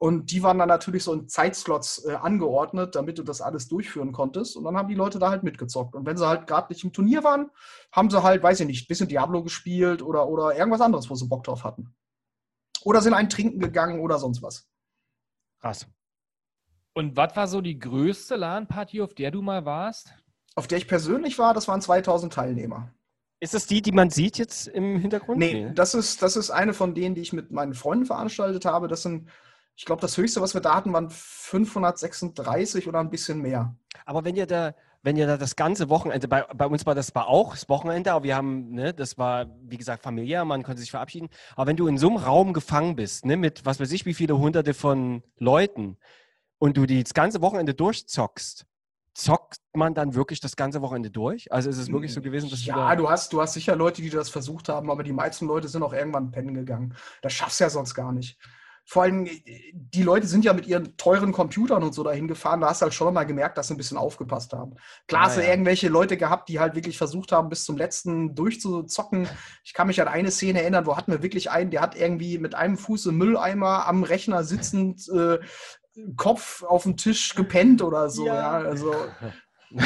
Und 0.00 0.30
die 0.30 0.44
waren 0.44 0.58
dann 0.58 0.68
natürlich 0.68 1.02
so 1.02 1.12
in 1.12 1.28
Zeitslots 1.28 2.04
äh, 2.04 2.14
angeordnet, 2.14 2.94
damit 2.94 3.18
du 3.18 3.24
das 3.24 3.40
alles 3.40 3.66
durchführen 3.66 4.12
konntest. 4.12 4.56
Und 4.56 4.62
dann 4.62 4.76
haben 4.76 4.88
die 4.88 4.94
Leute 4.94 5.18
da 5.18 5.30
halt 5.30 5.42
mitgezockt. 5.42 5.96
Und 5.96 6.06
wenn 6.06 6.16
sie 6.16 6.26
halt 6.26 6.46
gerade 6.46 6.72
nicht 6.72 6.84
im 6.84 6.92
Turnier 6.92 7.24
waren, 7.24 7.50
haben 7.90 8.08
sie 8.08 8.22
halt, 8.22 8.42
weiß 8.42 8.60
ich 8.60 8.66
nicht, 8.66 8.84
ein 8.84 8.88
bisschen 8.88 9.08
Diablo 9.08 9.42
gespielt 9.42 10.02
oder, 10.02 10.28
oder 10.28 10.56
irgendwas 10.56 10.80
anderes, 10.80 11.10
wo 11.10 11.16
sie 11.16 11.26
Bock 11.26 11.42
drauf 11.42 11.64
hatten. 11.64 11.96
Oder 12.84 13.00
sind 13.00 13.14
ein 13.14 13.28
Trinken 13.28 13.58
gegangen 13.58 13.98
oder 13.98 14.18
sonst 14.18 14.40
was. 14.40 14.68
Krass. 15.60 15.86
Und 16.94 17.16
was 17.16 17.34
war 17.34 17.48
so 17.48 17.60
die 17.60 17.78
größte 17.78 18.36
LAN-Party, 18.36 19.02
auf 19.02 19.14
der 19.14 19.32
du 19.32 19.42
mal 19.42 19.64
warst? 19.64 20.14
Auf 20.54 20.68
der 20.68 20.78
ich 20.78 20.86
persönlich 20.86 21.38
war, 21.38 21.54
das 21.54 21.66
waren 21.66 21.80
2000 21.80 22.32
Teilnehmer. 22.32 22.92
Ist 23.40 23.54
das 23.54 23.66
die, 23.66 23.82
die 23.82 23.92
man 23.92 24.10
sieht 24.10 24.38
jetzt 24.38 24.66
im 24.66 24.98
Hintergrund? 24.98 25.38
Nee, 25.38 25.70
das 25.74 25.94
ist, 25.94 26.22
das 26.22 26.36
ist 26.36 26.50
eine 26.50 26.74
von 26.74 26.94
denen, 26.94 27.14
die 27.14 27.20
ich 27.20 27.32
mit 27.32 27.52
meinen 27.52 27.74
Freunden 27.74 28.06
veranstaltet 28.06 28.64
habe. 28.64 28.88
Das 28.88 29.02
sind, 29.02 29.28
ich 29.78 29.84
glaube, 29.84 30.02
das 30.02 30.16
höchste, 30.16 30.40
was 30.40 30.54
wir 30.54 30.60
da 30.60 30.74
hatten, 30.74 30.92
waren 30.92 31.08
536 31.08 32.88
oder 32.88 32.98
ein 32.98 33.10
bisschen 33.10 33.40
mehr. 33.40 33.76
Aber 34.06 34.24
wenn 34.24 34.34
ihr 34.34 34.46
da, 34.46 34.74
wenn 35.04 35.16
ihr 35.16 35.28
da 35.28 35.36
das 35.36 35.54
ganze 35.54 35.88
Wochenende, 35.88 36.26
bei, 36.26 36.42
bei 36.42 36.66
uns 36.66 36.84
war 36.84 36.96
das 36.96 37.06
zwar 37.06 37.28
auch 37.28 37.52
das 37.52 37.68
Wochenende, 37.68 38.10
aber 38.12 38.24
wir 38.24 38.34
haben, 38.34 38.72
ne, 38.72 38.92
das 38.92 39.18
war, 39.18 39.46
wie 39.62 39.76
gesagt, 39.76 40.02
familiär, 40.02 40.44
man 40.44 40.64
konnte 40.64 40.80
sich 40.80 40.90
verabschieden. 40.90 41.28
Aber 41.54 41.68
wenn 41.68 41.76
du 41.76 41.86
in 41.86 41.96
so 41.96 42.08
einem 42.08 42.16
Raum 42.16 42.54
gefangen 42.54 42.96
bist, 42.96 43.24
ne, 43.24 43.36
mit 43.36 43.66
was 43.66 43.78
weiß 43.78 43.92
ich, 43.92 44.04
wie 44.04 44.14
viele 44.14 44.36
hunderte 44.36 44.74
von 44.74 45.22
Leuten 45.38 45.96
und 46.58 46.76
du 46.76 46.84
die 46.84 47.04
das 47.04 47.14
ganze 47.14 47.40
Wochenende 47.40 47.72
durchzockst, 47.72 48.66
zockt 49.14 49.60
man 49.74 49.94
dann 49.94 50.16
wirklich 50.16 50.40
das 50.40 50.56
ganze 50.56 50.82
Wochenende 50.82 51.12
durch? 51.12 51.52
Also 51.52 51.70
ist 51.70 51.78
es 51.78 51.92
wirklich 51.92 52.12
so 52.12 52.20
gewesen, 52.20 52.50
dass 52.50 52.62
du 52.62 52.66
Ja, 52.66 52.88
da, 52.88 52.96
du 52.96 53.08
hast, 53.08 53.32
du 53.32 53.40
hast 53.40 53.52
sicher 53.52 53.76
Leute, 53.76 54.02
die 54.02 54.10
das 54.10 54.28
versucht 54.28 54.68
haben, 54.68 54.90
aber 54.90 55.04
die 55.04 55.12
meisten 55.12 55.46
Leute 55.46 55.68
sind 55.68 55.84
auch 55.84 55.92
irgendwann 55.92 56.32
pennen 56.32 56.54
gegangen. 56.54 56.96
Das 57.22 57.32
schaffst 57.32 57.60
du 57.60 57.64
ja 57.64 57.70
sonst 57.70 57.94
gar 57.94 58.10
nicht. 58.10 58.36
Vor 58.90 59.02
allem, 59.02 59.26
äh, 59.26 59.40
die 59.74 60.02
Leute 60.02 60.26
sind 60.26 60.46
ja 60.46 60.54
mit 60.54 60.66
ihren 60.66 60.96
teuren 60.96 61.30
Computern 61.32 61.82
und 61.82 61.92
so 61.94 62.02
dahin 62.02 62.26
gefahren. 62.26 62.62
Da 62.62 62.70
hast 62.70 62.80
du 62.80 62.84
halt 62.84 62.94
schon 62.94 63.12
mal 63.12 63.24
gemerkt, 63.24 63.58
dass 63.58 63.68
sie 63.68 63.74
ein 63.74 63.76
bisschen 63.76 63.98
aufgepasst 63.98 64.54
haben. 64.54 64.76
Klar, 65.06 65.22
Ah, 65.22 65.26
hast 65.26 65.36
du 65.36 65.42
ja. 65.42 65.50
irgendwelche 65.50 65.88
Leute 65.88 66.16
gehabt, 66.16 66.48
die 66.48 66.58
halt 66.58 66.74
wirklich 66.74 66.96
versucht 66.96 67.30
haben, 67.32 67.50
bis 67.50 67.64
zum 67.64 67.76
letzten 67.76 68.34
durchzuzocken. 68.34 69.28
Ich 69.62 69.74
kann 69.74 69.88
mich 69.88 70.00
an 70.00 70.08
eine 70.08 70.30
Szene 70.30 70.62
erinnern, 70.62 70.86
wo 70.86 70.96
hatten 70.96 71.12
wir 71.12 71.22
wirklich 71.22 71.50
einen, 71.50 71.70
der 71.70 71.82
hat 71.82 71.96
irgendwie 71.96 72.38
mit 72.38 72.54
einem 72.54 72.78
Fuß 72.78 73.06
im 73.06 73.18
Mülleimer 73.18 73.86
am 73.86 74.04
Rechner 74.04 74.42
sitzend, 74.42 75.06
äh, 75.10 75.38
Kopf 76.16 76.62
auf 76.62 76.84
dem 76.84 76.96
Tisch 76.96 77.34
gepennt 77.34 77.82
oder 77.82 78.08
so. 78.08 78.24
Ja, 78.26 78.34
Ja. 78.62 78.68
also. 78.68 78.94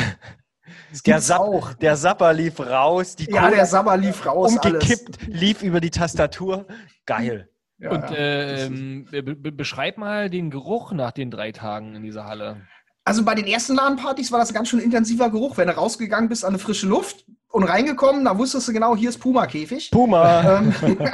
Der, 1.04 1.20
auch. 1.40 1.74
der 1.74 1.96
Sapper 1.96 2.32
lief 2.32 2.58
raus, 2.60 3.16
die 3.16 3.24
Ja, 3.30 3.42
Cola 3.42 3.56
der 3.56 3.66
Sabber 3.66 3.96
lief 3.96 4.24
raus. 4.24 4.52
umgekippt, 4.52 5.26
lief 5.26 5.62
über 5.62 5.80
die 5.80 5.90
Tastatur. 5.90 6.66
Geil. 7.04 7.48
Ja, 7.82 7.90
Und 7.90 8.10
ja. 8.10 8.16
äh, 8.16 8.64
ähm, 8.66 9.06
be 9.10 9.22
be 9.22 9.50
beschreib 9.52 9.98
mal 9.98 10.30
den 10.30 10.50
Geruch 10.50 10.92
nach 10.92 11.10
den 11.10 11.30
drei 11.32 11.50
Tagen 11.50 11.96
in 11.96 12.02
dieser 12.04 12.24
Halle. 12.24 12.62
Also 13.04 13.24
bei 13.24 13.34
den 13.34 13.46
ersten 13.48 13.74
LAN-Partys 13.74 14.30
war 14.30 14.38
das 14.38 14.50
ein 14.50 14.54
ganz 14.54 14.68
schön 14.68 14.78
intensiver 14.78 15.28
Geruch. 15.30 15.56
Wenn 15.56 15.66
du 15.66 15.76
rausgegangen 15.76 16.28
bist 16.28 16.44
an 16.44 16.50
eine 16.50 16.60
frische 16.60 16.86
Luft 16.86 17.24
und 17.48 17.64
reingekommen, 17.64 18.24
da 18.24 18.38
wusstest 18.38 18.68
du 18.68 18.72
genau, 18.72 18.94
hier 18.94 19.08
ist 19.08 19.18
Puma-Käfig. 19.18 19.90
Puma. 19.90 20.58
Ähm, 20.58 20.72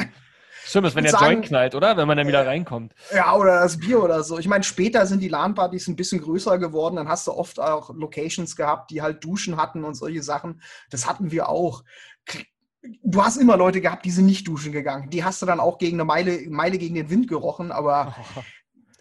Stimmt, 0.66 0.86
ist, 0.86 0.94
wenn 0.96 1.04
der 1.04 1.12
sagen- 1.12 1.24
Joint 1.24 1.46
knallt, 1.46 1.74
oder? 1.74 1.96
Wenn 1.96 2.06
man 2.06 2.18
dann 2.18 2.28
wieder 2.28 2.46
reinkommt. 2.46 2.92
Ja, 3.14 3.34
oder 3.34 3.60
das 3.62 3.78
Bier 3.78 4.02
oder 4.02 4.22
so. 4.22 4.38
Ich 4.38 4.48
meine, 4.48 4.64
später 4.64 5.06
sind 5.06 5.20
die 5.20 5.28
LAN-Partys 5.28 5.88
ein 5.88 5.96
bisschen 5.96 6.20
größer 6.20 6.58
geworden. 6.58 6.96
Dann 6.96 7.08
hast 7.08 7.26
du 7.26 7.32
oft 7.32 7.58
auch 7.58 7.88
Locations 7.94 8.54
gehabt, 8.54 8.90
die 8.90 9.00
halt 9.00 9.24
Duschen 9.24 9.56
hatten 9.56 9.82
und 9.84 9.94
solche 9.94 10.22
Sachen. 10.22 10.60
Das 10.90 11.08
hatten 11.08 11.30
wir 11.30 11.48
auch. 11.48 11.84
Du 13.02 13.24
hast 13.24 13.36
immer 13.36 13.56
Leute 13.56 13.80
gehabt, 13.80 14.04
die 14.04 14.10
sind 14.10 14.26
nicht 14.26 14.46
duschen 14.46 14.72
gegangen. 14.72 15.10
Die 15.10 15.24
hast 15.24 15.42
du 15.42 15.46
dann 15.46 15.60
auch 15.60 15.78
gegen 15.78 15.96
eine 15.96 16.04
Meile, 16.04 16.48
Meile 16.48 16.78
gegen 16.78 16.94
den 16.94 17.10
Wind 17.10 17.28
gerochen. 17.28 17.72
Aber 17.72 18.14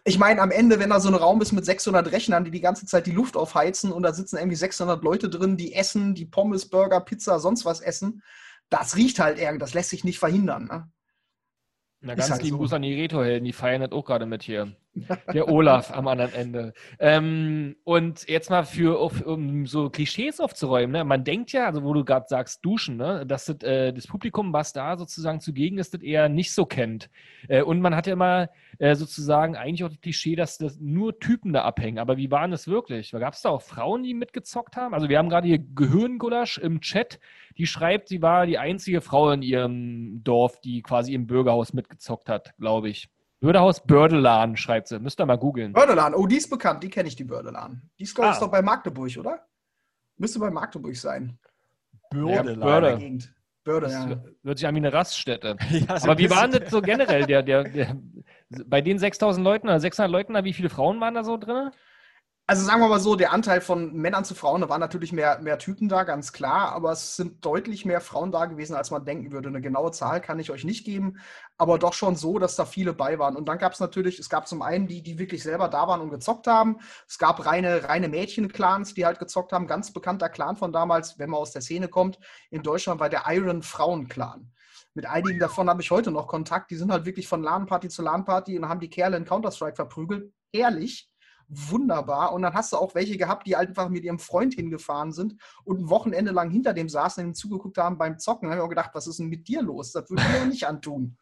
ich 0.04 0.18
meine, 0.18 0.42
am 0.42 0.52
Ende, 0.52 0.80
wenn 0.80 0.90
da 0.90 1.00
so 1.00 1.10
ein 1.10 1.16
Raum 1.16 1.42
ist 1.42 1.52
mit 1.52 1.66
600 1.66 2.12
Rechnern, 2.12 2.44
die 2.44 2.52
die 2.52 2.62
ganze 2.62 2.86
Zeit 2.86 3.06
die 3.06 3.12
Luft 3.12 3.38
aufheizen 3.38 3.92
und 3.92 4.04
da 4.04 4.14
sitzen 4.14 4.38
irgendwie 4.38 4.56
600 4.56 5.04
Leute 5.04 5.30
drin, 5.30 5.58
die 5.58 5.74
essen, 5.74 6.16
die 6.16 6.26
Pommes, 6.26 6.70
Burger, 6.70 7.02
Pizza, 7.02 7.40
sonst 7.40 7.66
was 7.66 7.82
essen, 7.82 8.24
das 8.70 8.96
riecht 8.96 9.20
halt 9.20 9.38
irgendwie. 9.38 9.60
Das 9.60 9.74
lässt 9.74 9.92
sich 9.92 10.04
nicht 10.04 10.20
verhindern. 10.20 10.66
Ne? 10.66 10.90
Na, 12.00 12.14
ganz 12.14 12.30
halt 12.30 12.44
lieben 12.44 12.56
so. 12.56 12.60
Gruß 12.60 12.74
an 12.74 12.84
die 12.84 12.94
Reto-Helden, 12.94 13.44
die 13.44 13.54
feiern 13.54 13.82
das 13.82 13.92
auch 13.92 14.06
gerade 14.06 14.28
mit 14.28 14.44
hier. 14.44 14.72
Der 15.34 15.50
Olaf 15.50 15.92
am 15.92 16.08
anderen 16.08 16.34
Ende. 16.34 16.74
Ähm, 17.00 17.76
und 17.84 18.28
jetzt 18.28 18.50
mal 18.50 18.64
für, 18.64 19.00
auf, 19.00 19.26
um 19.26 19.66
so 19.66 19.90
Klischees 19.90 20.40
aufzuräumen. 20.40 20.92
Ne? 20.92 21.04
Man 21.04 21.24
denkt 21.24 21.52
ja, 21.52 21.66
also 21.66 21.84
wo 21.84 21.94
du 21.94 22.06
gerade 22.06 22.26
sagst, 22.28 22.64
duschen, 22.64 22.98
ne? 22.98 23.26
dass 23.26 23.46
das, 23.46 23.62
äh, 23.64 23.94
das 23.94 24.08
Publikum, 24.08 24.54
was 24.54 24.74
da 24.74 24.98
sozusagen 24.98 25.40
zugegen 25.40 25.80
ist, 25.80 25.94
das 25.94 26.02
eher 26.02 26.30
nicht 26.30 26.52
so 26.52 26.66
kennt. 26.66 27.10
Äh, 27.48 27.64
und 27.64 27.82
man 27.82 27.96
hat 27.96 28.08
ja 28.08 28.14
immer 28.14 28.50
äh, 28.80 28.96
sozusagen 28.96 29.56
eigentlich 29.56 29.84
auch 29.84 29.90
das 29.90 30.00
Klischee, 30.02 30.36
dass 30.36 30.58
das 30.58 30.80
nur 30.80 31.20
Typen 31.20 31.54
da 31.54 31.64
abhängen. 31.64 32.00
Aber 32.00 32.18
wie 32.18 32.30
waren 32.32 32.52
das 32.52 32.68
wirklich? 32.68 33.12
Gab 33.12 33.34
es 33.34 33.42
da 33.42 33.50
auch 33.50 33.62
Frauen, 33.62 34.04
die 34.04 34.14
mitgezockt 34.14 34.76
haben? 34.76 34.94
Also 34.94 35.10
wir 35.10 35.18
haben 35.18 35.30
gerade 35.30 35.48
hier 35.48 35.60
Gehirngulasch 35.60 36.58
im 36.58 36.82
Chat, 36.82 37.20
die 37.58 37.66
schreibt, 37.68 38.10
sie 38.10 38.22
war 38.22 38.46
die 38.46 38.58
einzige 38.58 39.02
Frau 39.02 39.32
in 39.32 39.42
ihrem 39.42 40.24
Dorf, 40.24 40.62
die 40.62 40.82
quasi 40.82 41.14
im 41.14 41.28
Bürgerhaus 41.28 41.74
mitgezockt 41.74 42.30
hat, 42.30 42.54
glaube 42.58 42.90
ich. 42.90 43.10
Bürgerhaus 43.40 43.84
Bördelan, 43.86 44.58
schreibt 44.58 44.88
sie. 44.88 45.00
Müsst 45.00 45.20
ihr 45.20 45.26
mal 45.28 45.38
googeln. 45.38 45.74
Bördelan, 45.74 46.16
oh, 46.16 46.26
die 46.26 46.38
ist 46.38 46.50
bekannt, 46.50 46.84
die 46.84 46.90
kenne 46.90 47.08
ich, 47.08 47.16
die 47.16 47.24
Bördelan. 47.24 47.84
Die 48.00 48.04
ist, 48.04 48.16
glaube 48.16 48.32
ich, 48.32 48.38
Ah. 48.38 48.40
doch 48.40 48.50
bei 48.52 48.62
Magdeburg, 48.64 49.16
oder? 49.18 49.46
Müsste 50.18 50.40
bei 50.40 50.50
Magdeburg 50.50 50.96
sein. 50.96 51.38
Ja, 52.14 52.20
In 52.40 52.46
der 52.48 52.56
Börde. 52.56 53.20
Börde, 53.64 53.86
Das 53.88 53.94
ja. 53.94 54.22
hört 54.44 54.58
sich 54.58 54.68
an 54.68 54.76
wie 54.76 54.80
eine 54.80 54.94
Raststätte. 54.94 55.58
Ja, 55.70 56.00
so 56.00 56.06
Aber 56.06 56.14
ein 56.14 56.18
wie 56.18 56.24
bisschen. 56.28 56.38
waren 56.38 56.52
das 56.52 56.72
so 56.72 56.82
generell? 56.82 57.26
Der, 57.26 57.44
der, 57.44 57.64
der, 57.66 57.96
bei 58.50 58.82
den 58.82 59.00
6000 59.00 59.44
Leuten 59.44 59.68
oder 59.68 59.80
600 59.80 60.12
Leuten, 60.12 60.46
wie 60.46 60.54
viele 60.54 60.70
Frauen 60.70 61.00
waren 61.02 61.14
da 61.14 61.24
so 61.24 61.38
drin? 61.38 61.72
Also 62.50 62.66
sagen 62.66 62.80
wir 62.80 62.88
mal 62.88 63.02
so, 63.02 63.18
der 63.18 63.34
Anteil 63.34 63.60
von 63.60 63.92
Männern 63.94 64.24
zu 64.24 64.34
Frauen, 64.34 64.62
da 64.62 64.70
waren 64.70 64.80
natürlich 64.80 65.12
mehr, 65.12 65.40
mehr 65.40 65.60
Typen 65.60 65.90
da, 65.90 66.06
ganz 66.06 66.32
klar, 66.32 66.72
aber 66.72 66.94
es 66.94 67.18
sind 67.18 67.44
deutlich 67.44 67.84
mehr 67.84 68.00
Frauen 68.00 68.32
da 68.32 68.46
gewesen, 68.46 68.74
als 68.74 68.90
man 68.90 69.04
denken 69.04 69.34
würde. 69.34 69.50
Eine 69.50 69.60
genaue 69.60 69.92
Zahl 69.92 70.22
kann 70.22 70.40
ich 70.40 70.50
euch 70.50 70.64
nicht 70.64 70.86
geben, 70.86 71.18
aber 71.58 71.78
doch 71.78 71.92
schon 71.92 72.16
so, 72.16 72.40
dass 72.40 72.56
da 72.56 72.64
viele 72.64 72.94
bei 72.94 73.20
waren. 73.20 73.36
Und 73.36 73.50
dann 73.50 73.58
gab 73.58 73.74
es 73.74 73.82
natürlich, 73.82 74.18
es 74.18 74.30
gab 74.30 74.48
zum 74.48 74.62
einen 74.62 74.88
die, 74.88 75.04
die 75.04 75.20
wirklich 75.20 75.44
selber 75.44 75.68
da 75.68 75.90
waren 75.90 76.00
und 76.00 76.10
gezockt 76.10 76.48
haben. 76.48 76.80
Es 77.06 77.18
gab 77.18 77.46
reine, 77.46 77.84
reine 77.84 78.08
Mädchen-Clans, 78.08 78.94
die 78.94 79.06
halt 79.06 79.20
gezockt 79.20 79.52
haben. 79.52 79.68
Ganz 79.68 79.92
bekannter 79.92 80.30
Clan 80.30 80.56
von 80.56 80.72
damals, 80.72 81.20
wenn 81.20 81.30
man 81.30 81.42
aus 81.42 81.52
der 81.52 81.62
Szene 81.62 81.90
kommt, 81.90 82.18
in 82.50 82.64
Deutschland 82.64 83.02
war 83.02 83.10
der 83.10 83.24
Iron 83.28 83.62
Frauen-Clan. 83.62 84.54
Mit 84.98 85.06
einigen 85.06 85.38
davon 85.38 85.70
habe 85.70 85.80
ich 85.84 85.92
heute 85.92 86.10
noch 86.10 86.26
Kontakt. 86.26 86.72
Die 86.72 86.76
sind 86.76 86.92
halt 86.92 87.06
wirklich 87.06 87.28
von 87.28 87.44
LAN-Party 87.44 87.88
zu 87.88 88.02
LAN-Party 88.02 88.58
und 88.58 88.68
haben 88.68 88.80
die 88.80 88.90
Kerle 88.90 89.16
in 89.16 89.26
Counter-Strike 89.26 89.76
verprügelt. 89.76 90.34
Ehrlich 90.52 91.08
wunderbar. 91.48 92.34
Und 92.34 92.42
dann 92.42 92.56
hast 92.56 92.74
du 92.74 92.78
auch 92.78 92.96
welche 92.96 93.16
gehabt, 93.16 93.46
die 93.46 93.56
einfach 93.56 93.90
mit 93.90 94.04
ihrem 94.04 94.18
Freund 94.18 94.56
hingefahren 94.56 95.12
sind 95.12 95.36
und 95.66 95.82
ein 95.82 95.90
Wochenende 95.92 96.32
lang 96.32 96.50
hinter 96.50 96.74
dem 96.74 96.90
saßen 96.90 97.24
und 97.24 97.30
ihm 97.30 97.34
zugeguckt 97.36 97.78
haben 97.78 98.00
beim 98.00 98.18
Zocken. 98.18 98.48
Da 98.48 98.54
habe 98.56 98.62
ich 98.62 98.66
auch 98.66 98.70
gedacht, 98.70 98.90
was 98.94 99.06
ist 99.06 99.20
denn 99.20 99.28
mit 99.28 99.48
dir 99.48 99.62
los? 99.62 99.92
Das 99.92 100.10
würde 100.10 100.24
ich 100.24 100.40
mir 100.42 100.48
nicht 100.48 100.66
antun. 100.66 101.16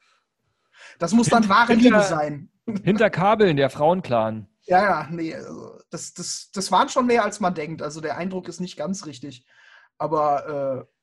Das 0.97 1.11
muss 1.11 1.27
dann 1.27 1.49
wahre 1.49 1.73
Hinter- 1.73 1.83
Liebe 1.83 2.01
sein. 2.01 2.49
Hinter 2.81 3.09
Kabeln, 3.09 3.57
der 3.57 3.69
Frauenclan. 3.69 4.47
Ja, 4.61 4.81
ja, 4.81 5.07
nee, 5.11 5.35
also 5.35 5.79
das, 5.89 6.13
das, 6.13 6.49
das 6.53 6.71
waren 6.71 6.87
schon 6.87 7.07
mehr, 7.07 7.25
als 7.25 7.41
man 7.41 7.53
denkt. 7.53 7.81
Also 7.81 7.99
der 7.99 8.15
Eindruck 8.15 8.47
ist 8.47 8.61
nicht 8.61 8.77
ganz 8.77 9.05
richtig. 9.05 9.45
Aber 9.97 10.87
äh, 10.87 10.94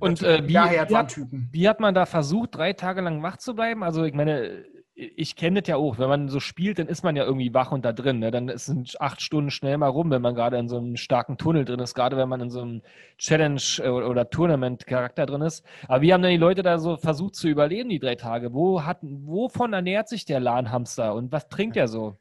Und 0.00 0.22
äh, 0.22 0.42
wie, 0.46 0.54
wie, 0.54 0.58
hat, 0.58 1.20
wie 1.52 1.68
hat 1.68 1.80
man 1.80 1.94
da 1.94 2.06
versucht, 2.06 2.54
drei 2.54 2.72
Tage 2.72 3.00
lang 3.00 3.22
wach 3.22 3.36
zu 3.36 3.54
bleiben? 3.54 3.82
Also 3.82 4.04
ich 4.04 4.14
meine, 4.14 4.64
ich 4.94 5.36
kenne 5.36 5.60
das 5.60 5.68
ja 5.68 5.76
auch. 5.76 5.98
Wenn 5.98 6.08
man 6.08 6.28
so 6.28 6.40
spielt, 6.40 6.78
dann 6.78 6.86
ist 6.86 7.02
man 7.02 7.16
ja 7.16 7.24
irgendwie 7.24 7.54
wach 7.54 7.72
und 7.72 7.84
da 7.84 7.92
drin. 7.92 8.18
Ne? 8.18 8.30
Dann 8.30 8.48
ist 8.48 8.68
es 8.68 9.00
acht 9.00 9.22
Stunden 9.22 9.50
schnell 9.50 9.78
mal 9.78 9.88
rum, 9.88 10.10
wenn 10.10 10.22
man 10.22 10.34
gerade 10.34 10.58
in 10.58 10.68
so 10.68 10.76
einem 10.78 10.96
starken 10.96 11.38
Tunnel 11.38 11.64
drin 11.64 11.80
ist, 11.80 11.94
gerade 11.94 12.16
wenn 12.16 12.28
man 12.28 12.40
in 12.40 12.50
so 12.50 12.60
einem 12.60 12.82
Challenge- 13.18 13.60
äh, 13.78 13.88
oder 13.88 14.28
Tournament-Charakter 14.28 15.26
drin 15.26 15.42
ist. 15.42 15.64
Aber 15.88 16.02
wie 16.02 16.12
haben 16.12 16.22
denn 16.22 16.32
die 16.32 16.36
Leute 16.36 16.62
da 16.62 16.78
so 16.78 16.96
versucht 16.96 17.34
zu 17.34 17.48
überleben, 17.48 17.88
die 17.88 17.98
drei 17.98 18.14
Tage? 18.14 18.52
Wo 18.52 18.84
hat, 18.84 18.98
wovon 19.02 19.72
ernährt 19.72 20.08
sich 20.08 20.24
der 20.24 20.40
LAN-Hamster 20.40 21.14
und 21.14 21.32
was 21.32 21.48
trinkt 21.48 21.76
er 21.76 21.88
so? 21.88 22.16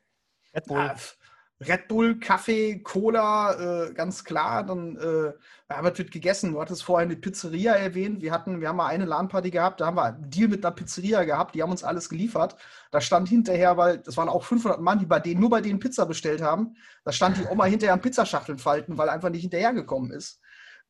Red 0.56 0.66
Bull. 0.66 0.92
Red 1.62 1.90
Bull, 1.90 2.20
Kaffee, 2.20 2.80
Cola, 2.80 3.88
äh, 3.88 3.94
ganz 3.94 4.24
klar. 4.24 4.66
Dann 4.66 4.96
äh, 4.96 5.34
was 5.68 5.98
wird 5.98 6.12
gegessen. 6.12 6.54
Du 6.54 6.62
hattest 6.62 6.84
vorhin 6.84 7.10
die 7.10 7.18
Pizzeria 7.18 7.74
erwähnt. 7.74 8.22
Wir 8.22 8.32
hatten, 8.32 8.62
wir 8.62 8.70
haben 8.70 8.78
mal 8.78 8.88
eine 8.88 9.06
LAN-Party 9.06 9.52
gehabt, 9.52 9.82
da 9.82 9.88
haben 9.88 9.98
wir 9.98 10.06
einen 10.06 10.30
Deal 10.30 10.48
mit 10.48 10.66
einer 10.66 10.74
Pizzeria 10.74 11.24
gehabt, 11.26 11.56
die 11.56 11.62
haben 11.62 11.72
uns 11.72 11.84
alles 11.84 12.10
geliefert. 12.10 12.56
Da 12.92 13.02
stand 13.02 13.28
hinterher, 13.28 13.78
weil 13.78 14.00
das 14.00 14.16
waren 14.18 14.30
auch 14.30 14.44
500 14.44 14.80
Mann, 14.80 15.00
die 15.00 15.06
bei 15.06 15.20
denen 15.20 15.42
nur 15.42 15.50
bei 15.50 15.62
denen 15.62 15.80
Pizza 15.80 16.06
bestellt 16.06 16.42
haben. 16.42 16.76
Da 17.04 17.12
stand 17.12 17.38
die 17.38 17.46
Oma 17.46 17.66
hinterher 17.66 17.94
am 17.94 18.02
Pizzaschachteln 18.02 18.58
falten, 18.58 18.98
weil 18.98 19.10
einfach 19.10 19.30
nicht 19.30 19.42
hinterhergekommen 19.42 20.12
ist. 20.12 20.42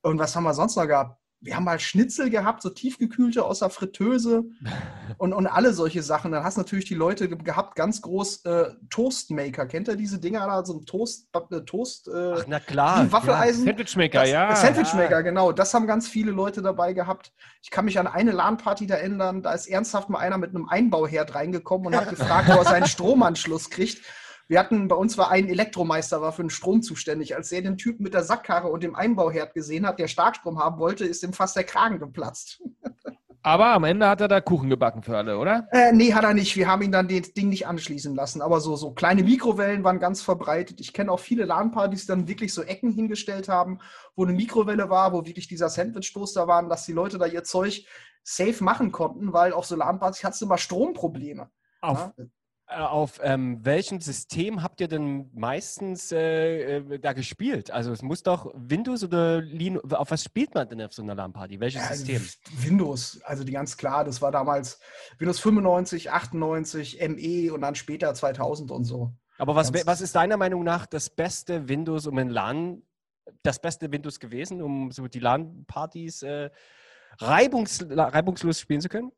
Und 0.01 0.19
was 0.19 0.35
haben 0.35 0.43
wir 0.43 0.53
sonst 0.53 0.75
noch 0.75 0.87
gehabt? 0.87 1.19
Wir 1.41 1.55
haben 1.55 1.63
mal 1.63 1.79
Schnitzel 1.79 2.29
gehabt, 2.29 2.61
so 2.61 2.69
tiefgekühlte 2.69 3.45
aus 3.45 3.59
der 3.59 3.69
Fritteuse 3.69 4.43
und, 5.17 5.31
und 5.33 5.47
alle 5.47 5.73
solche 5.73 6.03
Sachen. 6.03 6.31
Dann 6.33 6.43
hast 6.43 6.57
du 6.57 6.61
natürlich 6.61 6.85
die 6.85 6.95
Leute 6.95 7.29
ge- 7.29 7.37
gehabt, 7.37 7.75
ganz 7.75 8.01
groß 8.01 8.43
äh, 8.45 8.71
Toastmaker. 8.89 9.65
Kennt 9.65 9.87
ihr 9.87 9.95
diese 9.95 10.19
Dinger 10.19 10.45
da? 10.47 10.65
So 10.65 10.73
ein 10.79 10.85
Toast, 10.85 11.29
äh, 11.51 11.61
Toast, 11.61 12.09
äh, 12.09 12.33
Ach, 12.39 12.43
na 12.47 12.59
klar. 12.59 13.09
Waffeleisen. 13.11 13.63
Sandwichmaker, 13.65 14.19
Das- 14.21 14.29
ja. 14.29 14.53
Sandwichmaker, 14.55 15.23
genau. 15.23 15.53
Das 15.53 15.73
haben 15.73 15.87
ganz 15.87 16.09
viele 16.09 16.31
Leute 16.31 16.61
dabei 16.61 16.91
gehabt. 16.91 17.31
Ich 17.61 17.71
kann 17.71 17.85
mich 17.85 17.97
an 17.99 18.07
eine 18.07 18.31
LAN-Party 18.31 18.85
da 18.87 18.95
ändern. 18.95 19.41
Da 19.41 19.53
ist 19.53 19.67
ernsthaft 19.67 20.09
mal 20.09 20.19
einer 20.19 20.37
mit 20.37 20.49
einem 20.49 20.67
Einbauherd 20.67 21.35
reingekommen 21.35 21.87
und 21.87 21.95
hat 21.95 22.09
gefragt, 22.09 22.49
wo 22.49 22.57
er 22.57 22.65
seinen 22.65 22.87
Stromanschluss 22.87 23.69
kriegt. 23.69 24.01
Wir 24.49 24.59
hatten, 24.59 24.87
bei 24.87 24.95
uns 24.95 25.15
war 25.15 25.29
ein 25.29 25.47
Elektromeister, 25.47 26.21
war 26.21 26.31
für 26.31 26.41
den 26.41 26.49
Strom 26.49 26.81
zuständig. 26.81 27.35
Als 27.35 27.51
er 27.51 27.61
den 27.61 27.77
Typen 27.77 28.01
mit 28.01 28.15
der 28.15 28.23
Sackkarre 28.23 28.67
und 28.67 28.81
dem 28.81 28.95
Einbauherd 28.95 29.53
gesehen 29.53 29.85
hat, 29.85 29.99
der 29.99 30.07
Starkstrom 30.07 30.57
haben 30.57 30.79
wollte, 30.79 31.05
ist 31.05 31.23
ihm 31.23 31.33
fast 31.33 31.55
der 31.55 31.65
Kragen 31.65 31.99
geplatzt. 31.99 32.59
Aber 33.43 33.67
am 33.67 33.83
Ende 33.83 34.09
hat 34.09 34.21
er 34.21 34.27
da 34.27 34.41
Kuchen 34.41 34.67
gebacken 34.67 35.03
für 35.03 35.15
alle, 35.15 35.37
oder? 35.37 35.67
Äh, 35.71 35.91
nee, 35.93 36.13
hat 36.13 36.23
er 36.23 36.33
nicht. 36.33 36.55
Wir 36.55 36.67
haben 36.67 36.81
ihn 36.81 36.91
dann 36.91 37.07
das 37.07 37.33
Ding 37.33 37.49
nicht 37.49 37.67
anschließen 37.67 38.15
lassen. 38.15 38.41
Aber 38.41 38.59
so, 38.59 38.75
so 38.75 38.91
kleine 38.91 39.23
Mikrowellen 39.23 39.83
waren 39.83 39.99
ganz 39.99 40.23
verbreitet. 40.23 40.79
Ich 40.81 40.93
kenne 40.93 41.11
auch 41.11 41.19
viele 41.19 41.45
LAN-Partys, 41.45 42.01
die 42.01 42.07
dann 42.07 42.27
wirklich 42.27 42.51
so 42.51 42.63
Ecken 42.63 42.91
hingestellt 42.91 43.49
haben, 43.49 43.79
wo 44.15 44.23
eine 44.23 44.33
Mikrowelle 44.33 44.89
war, 44.89 45.13
wo 45.13 45.25
wirklich 45.25 45.47
dieser 45.47 45.69
Sandwich-Toaster 45.69 46.47
waren, 46.47 46.69
dass 46.69 46.87
die 46.87 46.93
Leute 46.93 47.19
da 47.19 47.27
ihr 47.27 47.43
Zeug 47.43 47.85
safe 48.23 48.63
machen 48.63 48.91
konnten, 48.91 49.31
weil 49.31 49.53
auf 49.53 49.67
so 49.67 49.75
LAN-Partys 49.75 50.23
hattest 50.23 50.41
du 50.41 50.45
immer 50.45 50.57
Stromprobleme. 50.57 51.51
Auf, 51.81 52.11
Ja? 52.17 52.25
Äh, 52.69 52.75
auf 52.81 53.19
ähm, 53.23 53.63
welchem 53.65 53.99
System 53.99 54.61
habt 54.61 54.79
ihr 54.79 54.87
denn 54.87 55.29
meistens 55.33 56.11
äh, 56.11 56.77
äh, 56.77 56.99
da 56.99 57.13
gespielt? 57.13 57.71
Also 57.71 57.91
es 57.91 58.01
muss 58.01 58.21
doch 58.23 58.51
Windows 58.55 59.03
oder 59.03 59.41
Linux, 59.41 59.91
auf 59.93 60.11
was 60.11 60.23
spielt 60.23 60.53
man 60.53 60.69
denn 60.69 60.81
auf 60.81 60.93
so 60.93 61.01
einer 61.01 61.15
LAN-Party? 61.15 61.59
Welches 61.59 61.81
Ja, 61.81 61.95
System? 61.95 62.21
Windows, 62.63 63.21
also 63.23 63.43
die 63.43 63.51
ganz 63.51 63.75
klar, 63.75 64.03
das 64.03 64.21
war 64.21 64.31
damals 64.31 64.79
Windows 65.17 65.39
95, 65.39 66.11
98, 66.11 66.99
ME 67.09 67.51
und 67.53 67.61
dann 67.61 67.75
später 67.75 68.13
2000 68.13 68.71
und 68.71 68.83
so. 68.85 69.11
Aber 69.37 69.55
was, 69.55 69.71
ganz- 69.73 69.85
was 69.87 70.01
ist 70.01 70.15
deiner 70.15 70.37
Meinung 70.37 70.63
nach 70.63 70.85
das 70.85 71.09
beste 71.09 71.67
Windows, 71.69 72.05
um 72.07 72.17
in 72.19 72.29
LAN, 72.29 72.83
das 73.43 73.59
beste 73.59 73.91
Windows 73.91 74.19
gewesen, 74.19 74.61
um 74.61 74.91
so 74.91 75.07
die 75.07 75.19
LAN-Partys 75.19 76.23
äh, 76.23 76.49
reibungs, 77.19 77.85
reibungslos 77.89 78.59
spielen 78.59 78.81
zu 78.81 78.89
können? 78.89 79.11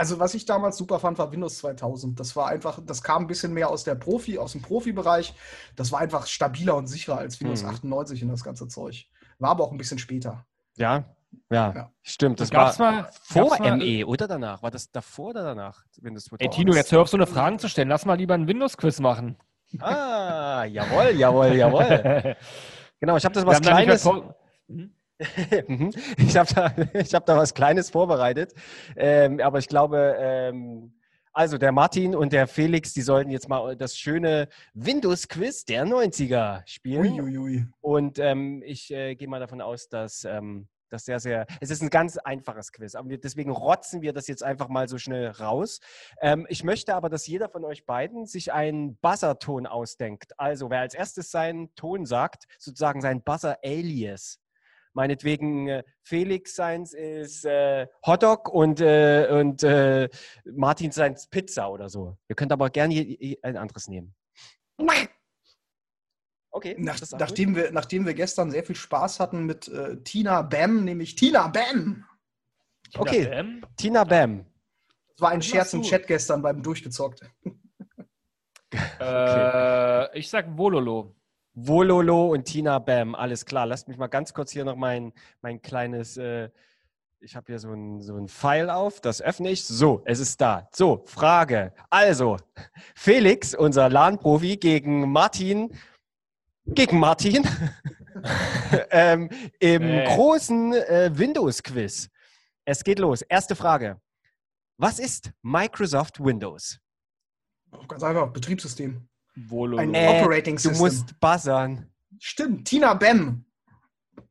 Also 0.00 0.18
was 0.18 0.32
ich 0.32 0.46
damals 0.46 0.78
super 0.78 0.98
fand, 0.98 1.18
war 1.18 1.30
Windows 1.30 1.58
2000. 1.58 2.18
Das 2.18 2.34
war 2.34 2.46
einfach, 2.48 2.80
das 2.86 3.02
kam 3.02 3.24
ein 3.24 3.26
bisschen 3.26 3.52
mehr 3.52 3.68
aus 3.68 3.84
der 3.84 3.94
Profi, 3.96 4.38
aus 4.38 4.52
dem 4.52 4.62
Profibereich. 4.62 5.34
Das 5.76 5.92
war 5.92 6.00
einfach 6.00 6.26
stabiler 6.26 6.74
und 6.76 6.86
sicherer 6.86 7.18
als 7.18 7.38
Windows 7.38 7.62
Mhm. 7.62 7.68
98 7.68 8.22
und 8.24 8.30
das 8.30 8.42
ganze 8.42 8.66
Zeug. 8.66 9.08
War 9.38 9.50
aber 9.50 9.64
auch 9.64 9.72
ein 9.72 9.76
bisschen 9.76 9.98
später. 9.98 10.46
Ja, 10.76 11.04
ja, 11.50 11.72
Ja. 11.74 11.90
stimmt. 12.00 12.40
Das 12.40 12.48
Gab's 12.48 12.78
war 12.78 12.92
mal- 12.92 13.10
vor 13.24 13.48
gab's 13.50 13.58
mal- 13.58 13.76
ME 13.76 14.06
oder 14.06 14.26
danach? 14.26 14.62
War 14.62 14.70
das 14.70 14.90
davor 14.90 15.30
oder 15.30 15.42
danach? 15.42 15.84
Windows 16.00 16.24
Ey, 16.32 16.38
2000? 16.48 16.54
Tino, 16.54 16.72
jetzt 16.74 16.92
hör 16.92 17.02
auf, 17.02 17.08
so 17.08 17.18
eine 17.18 17.26
Fragen 17.26 17.58
zu 17.58 17.68
stellen. 17.68 17.90
Lass 17.90 18.06
mal 18.06 18.14
lieber 18.16 18.32
ein 18.32 18.48
Windows-Quiz 18.48 19.00
machen. 19.00 19.36
Ah, 19.80 20.64
jawohl, 20.64 21.10
jawohl, 21.14 21.54
jawohl. 21.56 22.36
Genau, 23.00 23.16
ich 23.18 23.24
habe 23.24 23.34
das 23.34 23.44
was 23.46 23.60
Kleines. 23.60 24.02
vor-? 24.02 24.34
Mhm. 24.68 24.92
ich 26.16 26.36
habe 26.36 26.54
da, 26.54 26.74
ich 27.00 27.14
hab 27.14 27.26
da 27.26 27.36
was 27.36 27.54
Kleines 27.54 27.90
vorbereitet. 27.90 28.54
Ähm, 28.96 29.40
aber 29.40 29.58
ich 29.58 29.68
glaube, 29.68 30.16
ähm, 30.18 30.92
also 31.32 31.58
der 31.58 31.72
Martin 31.72 32.16
und 32.16 32.32
der 32.32 32.48
Felix, 32.48 32.92
die 32.92 33.02
sollten 33.02 33.30
jetzt 33.30 33.48
mal 33.48 33.76
das 33.76 33.96
schöne 33.96 34.48
Windows-Quiz 34.74 35.64
der 35.64 35.86
90er 35.86 36.62
spielen. 36.66 37.20
Uiuiui. 37.20 37.66
Und 37.80 38.18
ähm, 38.18 38.62
ich 38.64 38.90
äh, 38.90 39.14
gehe 39.14 39.28
mal 39.28 39.40
davon 39.40 39.60
aus, 39.60 39.88
dass 39.88 40.24
ähm, 40.24 40.68
Das 40.90 41.04
sehr, 41.04 41.20
sehr. 41.20 41.46
Es 41.60 41.70
ist 41.70 41.82
ein 41.82 41.90
ganz 41.90 42.16
einfaches 42.16 42.72
Quiz, 42.72 42.96
aber 42.96 43.16
deswegen 43.16 43.52
rotzen 43.52 44.02
wir 44.02 44.12
das 44.12 44.26
jetzt 44.26 44.42
einfach 44.42 44.68
mal 44.68 44.88
so 44.88 44.98
schnell 44.98 45.28
raus. 45.28 45.78
Ähm, 46.20 46.46
ich 46.48 46.64
möchte 46.64 46.96
aber, 46.96 47.08
dass 47.08 47.28
jeder 47.28 47.48
von 47.48 47.64
euch 47.64 47.86
beiden 47.86 48.26
sich 48.26 48.52
einen 48.52 48.96
Buzzer-Ton 48.96 49.66
ausdenkt. 49.66 50.32
Also, 50.36 50.68
wer 50.68 50.80
als 50.80 50.94
erstes 50.94 51.30
seinen 51.30 51.72
Ton 51.76 52.06
sagt, 52.06 52.46
sozusagen 52.58 53.00
sein 53.00 53.22
Buzzer-Alias. 53.22 54.40
Meinetwegen 54.92 55.68
äh, 55.68 55.84
Felix 56.02 56.54
seins 56.56 56.92
ist 56.94 57.44
äh, 57.44 57.86
Hotdog 58.04 58.48
und, 58.48 58.80
äh, 58.80 59.28
und 59.30 59.62
äh, 59.62 60.08
Martin 60.44 60.90
seins 60.90 61.28
Pizza 61.28 61.70
oder 61.70 61.88
so. 61.88 62.16
Ihr 62.28 62.34
könnt 62.36 62.50
aber 62.52 62.70
gerne 62.70 62.94
je- 62.94 63.16
je- 63.20 63.38
ein 63.42 63.56
anderes 63.56 63.86
nehmen. 63.88 64.14
Okay. 66.52 66.74
Nach, 66.78 67.00
nachdem, 67.18 67.54
wir, 67.54 67.70
nachdem 67.70 68.04
wir 68.06 68.14
gestern 68.14 68.50
sehr 68.50 68.64
viel 68.64 68.74
Spaß 68.74 69.20
hatten 69.20 69.46
mit 69.46 69.68
äh, 69.68 70.02
Tina 70.02 70.42
Bam, 70.42 70.84
nämlich 70.84 71.14
Tina 71.14 71.46
Bam. 71.46 72.04
Tina 72.90 73.02
Okay. 73.02 73.28
Bam? 73.28 73.62
Tina 73.76 74.02
Bam. 74.04 74.46
Das 75.10 75.20
war 75.20 75.30
ein 75.30 75.38
Was 75.38 75.46
Scherz 75.46 75.72
im? 75.74 75.82
Chat 75.82 76.06
gestern 76.08 76.42
beim 76.42 76.60
Durchgezockt. 76.62 77.20
Äh, 79.00 80.18
ich 80.18 80.28
sag 80.28 80.56
Vololo. 80.58 81.14
Wololo 81.54 82.28
und 82.32 82.44
Tina 82.44 82.78
Bam, 82.78 83.14
alles 83.14 83.44
klar. 83.44 83.66
Lasst 83.66 83.88
mich 83.88 83.96
mal 83.98 84.06
ganz 84.06 84.32
kurz 84.32 84.50
hier 84.52 84.64
noch 84.64 84.76
mein, 84.76 85.12
mein 85.42 85.60
kleines, 85.60 86.16
äh, 86.16 86.48
ich 87.20 87.36
habe 87.36 87.46
hier 87.48 87.58
so 87.58 87.72
ein, 87.72 88.00
so 88.00 88.16
ein 88.16 88.28
Pfeil 88.28 88.70
auf, 88.70 89.00
das 89.00 89.20
öffne 89.20 89.50
ich. 89.50 89.64
So, 89.64 90.02
es 90.04 90.20
ist 90.20 90.40
da. 90.40 90.68
So, 90.72 91.02
Frage. 91.06 91.72
Also, 91.90 92.36
Felix, 92.94 93.54
unser 93.54 93.88
LAN-Profi, 93.90 94.56
gegen 94.56 95.10
Martin, 95.12 95.74
gegen 96.66 96.98
Martin, 96.98 97.46
ähm, 98.90 99.28
im 99.58 99.82
Nee. 99.86 100.04
großen 100.04 100.72
äh, 100.72 101.10
Windows-Quiz. 101.12 102.08
Es 102.64 102.84
geht 102.84 102.98
los. 103.00 103.22
Erste 103.22 103.56
Frage. 103.56 104.00
Was 104.78 104.98
ist 104.98 105.32
Microsoft 105.42 106.24
Windows? 106.24 106.78
Ganz 107.86 108.02
einfach, 108.02 108.32
Betriebssystem. 108.32 109.06
Vololo. 109.36 109.78
Ein 109.82 109.94
Äh, 109.94 110.20
Operating 110.22 110.56
Du 110.56 110.62
System. 110.62 110.78
musst 110.78 111.20
buzzern. 111.20 111.88
Stimmt, 112.18 112.66
Tina 112.68 112.94
Bam. 112.94 113.44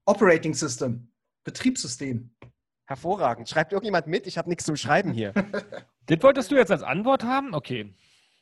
Operating 0.05 0.53
System. 0.53 1.11
Betriebssystem. 1.43 2.29
Hervorragend. 2.85 3.47
Schreibt 3.49 3.71
irgendjemand 3.71 4.07
mit? 4.07 4.25
Ich 4.27 4.37
habe 4.37 4.49
nichts 4.49 4.65
zum 4.65 4.75
Schreiben 4.75 5.11
hier. 5.11 5.33
Das 6.07 6.23
wolltest 6.23 6.49
du 6.49 6.55
jetzt 6.55 6.71
als 6.71 6.81
Antwort 6.81 7.23
haben? 7.23 7.53
Okay. 7.53 7.93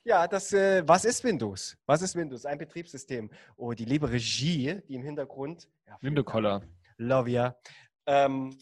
Ja, 0.05 0.25
das, 0.25 0.53
äh, 0.53 0.87
was 0.87 1.03
ist 1.03 1.21
Windows? 1.25 1.77
Was 1.85 2.01
ist 2.01 2.15
Windows? 2.15 2.45
Ein 2.45 2.57
Betriebssystem. 2.57 3.29
Oh, 3.57 3.73
die 3.73 3.83
liebe 3.83 4.09
Regie, 4.09 4.79
die 4.87 4.95
im 4.95 5.03
Hintergrund. 5.03 5.67
Ja, 5.85 5.97
Windekoller. 5.99 6.61
Love 6.95 7.29
ya. 7.29 7.57
Ähm, 8.05 8.55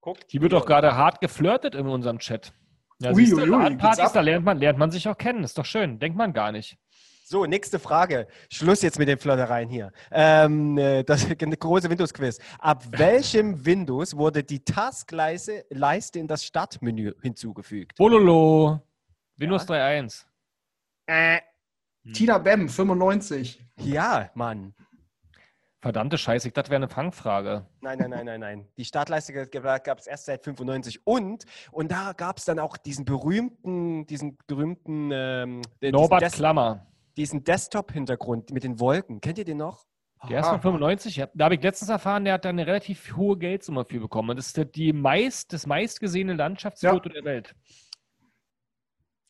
guckt. 0.00 0.26
Hier 0.28 0.40
wird 0.40 0.52
doch 0.52 0.66
gerade 0.66 0.94
hart 0.94 1.20
geflirtet 1.20 1.74
in 1.74 1.88
unserem 1.88 2.20
Chat. 2.20 2.52
Ja, 3.00 3.10
Ui, 3.10 3.16
siehst 3.26 3.32
du, 3.32 3.38
ui, 3.42 3.50
ui, 3.50 3.76
Partys, 3.76 4.12
da 4.12 4.20
lernt 4.20 4.44
man, 4.44 4.56
lernt 4.58 4.78
man 4.78 4.92
sich 4.92 5.08
auch 5.08 5.18
kennen. 5.18 5.42
Ist 5.42 5.58
doch 5.58 5.64
schön. 5.66 5.98
Denkt 5.98 6.16
man 6.16 6.32
gar 6.32 6.52
nicht. 6.52 6.78
So, 7.26 7.46
nächste 7.46 7.78
Frage. 7.78 8.26
Schluss 8.50 8.82
jetzt 8.82 8.98
mit 8.98 9.08
den 9.08 9.16
Flirtereien 9.16 9.66
hier. 9.66 9.90
Ähm, 10.10 10.76
äh, 10.76 11.02
das 11.04 11.24
ist 11.24 11.42
eine 11.42 11.56
große 11.56 11.88
Windows-Quiz. 11.88 12.38
Ab 12.58 12.84
welchem 12.90 13.64
Windows 13.64 14.14
wurde 14.14 14.44
die 14.44 14.62
Taskleiste 14.62 15.64
Leiste 15.70 16.18
in 16.18 16.28
das 16.28 16.44
Startmenü 16.44 17.14
hinzugefügt? 17.22 17.98
Vololo. 17.98 18.78
Windows 19.38 19.66
3.1. 19.66 20.26
Äh, 21.06 21.40
Tina 22.12 22.36
Bam, 22.36 22.68
95. 22.68 23.64
ja, 23.78 24.30
Mann. 24.34 24.74
Verdammte 25.80 26.18
Scheiße, 26.18 26.48
ich 26.48 26.54
dachte, 26.54 26.70
wäre 26.70 26.76
eine 26.76 26.88
Fangfrage. 26.88 27.64
Nein, 27.80 27.98
nein, 28.00 28.10
nein, 28.10 28.26
nein, 28.26 28.40
nein. 28.40 28.68
Die 28.76 28.84
Startleiste 28.84 29.46
gab 29.46 29.98
es 29.98 30.06
erst 30.06 30.26
seit 30.26 30.44
95 30.44 31.06
und 31.06 31.44
und 31.72 31.90
da 31.90 32.12
gab 32.12 32.36
es 32.36 32.44
dann 32.44 32.58
auch 32.58 32.76
diesen 32.76 33.06
berühmten, 33.06 34.06
diesen 34.06 34.36
berühmten 34.46 35.10
ähm, 35.10 35.62
diesen, 35.80 35.92
Norbert 35.92 36.20
Des 36.20 36.34
Klammer. 36.34 36.86
Diesen 37.16 37.44
Desktop-Hintergrund 37.44 38.50
mit 38.50 38.64
den 38.64 38.80
Wolken. 38.80 39.20
Kennt 39.20 39.38
ihr 39.38 39.44
den 39.44 39.58
noch? 39.58 39.86
Der 40.28 40.40
ist 40.40 40.48
von 40.48 40.60
95. 40.60 41.16
Ja, 41.16 41.28
Da 41.34 41.44
habe 41.44 41.54
ich 41.56 41.62
letztens 41.62 41.90
erfahren, 41.90 42.24
der 42.24 42.34
hat 42.34 42.44
da 42.46 42.48
eine 42.48 42.66
relativ 42.66 43.14
hohe 43.14 43.36
Geldsumme 43.36 43.84
für 43.84 44.00
bekommen. 44.00 44.30
Und 44.30 44.36
das 44.36 44.46
ist 44.56 44.74
die 44.74 44.92
meist, 44.94 45.52
das 45.52 45.66
meistgesehene 45.66 46.32
Landschaftsfoto 46.32 47.10
der 47.10 47.24
Welt. 47.24 47.54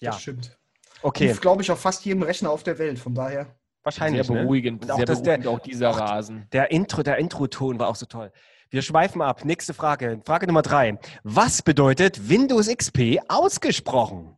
Ja, 0.01 0.13
Das 0.13 0.23
stimmt. 0.23 0.57
okay, 1.03 1.29
Lief, 1.29 1.41
glaube 1.41 1.63
ich, 1.63 1.71
auf 1.73 1.81
fast 1.81 2.05
jedem 2.05 2.23
Rechner 2.23 2.51
auf 2.51 2.63
der 2.63 2.79
Welt. 2.79 2.99
Von 2.99 3.15
daher. 3.15 3.57
wahrscheinlich. 3.83 4.27
Sehr 4.27 4.35
Ne? 4.37 4.43
beruhigend. 4.45 4.83
Und 4.85 4.91
auch, 4.93 4.97
sehr 4.97 5.05
dass 5.05 5.23
der- 5.23 5.37
beruhigend, 5.39 5.61
auch 5.61 5.63
dieser 5.65 5.91
auch- 5.91 5.99
Rasen. 6.01 6.49
Der 6.53 6.71
Intro, 6.71 7.03
der 7.03 7.19
Intro-Ton 7.19 7.79
war 7.79 7.89
auch 7.89 7.97
so 7.97 8.07
toll. 8.07 8.33
Wir 8.71 8.81
schweifen 8.81 9.21
ab. 9.21 9.45
Nächste 9.45 9.75
Frage. 9.75 10.23
Frage 10.25 10.47
Nummer 10.47 10.63
drei. 10.63 10.99
Was 11.23 11.61
bedeutet 11.61 12.29
Windows 12.31 12.69
XP 12.69 13.21
ausgesprochen? 13.29 14.37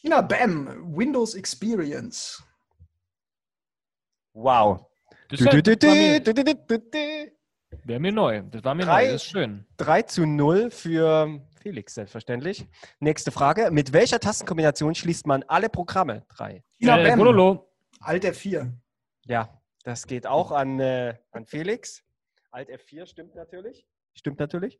Tina 0.00 0.20
Bam, 0.20 0.96
Windows 0.96 1.34
Experience. 1.36 2.42
Wow. 4.36 4.84
Das 5.30 5.40
Du, 5.40 5.46
du, 5.46 5.56
ja- 5.56 5.62
du, 5.62 5.76
das 5.76 5.88
war 5.88 5.94
mir- 5.96 6.20
du, 6.20 6.34
du, 6.34 6.44
du, 6.44 6.54
du, 6.54 6.78
du. 6.78 7.32
Wäre 7.84 8.00
mir 8.00 8.12
neu. 8.12 8.42
Das 8.42 8.62
war 8.64 8.74
mir 8.74 8.84
Drei- 8.84 9.06
neu. 9.06 9.12
Das 9.12 9.22
ist 9.22 9.30
schön. 9.30 9.66
3 9.78 10.02
zu 10.02 10.26
0 10.26 10.70
für 10.70 11.40
Felix, 11.62 11.94
selbstverständlich. 11.94 12.66
Nächste 13.00 13.30
Frage. 13.32 13.70
Mit 13.70 13.92
welcher 13.92 14.20
Tastenkombination 14.20 14.94
schließt 14.94 15.26
man 15.26 15.42
alle 15.44 15.68
Programme? 15.68 16.24
Drei. 16.28 16.62
Tina 16.78 16.98
Äh, 17.00 17.08
Bam, 17.10 17.18
Vololo. 17.18 17.72
Alt 18.00 18.24
F4. 18.24 18.72
Ja, 19.24 19.60
das 19.84 20.06
geht 20.06 20.26
auch 20.26 20.52
an, 20.52 20.80
äh, 20.80 21.14
an 21.32 21.46
Felix. 21.46 22.02
Alt 22.50 22.68
F4 22.70 23.06
stimmt 23.06 23.34
natürlich. 23.34 23.86
Stimmt 24.14 24.38
natürlich. 24.38 24.78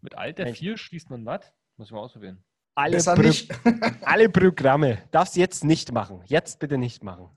Mit 0.00 0.16
Alt 0.18 0.38
Mensch. 0.38 0.60
F4 0.60 0.76
schließt 0.76 1.10
man 1.10 1.24
was? 1.24 1.52
Muss 1.76 1.88
ich 1.88 1.92
mal 1.92 2.00
ausprobieren. 2.00 2.44
Alle, 2.74 2.98
Pro 2.98 3.22
nicht. 3.22 3.50
alle 4.02 4.28
Programme. 4.28 4.98
Darfst 5.12 5.36
jetzt 5.36 5.64
nicht 5.64 5.92
machen. 5.92 6.22
Jetzt 6.26 6.58
bitte 6.58 6.76
nicht 6.76 7.02
machen. 7.04 7.30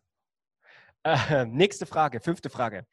Äh, 1.08 1.46
nächste 1.46 1.86
Frage, 1.86 2.20
fünfte 2.20 2.50
Frage. 2.50 2.86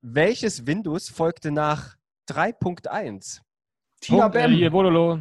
Welches 0.00 0.66
Windows 0.66 1.10
folgte 1.10 1.50
nach 1.50 1.96
3.1? 2.30 3.40
Tina 4.00 4.30
hier, 4.46 4.72
Vololo. 4.72 5.20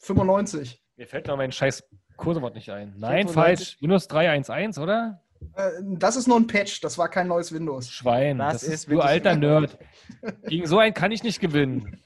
95. 0.00 0.82
Mir 0.96 1.06
fällt 1.06 1.28
noch 1.28 1.36
mein 1.38 1.50
scheiß 1.52 1.82
Kursewort 2.16 2.54
nicht 2.54 2.68
ein. 2.70 2.92
Nein, 2.98 3.26
95. 3.28 3.34
falsch. 3.34 3.76
Windows 3.80 4.10
3.1.1, 4.10 4.82
oder? 4.82 5.22
Äh, 5.54 5.70
das 5.96 6.16
ist 6.16 6.26
nur 6.28 6.36
ein 6.36 6.46
Patch, 6.46 6.82
das 6.82 6.98
war 6.98 7.08
kein 7.08 7.28
neues 7.28 7.52
Windows. 7.52 7.90
Schwein. 7.90 8.36
Das 8.38 8.54
Das, 8.54 8.62
ist 8.64 8.68
ist, 8.70 8.90
du 8.90 9.00
alter 9.00 9.34
Nerd. 9.36 9.78
Gegen 10.46 10.66
so 10.66 10.78
einen 10.78 10.92
kann 10.92 11.10
ich 11.12 11.22
nicht 11.22 11.40
gewinnen. 11.40 11.98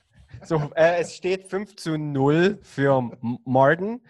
So, 0.44 0.70
äh, 0.76 1.00
es 1.00 1.16
steht 1.16 1.48
5 1.48 1.74
zu 1.74 1.96
0 1.98 2.58
für 2.62 2.98
M- 2.98 3.38
Martin. 3.44 4.00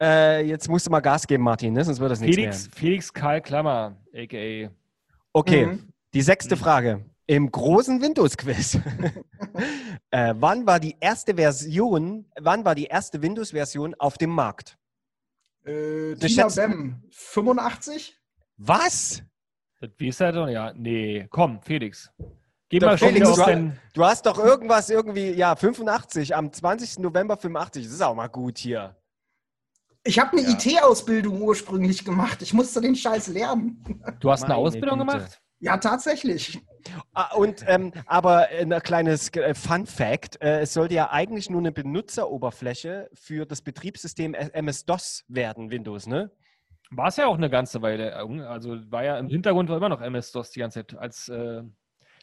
Äh, 0.00 0.46
jetzt 0.46 0.68
musst 0.68 0.86
du 0.86 0.90
mal 0.90 1.00
Gas 1.00 1.26
geben, 1.26 1.42
Martin, 1.42 1.72
ne? 1.72 1.84
sonst 1.84 1.98
wird 1.98 2.10
das 2.10 2.20
nichts 2.20 2.36
Felix, 2.36 2.64
mehr. 2.66 2.74
Felix 2.76 3.12
Karl 3.12 3.40
Klammer, 3.40 3.96
a.k.a. 4.14 4.70
Okay, 5.32 5.66
Mhm. 5.66 5.88
die 6.14 6.22
sechste 6.22 6.54
Mhm. 6.56 6.60
Frage. 6.60 7.04
Im 7.26 7.50
großen 7.50 8.00
Windows-Quiz. 8.00 8.76
äh, 10.10 10.34
wann 10.38 10.66
war 10.66 10.80
die 10.80 10.96
erste 11.00 11.34
Version, 11.34 12.24
wann 12.40 12.64
war 12.64 12.74
die 12.74 12.86
erste 12.86 13.20
Windows-Version 13.20 13.94
auf 13.98 14.16
dem 14.18 14.30
Markt? 14.30 14.78
Äh, 15.66 16.14
Tina 16.14 16.44
schätzt- 16.44 16.56
Bam, 16.56 17.02
85? 17.10 18.16
Was? 18.56 19.22
Das 19.80 19.90
weiß 20.00 20.20
er 20.20 20.32
doch, 20.32 20.48
ja. 20.48 20.72
Nee, 20.74 21.26
komm, 21.30 21.60
Felix. 21.62 22.10
Geh 22.70 22.78
Doch, 22.78 22.88
mal 22.88 22.98
schon 22.98 23.08
Felix, 23.08 23.30
du- 23.34 23.42
dein... 23.42 23.78
Du 23.94 24.04
hast 24.04 24.26
doch 24.26 24.38
irgendwas 24.38 24.90
irgendwie, 24.90 25.30
ja, 25.32 25.54
85, 25.56 26.34
am 26.34 26.52
20. 26.52 26.98
November 26.98 27.36
85. 27.36 27.84
Das 27.84 27.92
ist 27.92 28.02
auch 28.02 28.14
mal 28.14 28.28
gut 28.28 28.58
hier. 28.58 28.96
Ich 30.08 30.18
habe 30.18 30.32
eine 30.38 30.40
Ja. 30.40 30.54
IT-Ausbildung 30.54 31.42
ursprünglich 31.42 32.02
gemacht. 32.02 32.40
Ich 32.40 32.54
musste 32.54 32.80
den 32.80 32.96
Scheiß 32.96 33.28
lernen. 33.28 33.84
Du 34.20 34.30
hast 34.30 34.44
eine 34.44 34.54
Meine 34.54 34.66
Ausbildung 34.66 35.00
Güte. 35.00 35.12
gemacht? 35.12 35.42
Ja, 35.60 35.76
tatsächlich. 35.76 36.58
Ah, 37.12 37.34
und, 37.34 37.62
ähm, 37.66 37.92
aber 38.06 38.48
ein 38.48 38.70
kleines 38.82 39.28
äh, 39.34 39.52
Fun 39.54 39.84
Fact: 39.84 40.40
äh, 40.40 40.60
Es 40.60 40.72
sollte 40.72 40.94
ja 40.94 41.10
eigentlich 41.10 41.50
nur 41.50 41.60
eine 41.60 41.72
Benutzeroberfläche 41.72 43.10
für 43.12 43.44
das 43.44 43.60
Betriebssystem 43.60 44.32
MS-DOS 44.32 45.24
werden, 45.28 45.70
Windows, 45.70 46.06
ne? 46.06 46.30
War 46.90 47.08
es 47.08 47.16
ja 47.16 47.26
auch 47.26 47.36
eine 47.36 47.50
ganze 47.50 47.82
Weile. 47.82 48.16
Also 48.16 48.78
war 48.90 49.04
ja 49.04 49.18
im 49.18 49.28
Hintergrund 49.28 49.68
war 49.68 49.76
immer 49.76 49.90
noch 49.90 50.00
MS-DOS 50.00 50.52
die 50.52 50.60
ganze 50.60 50.86
Zeit. 50.86 50.98
Als, 50.98 51.28
äh, 51.28 51.62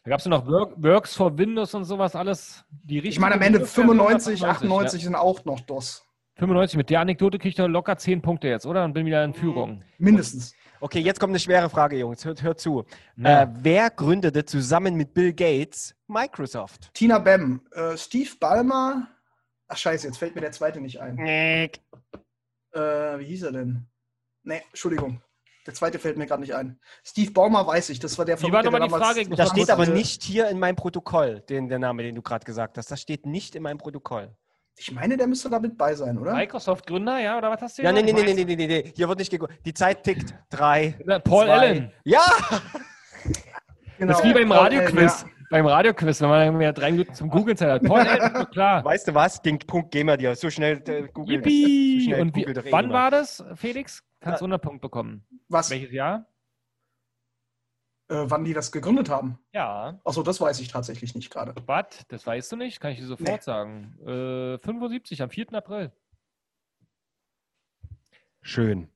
da 0.02 0.10
gab 0.10 0.18
es 0.18 0.24
ja 0.24 0.30
noch 0.30 0.44
Work, 0.48 0.72
Works 0.82 1.14
for 1.14 1.38
Windows 1.38 1.72
und 1.74 1.84
sowas 1.84 2.16
alles. 2.16 2.64
Die 2.70 2.98
Ich 2.98 3.20
meine, 3.20 3.36
am 3.36 3.42
Ende 3.42 3.60
richtige 3.60 3.86
Windows-Version 3.86 4.26
95, 4.26 4.42
war 4.42 4.50
98 4.50 5.04
sind 5.04 5.14
auch 5.14 5.44
noch 5.44 5.60
DOS. 5.60 6.02
Ja. 6.36 6.40
95, 6.40 6.76
mit 6.76 6.90
der 6.90 7.00
Anekdote 7.00 7.38
ich 7.42 7.54
doch 7.54 7.66
locker 7.66 7.96
10 7.96 8.20
Punkte 8.22 8.48
jetzt, 8.48 8.66
oder? 8.66 8.84
Und 8.84 8.92
bin 8.92 9.06
wieder 9.06 9.24
in 9.24 9.32
Führung. 9.32 9.82
Mindestens. 9.98 10.54
Okay, 10.80 11.00
jetzt 11.00 11.18
kommt 11.18 11.30
eine 11.30 11.38
schwere 11.38 11.70
Frage, 11.70 11.98
Jungs. 11.98 12.24
Hört, 12.24 12.42
hört 12.42 12.60
zu. 12.60 12.84
Ja. 13.16 13.42
Äh, 13.42 13.48
wer 13.62 13.90
gründete 13.90 14.44
zusammen 14.44 14.94
mit 14.94 15.14
Bill 15.14 15.32
Gates 15.32 15.96
Microsoft? 16.06 16.92
Tina 16.92 17.18
Bam, 17.18 17.62
äh, 17.72 17.96
Steve 17.96 18.30
Ballmer. 18.38 19.08
Ach, 19.68 19.76
scheiße, 19.76 20.06
jetzt 20.06 20.18
fällt 20.18 20.34
mir 20.34 20.42
der 20.42 20.52
zweite 20.52 20.80
nicht 20.80 21.00
ein. 21.00 21.18
Äh, 21.18 21.70
wie 22.72 23.24
hieß 23.24 23.44
er 23.44 23.52
denn? 23.52 23.86
Nee, 24.42 24.60
Entschuldigung. 24.68 25.22
Der 25.66 25.74
zweite 25.74 25.98
fällt 25.98 26.16
mir 26.16 26.26
gerade 26.26 26.42
nicht 26.42 26.54
ein. 26.54 26.78
Steve 27.02 27.32
Baumer 27.32 27.66
weiß 27.66 27.90
ich, 27.90 27.98
das 27.98 28.16
war 28.18 28.24
der 28.24 28.40
Wie 28.40 28.52
war 28.52 28.62
nochmal 28.62 28.80
der 28.80 28.88
die 28.88 28.94
Frage? 28.94 29.20
Ich 29.20 29.28
muss 29.28 29.38
Da 29.38 29.46
mal 29.46 29.50
steht 29.50 29.70
aber 29.70 29.86
nicht 29.86 30.22
hier 30.22 30.48
in 30.48 30.60
meinem 30.60 30.76
Protokoll, 30.76 31.40
den, 31.48 31.68
der 31.68 31.80
Name, 31.80 32.04
den 32.04 32.14
du 32.14 32.22
gerade 32.22 32.44
gesagt 32.44 32.78
hast. 32.78 32.90
Das 32.90 33.00
steht 33.00 33.26
nicht 33.26 33.56
in 33.56 33.64
meinem 33.64 33.78
Protokoll. 33.78 34.36
Ich 34.78 34.92
meine, 34.92 35.16
der 35.16 35.26
müsste 35.26 35.48
da 35.48 35.58
mit 35.58 35.78
bei 35.78 35.94
sein, 35.94 36.18
oder? 36.18 36.34
Microsoft-Gründer, 36.34 37.18
ja, 37.18 37.38
oder 37.38 37.50
was 37.50 37.62
hast 37.62 37.78
du 37.78 37.82
Ja, 37.82 37.92
nee, 37.92 38.02
nee, 38.02 38.12
nee, 38.12 38.22
nee, 38.34 38.44
nee, 38.44 38.56
nee, 38.56 38.66
nee. 38.66 38.92
Hier 38.94 39.08
wird 39.08 39.18
nicht 39.18 39.30
geguckt. 39.30 39.54
Die 39.64 39.72
Zeit 39.72 40.02
tickt. 40.04 40.34
Drei. 40.50 40.94
Paul 41.24 41.46
zwei. 41.46 41.52
Allen. 41.52 41.92
Ja! 42.04 42.20
Genau. 43.98 44.12
Das 44.12 44.20
ist 44.22 44.28
wie 44.28 44.34
beim 44.34 44.52
Radioquiz. 44.52 45.22
Allen, 45.22 45.32
Beim 45.50 45.66
Radioquiz, 45.66 46.20
wenn 46.20 46.28
man 46.28 46.56
mehr 46.58 46.72
drei 46.72 46.90
Minuten 46.90 47.14
zum 47.14 47.30
Googeln 47.30 47.56
Zeit 47.56 47.70
hat. 47.70 47.82
Paul 47.84 48.00
Allen, 48.00 48.46
klar. 48.52 48.84
Weißt 48.84 49.08
du 49.08 49.14
was? 49.14 49.40
Den 49.40 49.58
Punkt 49.58 49.92
gehen 49.92 50.06
wir 50.08 50.16
dir. 50.16 50.34
So 50.36 50.50
schnell 50.50 50.82
äh, 50.88 51.08
googeln. 51.08 51.38
Yippie! 51.40 52.00
So 52.00 52.04
schnell 52.10 52.20
Und 52.20 52.36
wie, 52.36 52.46
wann 52.72 52.90
war 52.92 53.10
das, 53.10 53.42
Felix? 53.54 54.02
Kannst 54.20 54.36
Ja. 54.42 54.46
du 54.46 54.52
100 54.52 54.62
Punkte 54.62 54.80
bekommen. 54.80 55.24
ja. 55.30 55.36
Was? 55.48 55.70
Welches 55.70 55.92
Jahr? 55.92 56.26
Äh, 58.08 58.24
wann 58.28 58.44
die 58.44 58.52
das 58.52 58.70
gegründet 58.70 59.08
haben? 59.10 59.38
Ja. 59.52 59.98
Achso, 60.04 60.22
das 60.22 60.40
weiß 60.40 60.60
ich 60.60 60.68
tatsächlich 60.68 61.14
nicht 61.14 61.30
gerade. 61.30 61.54
Was? 61.66 61.86
Das 62.08 62.24
weißt 62.26 62.52
du 62.52 62.56
nicht? 62.56 62.80
Kann 62.80 62.92
ich 62.92 62.98
dir 62.98 63.06
sofort 63.06 63.28
Nee. 63.28 63.38
sagen. 63.40 63.98
Äh, 64.06 64.58
75, 64.58 65.22
am 65.22 65.30
4. 65.30 65.52
April. 65.54 65.92
Schön. 68.42 68.88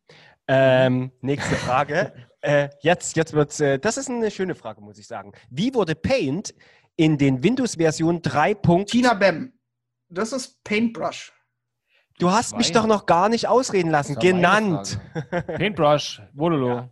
Ähm, 0.47 1.11
nächste 1.21 1.57
Frage. 1.57 2.13
äh, 2.41 2.69
jetzt 2.83 3.17
jetzt 3.17 3.33
wird's. 3.33 3.59
Äh, 3.61 3.79
das 3.79 3.97
ist 3.97 4.09
eine 4.09 4.31
schöne 4.31 4.55
Frage, 4.55 4.81
muss 4.81 4.99
ich 4.99 5.07
sagen. 5.07 5.33
Wie 5.51 5.75
wurde 5.75 5.95
Paint 5.95 6.55
in 6.97 7.19
den 7.19 7.43
Windows-Versionen 7.43 8.23
3. 8.23 8.55
Tina 8.87 9.15
Bem. 9.15 9.53
Das 10.09 10.33
ist 10.33 10.63
Paintbrush. 10.65 11.33
Du 12.19 12.31
hast 12.31 12.55
mich 12.57 12.71
doch 12.73 12.87
noch 12.87 13.07
gar 13.07 13.29
nicht 13.31 13.49
ausreden 13.49 13.91
lassen. 13.91 14.17
Genannt. 14.17 15.01
Paintbrush, 15.47 16.21
Vololo. 16.35 16.69
Ja. 16.69 16.91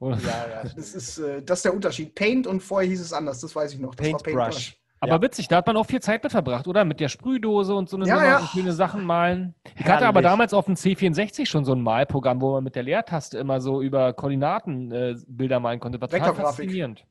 Ja, 0.00 0.10
ja. 0.10 0.62
Das 0.76 0.94
ist, 0.94 1.18
äh, 1.18 1.42
das 1.42 1.58
ist 1.58 1.64
der 1.64 1.74
Unterschied. 1.74 2.14
Paint 2.14 2.46
und 2.46 2.62
vorher 2.62 2.88
hieß 2.88 3.00
es 3.00 3.12
anders, 3.12 3.40
das 3.40 3.54
weiß 3.54 3.74
ich 3.74 3.78
noch. 3.80 3.94
Das 3.94 4.06
Paintbrush. 4.06 4.76
Aber 5.02 5.12
Ja. 5.12 5.22
witzig, 5.22 5.48
da 5.48 5.56
hat 5.56 5.66
man 5.66 5.76
auch 5.78 5.86
viel 5.86 6.00
Zeit 6.00 6.22
mit 6.22 6.30
verbracht, 6.30 6.68
oder? 6.68 6.84
Mit 6.84 7.00
der 7.00 7.08
Sprühdose 7.08 7.74
und 7.74 7.88
so 7.88 7.96
eine 7.96 8.06
Ja, 8.06 8.14
Nummer 8.16 8.26
ja. 8.26 8.46
schöne 8.52 8.72
Sachen 8.72 9.02
malen. 9.04 9.54
Ich 9.78 9.86
hatte 9.86 10.06
aber 10.06 10.20
Herrlich. 10.20 10.30
damals 10.30 10.54
auf 10.54 10.66
dem 10.66 10.74
C64 10.74 11.46
schon 11.46 11.64
so 11.64 11.72
ein 11.72 11.80
Malprogramm, 11.80 12.40
wo 12.40 12.52
man 12.52 12.64
mit 12.64 12.74
der 12.76 12.82
Leertaste 12.82 13.38
immer 13.38 13.60
so 13.62 13.80
über 13.80 14.12
Koordinaten 14.12 14.92
äh, 14.92 15.16
Bilder 15.26 15.58
malen 15.58 15.80
konnte. 15.80 15.98
War 16.00 16.08
total 16.08 16.34
faszinierend. 16.34 17.06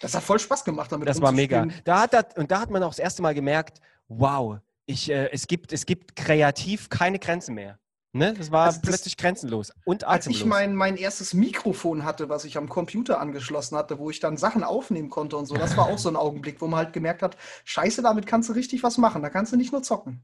Das 0.00 0.14
hat 0.14 0.22
voll 0.22 0.38
Spaß 0.38 0.64
gemacht 0.64 0.90
damit. 0.90 1.06
Das 1.06 1.20
war 1.20 1.32
mega. 1.32 1.66
Da 1.84 2.02
hat 2.02 2.14
das, 2.14 2.24
und 2.36 2.50
da 2.50 2.60
hat 2.60 2.70
man 2.70 2.82
auch 2.82 2.88
das 2.90 2.98
erste 2.98 3.20
Mal 3.20 3.34
gemerkt, 3.34 3.80
wow, 4.08 4.56
ich, 4.86 5.10
äh, 5.10 5.28
es, 5.30 5.46
gibt, 5.46 5.72
es 5.74 5.84
gibt 5.84 6.16
kreativ 6.16 6.88
keine 6.88 7.18
Grenzen 7.18 7.54
mehr. 7.54 7.78
Ne? 8.16 8.32
Das 8.32 8.52
war 8.52 8.66
Also 8.66 8.80
das- 8.80 8.88
plötzlich 8.88 9.16
grenzenlos 9.16 9.72
und 9.84 10.04
Als 10.04 10.28
ich 10.28 10.36
atemlos. 10.36 10.48
mein, 10.56 10.76
mein 10.76 10.96
erstes 10.96 11.34
Mikrofon 11.34 12.04
hatte, 12.04 12.28
was 12.28 12.44
ich 12.44 12.56
am 12.56 12.68
Computer 12.68 13.20
angeschlossen 13.20 13.76
hatte, 13.76 13.98
wo 13.98 14.08
ich 14.08 14.20
dann 14.20 14.36
Sachen 14.36 14.62
aufnehmen 14.62 15.10
konnte 15.10 15.36
und 15.36 15.46
so, 15.46 15.56
das 15.56 15.76
war 15.76 15.86
auch 15.86 15.98
so 15.98 16.08
ein 16.10 16.14
Augenblick, 16.16 16.60
wo 16.60 16.68
man 16.68 16.78
halt 16.78 16.92
gemerkt 16.92 17.22
hat, 17.22 17.36
scheiße, 17.64 18.02
damit 18.02 18.26
kannst 18.26 18.48
du 18.48 18.52
richtig 18.52 18.84
was 18.84 18.98
machen. 18.98 19.20
Da 19.22 19.30
kannst 19.30 19.52
du 19.52 19.56
nicht 19.56 19.72
nur 19.72 19.82
zocken. 19.82 20.22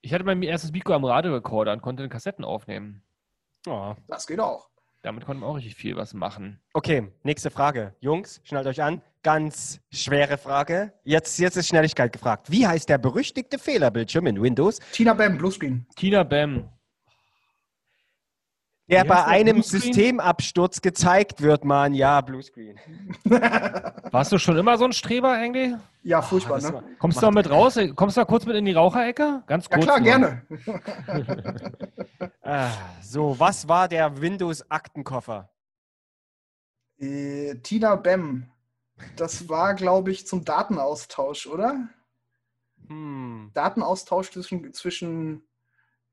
Ich 0.00 0.12
hatte 0.12 0.24
mein 0.24 0.42
erstes 0.42 0.72
Mikro 0.72 0.94
am 0.94 1.04
Radiorekorder 1.04 1.72
und 1.72 1.80
konnte 1.80 2.08
Kassetten 2.08 2.44
aufnehmen. 2.44 3.02
Oh. 3.68 3.94
Das 4.08 4.26
geht 4.26 4.40
auch. 4.40 4.68
Damit 5.02 5.24
konnte 5.26 5.40
man 5.42 5.50
auch 5.50 5.56
richtig 5.56 5.76
viel 5.76 5.94
was 5.96 6.12
machen. 6.12 6.60
Okay, 6.74 7.12
nächste 7.22 7.50
Frage. 7.52 7.94
Jungs, 8.00 8.40
schnallt 8.42 8.66
euch 8.66 8.82
an. 8.82 9.00
Ganz 9.22 9.80
schwere 9.92 10.38
Frage. 10.38 10.92
Jetzt, 11.04 11.38
jetzt 11.38 11.56
ist 11.56 11.68
Schnelligkeit 11.68 12.12
gefragt. 12.12 12.50
Wie 12.50 12.66
heißt 12.66 12.88
der 12.88 12.98
berüchtigte 12.98 13.58
Fehlerbildschirm 13.60 14.26
in 14.26 14.42
Windows, 14.42 14.80
Tina 14.92 15.14
Bam, 15.14 15.38
Bluescreen. 15.38 15.86
Tina 15.94 16.24
Bam. 16.24 16.68
Der 18.88 19.04
bei 19.04 19.24
einem? 19.24 19.62
Systemabsturz 19.62 20.80
gezeigt 20.80 21.42
wird, 21.42 21.64
Mann? 21.64 21.92
Ja, 21.94 22.20
Bluescreen. 22.20 22.78
Warst 23.24 24.32
du 24.32 24.38
schon 24.38 24.56
immer 24.56 24.78
so 24.78 24.84
ein 24.84 24.92
Streber 24.92 25.32
eigentlich? 25.32 25.74
Ja, 26.02 26.22
furchtbar, 26.22 26.56
das 26.56 26.68
ne? 26.68 26.74
war- 26.74 26.84
Kommst 26.98 27.20
du 27.20 27.26
mal 27.26 27.32
mit 27.32 27.50
raus? 27.50 27.78
Kommst 27.96 28.16
du 28.16 28.20
mal 28.20 28.24
kurz 28.26 28.46
mit 28.46 28.54
in 28.56 28.64
die 28.64 28.72
Raucherecke? 28.72 29.42
Ganz 29.46 29.66
Ja 29.70 29.76
kurz. 29.76 29.84
klar, 29.86 29.98
nur. 29.98 30.04
gerne. 30.06 30.42
Ah, 32.42 32.70
so, 33.02 33.34
was 33.40 33.66
war 33.68 33.88
der 33.88 34.20
Windows-Aktenkoffer? 34.20 35.50
Äh, 36.98 37.56
Tina 37.56 37.96
Bam. 37.96 38.48
Das 39.16 39.48
war, 39.48 39.74
glaube 39.74 40.12
ich, 40.12 40.28
zum 40.28 40.44
Datenaustausch, 40.44 41.48
oder? 41.48 41.88
Hm. 42.88 43.50
Datenaustausch 43.52 44.30
zwischen, 44.30 44.72
zwischen 44.72 45.42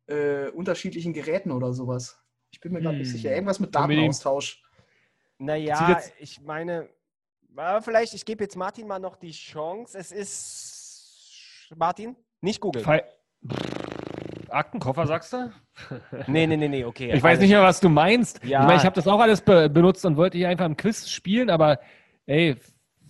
äh, 0.08 0.48
unterschiedlichen 0.50 1.14
Geräten 1.14 1.52
oder 1.52 1.72
sowas. 1.72 2.20
Ich 2.54 2.60
bin 2.62 2.72
mir 2.72 2.82
gerade 2.82 2.98
nicht 2.98 3.08
Hm. 3.08 3.14
sicher. 3.14 3.32
Irgendwas 3.34 3.60
mit. 3.60 3.74
Datenaustausch. 3.74 4.62
Naja, 5.40 6.00
ich 6.20 6.40
meine, 6.42 6.88
vielleicht, 7.82 8.14
ich 8.14 8.24
gebe 8.24 8.44
jetzt 8.44 8.56
Martin 8.56 8.88
mal 8.88 9.00
noch 9.00 9.16
die 9.16 9.32
Chance. 9.32 9.98
Es 9.98 10.12
ist. 10.12 11.74
Martin? 11.76 12.16
Nicht 12.42 12.62
Google. 12.62 12.84
Fe 12.84 13.04
Aktenkoffer, 14.50 15.08
sagst 15.08 15.34
du? 15.34 15.52
Nee, 16.28 16.46
nee, 16.46 16.56
nee, 16.56 16.68
nee, 16.68 16.86
okay. 16.86 17.12
Ich 17.12 17.24
weiß 17.24 17.40
nicht 17.40 17.50
mehr, 17.50 17.64
was 17.64 17.80
du 17.80 17.90
meinst. 17.90 18.44
Ja. 18.44 18.62
Ich 18.62 18.68
meine, 18.68 18.78
ich 18.80 18.86
habe 18.86 18.96
das 18.96 19.08
auch 19.08 19.20
alles 19.20 19.42
be 19.42 19.68
benutzt 19.68 20.06
und 20.06 20.16
wollte 20.16 20.38
hier 20.38 20.48
einfach 20.50 20.68
im 20.68 20.78
Quiz 20.78 21.10
spielen, 21.10 21.50
aber 21.50 21.80
ey, 22.28 22.56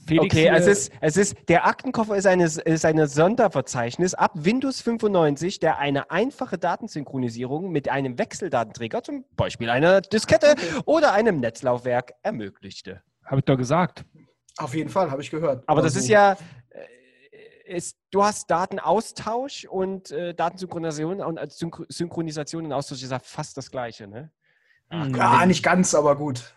Felix. 0.06 0.26
Okay, 0.26 0.48
es 0.48 0.68
ist, 0.68 0.92
es 1.02 1.18
ist, 1.18 1.36
der 1.50 1.66
Aktenkoffer 1.66 2.16
ist 2.16 2.28
eine, 2.28 2.46
ist 2.46 2.86
eine 2.86 3.08
Sonderverzeichnis 3.08 4.14
ab 4.14 4.32
Windows 4.36 4.82
95, 4.82 5.60
der 5.60 5.80
eine 5.80 6.12
einfache 6.12 6.58
Datensynchronisierung 6.58 7.72
mit 7.72 7.90
einem 7.90 8.18
Wechseldatenträger, 8.18 9.04
zum 9.04 9.26
Beispiel 9.36 9.70
einer 9.70 10.02
Diskette 10.02 10.56
oder 10.86 11.14
einem 11.14 11.40
Netzlaufwerk, 11.40 12.14
ermöglichte. 12.22 13.02
Habe 13.26 13.40
ich 13.40 13.46
doch 13.46 13.58
gesagt. 13.58 14.06
Auf 14.58 14.76
jeden 14.76 14.90
Fall, 14.90 15.10
habe 15.10 15.22
ich 15.22 15.32
gehört. 15.32 15.64
Aber 15.68 15.82
das 15.82 15.94
so. 15.94 16.00
ist 16.00 16.10
ja, 16.10 16.34
äh, 16.70 17.76
ist, 17.76 17.98
du 18.12 18.24
hast 18.24 18.52
Datenaustausch 18.52 19.66
und 19.66 20.12
äh, 20.12 20.34
Datensynchronisation 20.34 21.22
und 21.22 21.38
äh, 21.38 21.48
Synchro 21.50 21.86
Synchronisation 21.90 22.66
und 22.66 22.74
Austausch 22.74 23.02
ist 23.02 23.12
ja 23.12 23.20
fast 23.20 23.58
das 23.58 23.72
Gleiche, 23.72 24.08
ne? 24.08 24.32
Ach. 24.90 25.08
Ja, 25.08 25.46
nicht 25.46 25.64
ganz, 25.64 25.96
aber 25.96 26.16
gut. 26.16 26.54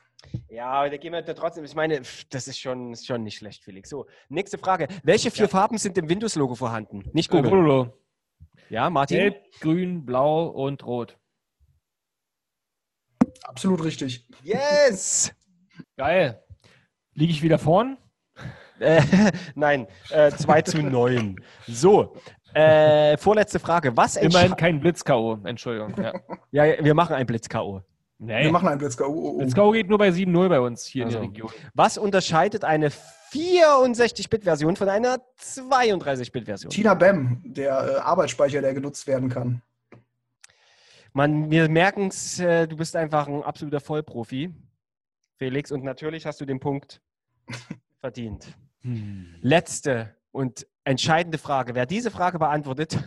Ja, 0.48 0.66
aber 0.66 0.90
da 0.90 0.96
gehen 0.96 1.12
wir 1.12 1.22
da 1.22 1.34
trotzdem. 1.34 1.64
Ich 1.64 1.74
meine, 1.74 2.00
das 2.30 2.48
ist 2.48 2.58
schon, 2.58 2.92
ist 2.92 3.06
schon 3.06 3.22
nicht 3.22 3.38
schlecht, 3.38 3.64
Felix. 3.64 3.88
So, 3.90 4.06
nächste 4.28 4.58
Frage. 4.58 4.88
Welche 5.02 5.30
vier 5.30 5.48
Farben 5.48 5.78
sind 5.78 5.98
im 5.98 6.08
Windows-Logo 6.08 6.54
vorhanden? 6.54 7.04
Nicht 7.12 7.32
Äh, 7.32 7.42
Google. 7.42 7.92
Ja, 8.68 8.90
Martin? 8.90 9.18
Gelb, 9.18 9.42
grün, 9.60 10.04
blau 10.04 10.46
und 10.46 10.84
rot. 10.84 11.18
Absolut 13.44 13.84
richtig. 13.84 14.26
Yes! 14.42 15.32
Geil. 15.96 16.42
Liege 17.14 17.32
ich 17.32 17.42
wieder 17.42 17.58
vorn? 17.58 17.96
Äh, 18.80 19.02
nein, 19.54 19.86
äh, 20.10 20.30
2 20.30 20.62
zu 20.62 20.82
9. 20.82 21.36
So, 21.66 22.16
äh, 22.54 23.16
vorletzte 23.18 23.58
Frage. 23.58 23.96
Was 23.96 24.16
Immerhin 24.16 24.56
kein 24.56 24.80
Blitz-K.O. 24.80 25.38
Entschuldigung. 25.44 25.94
Ja. 26.02 26.14
Ja, 26.50 26.84
wir 26.84 26.94
machen 26.94 27.14
ein 27.14 27.26
Blitz-K.O. 27.26 27.82
Nee. 28.18 28.44
Wir 28.44 28.52
machen 28.52 28.68
einen 28.68 28.78
Blitz. 28.78 28.98
Oh, 29.00 29.04
oh, 29.04 29.30
oh. 29.34 29.38
Blitz-K.O. 29.38 29.72
geht 29.72 29.88
nur 29.88 29.98
bei 29.98 30.08
7.0 30.08 30.48
bei 30.48 30.60
uns 30.60 30.86
hier 30.86 31.04
Also. 31.04 31.18
in 31.18 31.22
der 31.24 31.30
Region. 31.30 31.50
Was 31.74 31.98
unterscheidet 31.98 32.64
eine 32.64 32.90
64-Bit-Version 33.32 34.76
von 34.76 34.88
einer 34.88 35.18
32-Bit-Version? 35.38 36.70
Tina 36.70 36.94
Bam, 36.94 37.42
der 37.44 37.96
äh, 37.96 38.00
Arbeitsspeicher, 38.00 38.62
der 38.62 38.72
genutzt 38.72 39.06
werden 39.06 39.28
kann. 39.28 39.60
Man, 41.12 41.50
wir 41.50 41.68
merken 41.68 42.08
es, 42.08 42.40
äh, 42.40 42.66
du 42.66 42.76
bist 42.76 42.96
einfach 42.96 43.26
ein 43.28 43.42
absoluter 43.42 43.80
Vollprofi, 43.80 44.54
Felix, 45.38 45.70
und 45.72 45.84
natürlich 45.84 46.24
hast 46.26 46.40
du 46.40 46.46
den 46.46 46.60
Punkt 46.60 47.00
verdient. 48.00 48.46
Hm. 48.80 49.34
Letzte 49.40 50.14
und 50.30 50.66
entscheidende 50.84 51.38
Frage. 51.38 51.74
Wer 51.74 51.86
diese 51.86 52.10
Frage 52.10 52.38
beantwortet, 52.38 52.98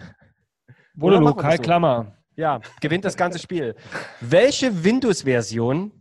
Karl 1.00 1.58
so? 1.58 1.64
Klammer. 1.64 2.19
Ja, 2.40 2.62
gewinnt 2.80 3.06
das 3.06 3.18
ganze 3.18 3.38
Spiel. 3.38 3.76
Welche 4.22 4.84
Windows-Version 4.84 5.92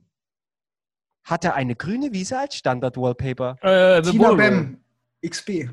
hatte 1.24 1.52
eine 1.54 1.74
grüne 1.74 2.12
Wiese 2.12 2.38
als 2.38 2.54
Standard-Wallpaper? 2.54 3.56
Äh, 3.60 4.02
Tina. 4.02 4.32
Bam, 4.32 4.80
XP. 5.26 5.68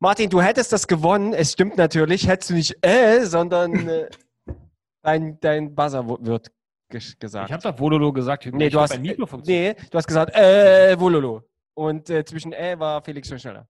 Martin, 0.00 0.28
du 0.28 0.42
hättest 0.42 0.72
das 0.72 0.86
gewonnen. 0.86 1.32
Es 1.32 1.52
stimmt 1.52 1.76
natürlich. 1.76 2.26
Hättest 2.26 2.50
du 2.50 2.54
nicht 2.54 2.84
äh, 2.84 3.24
sondern 3.24 3.88
äh, 3.88 4.08
dein, 5.02 5.38
dein 5.40 5.74
Buzzer 5.74 6.06
wird 6.08 6.50
ges 6.88 7.16
gesagt. 7.18 7.50
Ich 7.50 7.52
habe 7.52 7.62
doch 7.62 7.78
Vololo 7.78 8.12
gesagt. 8.12 8.46
Nee, 8.46 8.66
Ich 8.66 8.72
du 8.72 8.80
hast, 8.80 8.98
nee, 8.98 9.14
du 9.14 9.96
hast 9.96 10.06
gesagt, 10.06 10.34
äh, 10.34 10.98
Vololo. 10.98 11.42
Und 11.74 12.10
äh, 12.10 12.24
zwischen 12.24 12.52
äh 12.52 12.78
war 12.78 13.02
Felix 13.02 13.28
schon 13.28 13.38
schneller. 13.38 13.68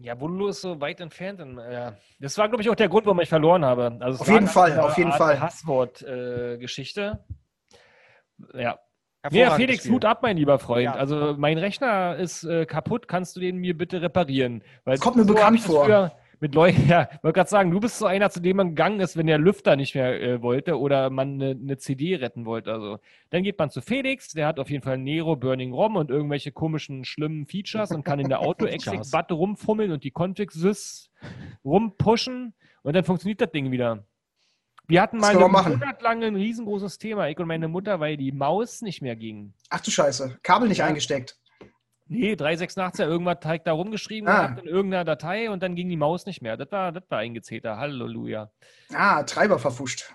Ja, 0.00 0.18
Vololo 0.20 0.48
ist 0.48 0.60
so 0.60 0.80
weit 0.80 1.00
entfernt. 1.00 1.40
Und, 1.40 1.58
äh, 1.58 1.92
das 2.20 2.38
war, 2.38 2.48
glaube 2.48 2.62
ich, 2.62 2.70
auch 2.70 2.76
der 2.76 2.88
Grund, 2.88 3.06
warum 3.06 3.20
ich 3.20 3.28
verloren 3.28 3.64
habe. 3.64 3.96
Also 4.00 4.20
Auf 4.20 4.28
jeden 4.28 4.46
Fall, 4.46 4.78
auf 4.78 4.96
jeden 4.96 5.10
Art 5.10 5.18
Fall. 5.18 5.36
Passwort-Geschichte. 5.36 7.24
ja. 8.54 8.78
Ja, 9.24 9.30
Hervorragendes 9.30 9.56
Felix, 9.56 9.82
Spiel. 9.82 9.92
Hut 9.94 10.04
ab, 10.04 10.22
mein 10.22 10.36
lieber 10.36 10.60
Freund. 10.60 10.84
Ja. 10.84 10.94
Also 10.94 11.34
mein 11.36 11.58
Rechner 11.58 12.14
ist 12.16 12.44
äh, 12.44 12.66
kaputt. 12.66 13.08
Kannst 13.08 13.34
du 13.34 13.40
den 13.40 13.56
mir 13.56 13.76
bitte 13.76 14.00
reparieren? 14.00 14.62
Weil 14.84 14.98
Kommt 14.98 15.16
mir 15.16 15.24
so 15.24 15.34
bekannt 15.34 15.58
das 15.58 15.66
vor. 15.66 15.84
Früher 15.86 16.12
mit 16.40 16.54
Leuten, 16.54 16.86
ja, 16.88 17.08
wollte 17.22 17.36
gerade 17.36 17.50
sagen, 17.50 17.70
du 17.70 17.80
bist 17.80 17.98
so 17.98 18.06
einer, 18.06 18.30
zu 18.30 18.40
dem 18.40 18.56
man 18.56 18.68
gegangen 18.70 19.00
ist, 19.00 19.16
wenn 19.16 19.26
der 19.26 19.38
Lüfter 19.38 19.76
nicht 19.76 19.94
mehr 19.94 20.20
äh, 20.20 20.42
wollte 20.42 20.78
oder 20.78 21.10
man 21.10 21.34
eine, 21.34 21.50
eine 21.50 21.76
CD 21.78 22.16
retten 22.16 22.44
wollte. 22.44 22.72
Also, 22.72 22.98
dann 23.30 23.42
geht 23.42 23.58
man 23.58 23.70
zu 23.70 23.80
Felix, 23.80 24.28
der 24.28 24.46
hat 24.46 24.58
auf 24.58 24.70
jeden 24.70 24.82
Fall 24.82 24.98
Nero, 24.98 25.36
Burning 25.36 25.72
ROM 25.72 25.96
und 25.96 26.10
irgendwelche 26.10 26.52
komischen, 26.52 27.04
schlimmen 27.04 27.46
Features 27.46 27.90
und 27.90 28.04
kann 28.04 28.20
in 28.20 28.28
der 28.28 28.40
Auto-Exec-Batte 28.42 29.34
rumfummeln 29.34 29.92
und 29.92 30.04
die 30.04 30.12
Config-Sys 30.12 31.10
rumpushen 31.64 32.54
und 32.82 32.94
dann 32.94 33.04
funktioniert 33.04 33.40
das 33.40 33.50
Ding 33.50 33.70
wieder. 33.70 34.04
Wir 34.86 35.02
hatten 35.02 35.18
mal 35.18 35.36
einen. 35.36 35.78
Monat 35.78 36.00
lang 36.00 36.24
ein 36.24 36.34
riesengroßes 36.34 36.96
Thema, 36.96 37.28
ich 37.28 37.38
und 37.38 37.46
meine 37.46 37.68
Mutter, 37.68 38.00
weil 38.00 38.16
die 38.16 38.32
Maus 38.32 38.80
nicht 38.80 39.02
mehr 39.02 39.16
ging. 39.16 39.52
Ach 39.68 39.80
du 39.80 39.90
Scheiße, 39.90 40.38
Kabel 40.42 40.68
nicht 40.68 40.78
Ja. 40.78 40.86
eingesteckt. 40.86 41.36
Nee, 42.08 42.36
386 42.36 43.04
ja 43.04 43.10
irgendwas 43.10 43.38
halt 43.44 43.66
da 43.66 43.72
rumgeschrieben 43.72 44.28
Ah. 44.28 44.56
in 44.60 44.66
irgendeiner 44.66 45.04
Datei 45.04 45.50
und 45.50 45.62
dann 45.62 45.74
ging 45.74 45.88
die 45.88 45.96
Maus 45.96 46.24
nicht 46.26 46.40
mehr. 46.42 46.56
Das 46.56 46.72
war, 46.72 46.90
das 46.92 47.04
war 47.10 47.18
eingezeter. 47.18 47.76
Halleluja. 47.76 48.50
Ah, 48.94 49.22
Treiber 49.24 49.58
verfuscht. 49.58 50.10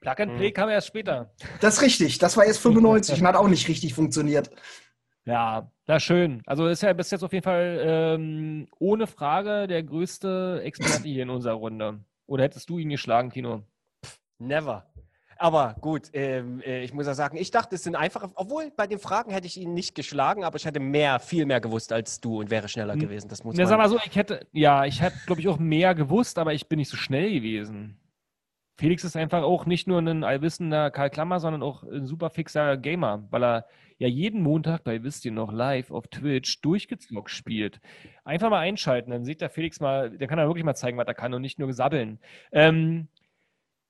Plug 0.00 0.14
and 0.18 0.36
Play 0.36 0.50
kam 0.50 0.68
erst 0.68 0.88
später. 0.88 1.32
Das 1.60 1.74
ist 1.76 1.82
richtig, 1.82 2.18
das 2.18 2.36
war 2.36 2.44
erst 2.44 2.60
95 2.60 3.20
und 3.20 3.26
hat 3.28 3.36
auch 3.36 3.46
nicht 3.48 3.68
richtig 3.68 3.94
funktioniert. 3.94 4.50
Ja, 5.24 5.70
na 5.86 6.00
schön. 6.00 6.42
Also 6.46 6.66
ist 6.66 6.82
ja 6.82 6.92
bis 6.92 7.12
jetzt 7.12 7.22
auf 7.22 7.32
jeden 7.32 7.44
Fall 7.44 7.80
ähm, 7.84 8.66
ohne 8.80 9.06
Frage 9.06 9.68
der 9.68 9.84
größte 9.84 10.60
Experte 10.64 11.04
hier 11.06 11.22
in 11.22 11.30
unserer 11.30 11.54
Runde. 11.54 12.00
Oder 12.26 12.42
hättest 12.42 12.68
du 12.68 12.78
ihn 12.78 12.88
geschlagen, 12.88 13.30
Tino? 13.30 13.62
Never. 14.38 14.91
Aber 15.42 15.74
gut, 15.80 16.08
ähm, 16.12 16.60
äh, 16.64 16.84
ich 16.84 16.94
muss 16.94 17.04
ja 17.08 17.14
sagen, 17.14 17.36
ich 17.36 17.50
dachte, 17.50 17.74
es 17.74 17.82
sind 17.82 17.96
einfache, 17.96 18.30
obwohl 18.36 18.70
bei 18.76 18.86
den 18.86 19.00
Fragen 19.00 19.32
hätte 19.32 19.48
ich 19.48 19.56
ihn 19.56 19.74
nicht 19.74 19.96
geschlagen, 19.96 20.44
aber 20.44 20.56
ich 20.56 20.64
hätte 20.64 20.78
mehr, 20.78 21.18
viel 21.18 21.46
mehr 21.46 21.60
gewusst 21.60 21.92
als 21.92 22.20
du 22.20 22.38
und 22.38 22.48
wäre 22.48 22.68
schneller 22.68 22.92
Hm. 22.92 23.00
gewesen. 23.00 23.28
Das 23.28 23.42
muss 23.42 23.56
Na, 23.56 23.64
man. 23.64 23.68
sag 23.68 23.78
mal 23.78 23.88
so, 23.88 23.98
ich 24.06 24.14
hätte, 24.14 24.46
ja, 24.52 24.84
ich 24.84 25.02
hätte, 25.02 25.16
glaube 25.26 25.40
ich, 25.40 25.48
auch 25.48 25.58
mehr 25.58 25.96
gewusst, 25.96 26.38
aber 26.38 26.54
ich 26.54 26.68
bin 26.68 26.78
nicht 26.78 26.90
so 26.90 26.96
schnell 26.96 27.32
gewesen. 27.32 27.98
Felix 28.78 29.02
ist 29.02 29.16
einfach 29.16 29.42
auch 29.42 29.66
nicht 29.66 29.88
nur 29.88 29.98
ein 29.98 30.22
allwissender 30.22 30.92
Karl 30.92 31.10
Klammer, 31.10 31.40
sondern 31.40 31.64
auch 31.64 31.82
ein 31.82 32.06
super 32.06 32.30
fixer 32.30 32.76
Gamer, 32.76 33.26
weil 33.30 33.42
er 33.42 33.66
ja 33.98 34.06
jeden 34.06 34.42
Montag 34.42 34.84
bei 34.84 35.02
Wisst 35.02 35.24
ihr 35.24 35.32
noch 35.32 35.52
live 35.52 35.90
auf 35.90 36.06
Twitch 36.06 36.60
durchgezockt 36.60 37.30
spielt. 37.30 37.80
Einfach 38.24 38.48
mal 38.48 38.60
einschalten, 38.60 39.10
dann 39.10 39.24
sieht 39.24 39.40
der 39.40 39.50
Felix 39.50 39.80
mal, 39.80 40.16
der 40.16 40.28
kann 40.28 40.38
er 40.38 40.46
wirklich 40.46 40.64
mal 40.64 40.76
zeigen, 40.76 40.98
was 40.98 41.06
er 41.08 41.14
kann 41.14 41.34
und 41.34 41.42
nicht 41.42 41.58
nur 41.58 41.66
gesabbeln. 41.66 42.20
Ähm, 42.52 43.08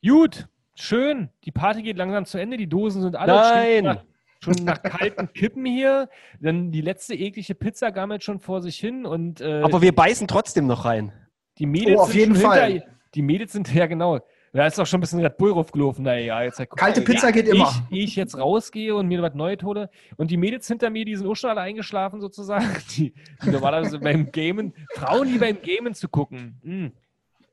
gut, 0.03 0.48
schön. 0.75 1.29
Die 1.45 1.53
Party 1.53 1.83
geht 1.83 1.97
langsam 1.97 2.25
zu 2.25 2.39
Ende, 2.39 2.57
die 2.57 2.68
Dosen 2.68 3.03
sind 3.03 3.16
alle 3.16 3.33
Nein! 3.35 3.85
nach, 3.85 4.05
schon 4.43 4.64
nach 4.64 4.83
kalten 4.83 5.33
Kippen 5.33 5.64
hier. 5.64 6.09
Dann 6.41 6.70
die 6.73 6.81
letzte 6.81 7.14
eklige 7.14 7.55
Pizza 7.55 7.91
gammelt 7.91 8.23
schon 8.25 8.41
vor 8.41 8.61
sich 8.62 8.79
hin 8.79 9.07
und 9.07 9.41
äh, 9.41 9.62
aber 9.62 9.83
wir 9.83 9.95
beißen 9.95 10.27
trotzdem 10.29 10.66
noch 10.66 10.85
rein. 10.85 11.12
die 11.59 11.66
Mädels 11.66 11.99
Oh, 11.99 12.03
auf 12.03 12.11
sind 12.12 12.20
jeden 12.20 12.35
schon 12.35 12.45
Fall. 12.45 12.73
Hinter, 12.73 12.87
die 13.14 13.23
Mädels 13.23 13.53
sind, 13.53 13.73
ja 13.75 13.87
genau. 13.87 14.20
Da 14.55 14.66
ist 14.66 14.79
auch 14.79 14.87
schon 14.87 14.99
ein 14.99 15.01
bisschen 15.01 15.20
Red 15.20 15.39
Bull 15.39 15.53
raufgelaufen. 15.53 16.05
Naja, 16.05 16.43
jetzt 16.43 16.59
halt, 16.59 16.68
Kalte 16.70 17.01
mal, 17.01 17.07
Pizza 17.07 17.33
geht 17.33 17.47
ich, 17.47 17.55
immer. 17.55 17.73
Ich 17.89 18.16
jetzt 18.16 18.37
rausgehe 18.37 18.95
und 18.95 19.09
mir 19.09 19.23
was 19.23 19.33
Neues 19.33 19.62
hole. 19.62 19.89
Und 20.18 20.31
die 20.31 20.37
Mädels 20.37 20.68
hinter 20.68 20.91
mir, 20.91 21.07
die 21.07 21.16
sind 21.16 21.27
auch 21.27 21.35
schon 21.35 21.49
alle 21.49 21.62
eingeschlafen 21.62 22.20
sozusagen. 22.20 22.66
Die, 22.97 23.14
die 23.43 23.51
normalerweise 23.51 23.99
beim 23.99 24.31
Gamen, 24.31 24.75
Frauen, 24.95 25.29
die 25.29 25.39
beim 25.39 25.57
Gamen 25.62 25.95
zu 25.95 26.07
gucken. 26.07 26.61
Hm, 26.62 26.93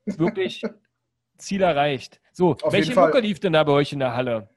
ist 0.04 0.18
wirklich 0.18 0.62
Ziel 1.38 1.62
erreicht. 1.62 2.19
So, 2.32 2.56
Auf 2.62 2.72
welche. 2.72 2.94
Mucke 2.94 3.20
lief 3.20 3.40
denn 3.40 3.52
da 3.52 3.64
bei 3.64 3.72
euch 3.72 3.92
in 3.92 3.98
der 3.98 4.14
Halle? 4.14 4.48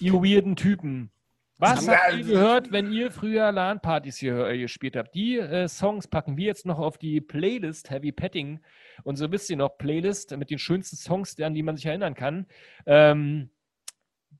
Ihr 0.00 0.14
weirden 0.14 0.56
Typen. 0.56 1.10
Was 1.58 1.86
habt 1.86 2.14
ihr 2.14 2.24
gehört, 2.24 2.72
wenn 2.72 2.92
ihr 2.92 3.12
früher 3.12 3.52
LAN-Partys 3.52 4.16
hier 4.16 4.46
äh, 4.48 4.58
gespielt 4.58 4.96
habt? 4.96 5.14
Die 5.14 5.38
äh, 5.38 5.68
Songs 5.68 6.08
packen 6.08 6.36
wir 6.36 6.46
jetzt 6.46 6.66
noch 6.66 6.78
auf 6.78 6.98
die 6.98 7.20
Playlist 7.20 7.90
Heavy 7.90 8.10
Petting. 8.10 8.60
Und 9.04 9.16
so 9.16 9.30
wisst 9.30 9.48
ihr 9.50 9.56
noch, 9.56 9.78
Playlist 9.78 10.36
mit 10.36 10.50
den 10.50 10.58
schönsten 10.58 10.96
Songs, 10.96 11.40
an 11.40 11.54
die 11.54 11.62
man 11.62 11.76
sich 11.76 11.86
erinnern 11.86 12.14
kann. 12.14 12.46
Ähm, 12.86 13.50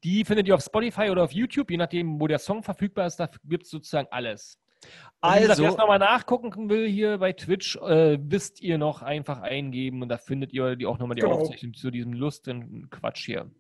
die 0.03 0.25
findet 0.25 0.49
ihr 0.49 0.55
auf 0.55 0.63
Spotify 0.63 1.11
oder 1.11 1.23
auf 1.23 1.33
YouTube, 1.33 1.71
je 1.71 1.77
nachdem, 1.77 2.21
wo 2.21 2.27
der 2.27 2.39
Song 2.39 2.63
verfügbar 2.63 3.07
ist. 3.07 3.17
Da 3.17 3.31
gibt 3.45 3.65
es 3.65 3.71
sozusagen 3.71 4.09
alles. 4.11 4.59
Also, 5.21 5.63
wer 5.63 5.71
es 5.71 5.77
nochmal 5.79 5.99
nachgucken 5.99 6.69
will 6.69 6.87
hier 6.87 7.17
bei 7.19 7.33
Twitch, 7.33 7.77
äh, 7.77 8.19
wisst 8.21 8.61
ihr 8.61 8.77
noch, 8.77 9.01
einfach 9.03 9.41
eingeben 9.41 10.03
und 10.03 10.11
da 10.11 10.19
findet 10.19 10.53
ihr 10.53 10.77
die 10.77 10.85
auch 10.85 10.99
nochmal 10.99 11.15
die 11.15 11.23
Genau. 11.23 11.37
Aufzeichnung 11.37 11.73
zu 11.73 11.91
diesem 11.91 12.13
lustigen 12.13 12.91
Quatsch 12.91 13.25
hier. 13.25 13.51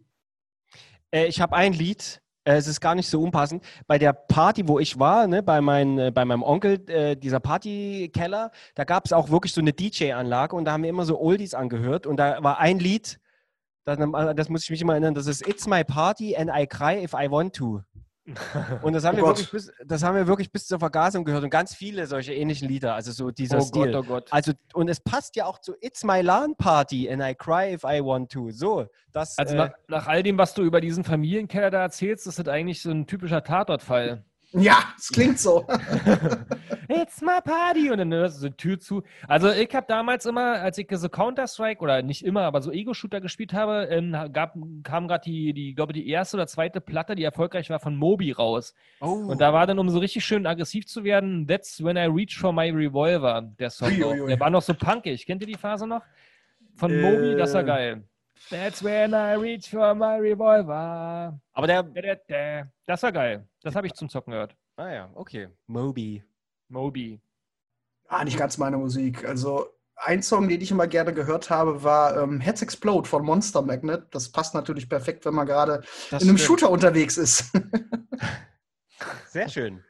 äh, 1.10 1.26
ich 1.26 1.40
habe 1.40 1.56
ein 1.56 1.72
Lied. 1.72 2.20
Äh, 2.46 2.56
es 2.56 2.66
ist 2.66 2.80
gar 2.82 2.94
nicht 2.94 3.08
so 3.08 3.22
unpassend. 3.22 3.64
Bei 3.86 3.96
der 3.96 4.12
Party, 4.12 4.68
wo 4.68 4.78
ich 4.78 4.98
war, 4.98 5.26
ne, 5.26 5.42
bei, 5.42 5.62
mein, 5.62 5.98
äh, 5.98 6.10
bei 6.14 6.26
meinem 6.26 6.42
Onkel, 6.42 6.86
äh, 6.90 7.16
dieser 7.16 7.40
Partykeller, 7.40 8.50
da 8.74 8.84
gab 8.84 9.06
es 9.06 9.14
auch 9.14 9.30
wirklich 9.30 9.54
so 9.54 9.62
eine 9.62 9.72
DJ-Anlage 9.72 10.54
und 10.54 10.66
da 10.66 10.72
haben 10.72 10.82
wir 10.82 10.90
immer 10.90 11.06
so 11.06 11.18
Oldies 11.18 11.54
angehört 11.54 12.06
und 12.06 12.18
da 12.18 12.42
war 12.42 12.58
ein 12.58 12.78
Lied, 12.78 13.18
das, 13.86 13.98
das 14.36 14.48
muss 14.50 14.64
ich 14.64 14.70
mich 14.70 14.82
immer 14.82 14.92
erinnern, 14.92 15.14
das 15.14 15.26
ist 15.26 15.46
It's 15.48 15.66
My 15.66 15.84
Party 15.84 16.36
and 16.36 16.50
I 16.54 16.66
Cry 16.66 17.02
If 17.02 17.14
I 17.14 17.30
Want 17.30 17.54
To. 17.56 17.80
Und 18.82 18.94
das 18.94 19.04
haben, 19.04 19.16
Oh 19.16 19.18
wir 19.18 19.22
Gott. 19.24 19.38
wirklich 19.38 19.50
bis, 19.50 19.72
das 19.84 20.02
haben 20.02 20.16
wir 20.16 20.26
wirklich 20.26 20.50
bis 20.50 20.66
zur 20.66 20.78
Vergasung 20.78 21.24
gehört 21.24 21.44
und 21.44 21.50
ganz 21.50 21.74
viele 21.74 22.06
solche 22.06 22.32
ähnlichen 22.32 22.66
Lieder, 22.68 22.94
also 22.94 23.12
so 23.12 23.30
dieser 23.30 23.58
oh 23.58 23.60
Stil. 23.60 23.92
Gott, 23.92 24.04
oh 24.04 24.08
Gott. 24.08 24.28
Also, 24.30 24.52
und 24.72 24.88
es 24.88 25.00
passt 25.00 25.36
ja 25.36 25.44
auch 25.44 25.58
zu 25.58 25.74
It's 25.80 26.04
My 26.04 26.22
LAN 26.22 26.54
Party 26.56 27.10
and 27.10 27.22
I 27.22 27.34
Cry 27.34 27.74
If 27.74 27.84
I 27.84 28.02
Want 28.02 28.32
To. 28.32 28.50
So, 28.50 28.86
das. 29.12 29.36
Also 29.36 29.54
äh, 29.54 29.58
nach, 29.58 29.70
nach 29.88 30.06
all 30.06 30.22
dem, 30.22 30.38
was 30.38 30.54
du 30.54 30.62
über 30.62 30.80
diesen 30.80 31.04
Familienkeller 31.04 31.70
da 31.70 31.82
erzählst, 31.82 32.26
ist 32.26 32.38
das 32.38 32.48
eigentlich 32.48 32.80
so 32.80 32.90
ein 32.90 33.06
typischer 33.06 33.42
Tatortfall. 33.44 34.24
Ja, 34.56 34.84
es 34.96 35.08
klingt 35.08 35.38
so. 35.40 35.66
It's 36.88 37.20
my 37.20 37.40
party! 37.44 37.90
Und 37.90 37.98
dann 37.98 38.12
hörst 38.12 38.36
du 38.36 38.42
so 38.42 38.48
die 38.48 38.56
Tür 38.56 38.78
zu. 38.78 39.02
Also 39.26 39.50
ich 39.50 39.74
habe 39.74 39.86
damals 39.88 40.26
immer, 40.26 40.60
als 40.60 40.78
ich 40.78 40.86
so 40.92 41.08
Counter-Strike, 41.08 41.80
oder 41.80 42.02
nicht 42.02 42.24
immer, 42.24 42.42
aber 42.42 42.62
so 42.62 42.70
Ego-Shooter 42.70 43.20
gespielt 43.20 43.52
habe, 43.52 43.86
ähm, 43.90 44.16
gab, 44.32 44.54
kam 44.84 45.08
gerade 45.08 45.24
die, 45.24 45.52
die, 45.54 45.74
glaube 45.74 45.92
die 45.92 46.08
erste 46.08 46.36
oder 46.36 46.46
zweite 46.46 46.80
Platte, 46.80 47.16
die 47.16 47.24
erfolgreich 47.24 47.68
war, 47.70 47.80
von 47.80 47.96
Moby 47.96 48.30
raus. 48.30 48.74
oh. 49.00 49.24
Und 49.26 49.40
da 49.40 49.52
war 49.52 49.66
dann, 49.66 49.78
um 49.78 49.88
so 49.90 49.98
richtig 49.98 50.24
schön 50.24 50.46
aggressiv 50.46 50.86
zu 50.86 51.02
werden, 51.02 51.46
That's 51.48 51.82
When 51.82 51.96
I 51.96 52.06
Reach 52.06 52.38
for 52.38 52.52
My 52.52 52.70
Revolver, 52.70 53.42
der 53.58 53.70
Song. 53.70 53.88
Ui, 53.88 54.04
ui, 54.04 54.20
ui. 54.20 54.28
Der 54.28 54.38
war 54.38 54.50
noch 54.50 54.62
so 54.62 54.74
punkig. 54.74 55.26
Kennt 55.26 55.40
ihr 55.40 55.48
die 55.48 55.54
Phase 55.56 55.86
noch? 55.86 56.02
Von 56.76 57.00
Moby, 57.00 57.36
das 57.36 57.54
war 57.54 57.62
Äh. 57.62 57.66
geil. 57.66 58.04
That's 58.50 58.82
when 58.82 59.12
I 59.12 59.34
reach 59.34 59.70
for 59.70 59.94
my 59.94 60.16
revolver. 60.18 61.38
Aber 61.52 61.66
der. 61.66 61.82
Da, 61.82 62.00
da, 62.00 62.14
da. 62.28 62.68
Das 62.86 63.02
war 63.02 63.12
geil. 63.12 63.48
Das 63.62 63.74
habe 63.74 63.86
ich 63.86 63.94
zum 63.94 64.08
Zocken 64.08 64.32
gehört. 64.32 64.54
Ah 64.76 64.90
ja, 64.90 65.10
okay. 65.14 65.48
Moby. 65.66 66.22
Moby. 66.68 67.20
Ah, 68.08 68.24
nicht 68.24 68.36
ganz 68.38 68.58
meine 68.58 68.76
Musik. 68.76 69.24
Also 69.24 69.68
ein 69.96 70.22
Song, 70.22 70.48
den 70.48 70.60
ich 70.60 70.70
immer 70.70 70.86
gerne 70.86 71.12
gehört 71.14 71.50
habe, 71.50 71.82
war 71.82 72.20
ähm, 72.20 72.40
Heads 72.40 72.62
Explode 72.62 73.08
von 73.08 73.24
Monster 73.24 73.62
Magnet. 73.62 74.06
Das 74.10 74.30
passt 74.30 74.54
natürlich 74.54 74.88
perfekt, 74.88 75.24
wenn 75.24 75.34
man 75.34 75.46
gerade 75.46 75.82
in 76.10 76.16
einem 76.18 76.20
stimmt. 76.20 76.40
Shooter 76.40 76.70
unterwegs 76.70 77.16
ist. 77.16 77.52
Sehr 79.28 79.48
schön. 79.48 79.82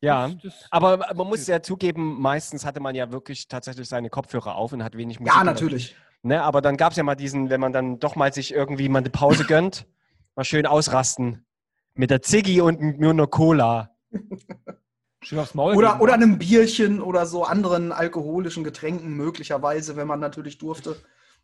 Ja. 0.00 0.30
Aber 0.70 1.14
man 1.14 1.26
muss 1.28 1.46
ja 1.46 1.62
zugeben, 1.62 2.20
meistens 2.20 2.64
hatte 2.64 2.80
man 2.80 2.94
ja 2.94 3.12
wirklich 3.12 3.46
tatsächlich 3.46 3.88
seine 3.88 4.10
Kopfhörer 4.10 4.56
auf 4.56 4.72
und 4.72 4.82
hat 4.82 4.96
wenig 4.96 5.20
Musik. 5.20 5.32
ja, 5.32 5.42
gehört. 5.42 5.54
natürlich. 5.54 5.96
Ne, 6.22 6.40
aber 6.40 6.60
dann 6.60 6.76
gab 6.76 6.92
es 6.92 6.96
ja 6.96 7.02
mal 7.02 7.16
diesen, 7.16 7.50
wenn 7.50 7.60
man 7.60 7.72
dann 7.72 7.98
doch 7.98 8.14
mal 8.14 8.32
sich 8.32 8.54
irgendwie 8.54 8.88
mal 8.88 9.00
eine 9.00 9.10
Pause 9.10 9.44
gönnt, 9.44 9.86
mal 10.36 10.44
schön 10.44 10.66
ausrasten. 10.66 11.44
Mit 11.94 12.10
der 12.10 12.22
Ziggy 12.22 12.60
und 12.60 13.00
nur 13.00 13.10
einer 13.10 13.26
Cola. 13.26 13.90
schön 15.22 15.40
aufs 15.40 15.54
Maul. 15.54 15.74
Oder, 15.74 16.00
oder 16.00 16.12
wa? 16.12 16.16
einem 16.16 16.38
Bierchen 16.38 17.02
oder 17.02 17.26
so 17.26 17.44
anderen 17.44 17.90
alkoholischen 17.90 18.62
Getränken, 18.62 19.16
möglicherweise, 19.16 19.96
wenn 19.96 20.06
man 20.06 20.20
natürlich 20.20 20.58
durfte. 20.58 20.96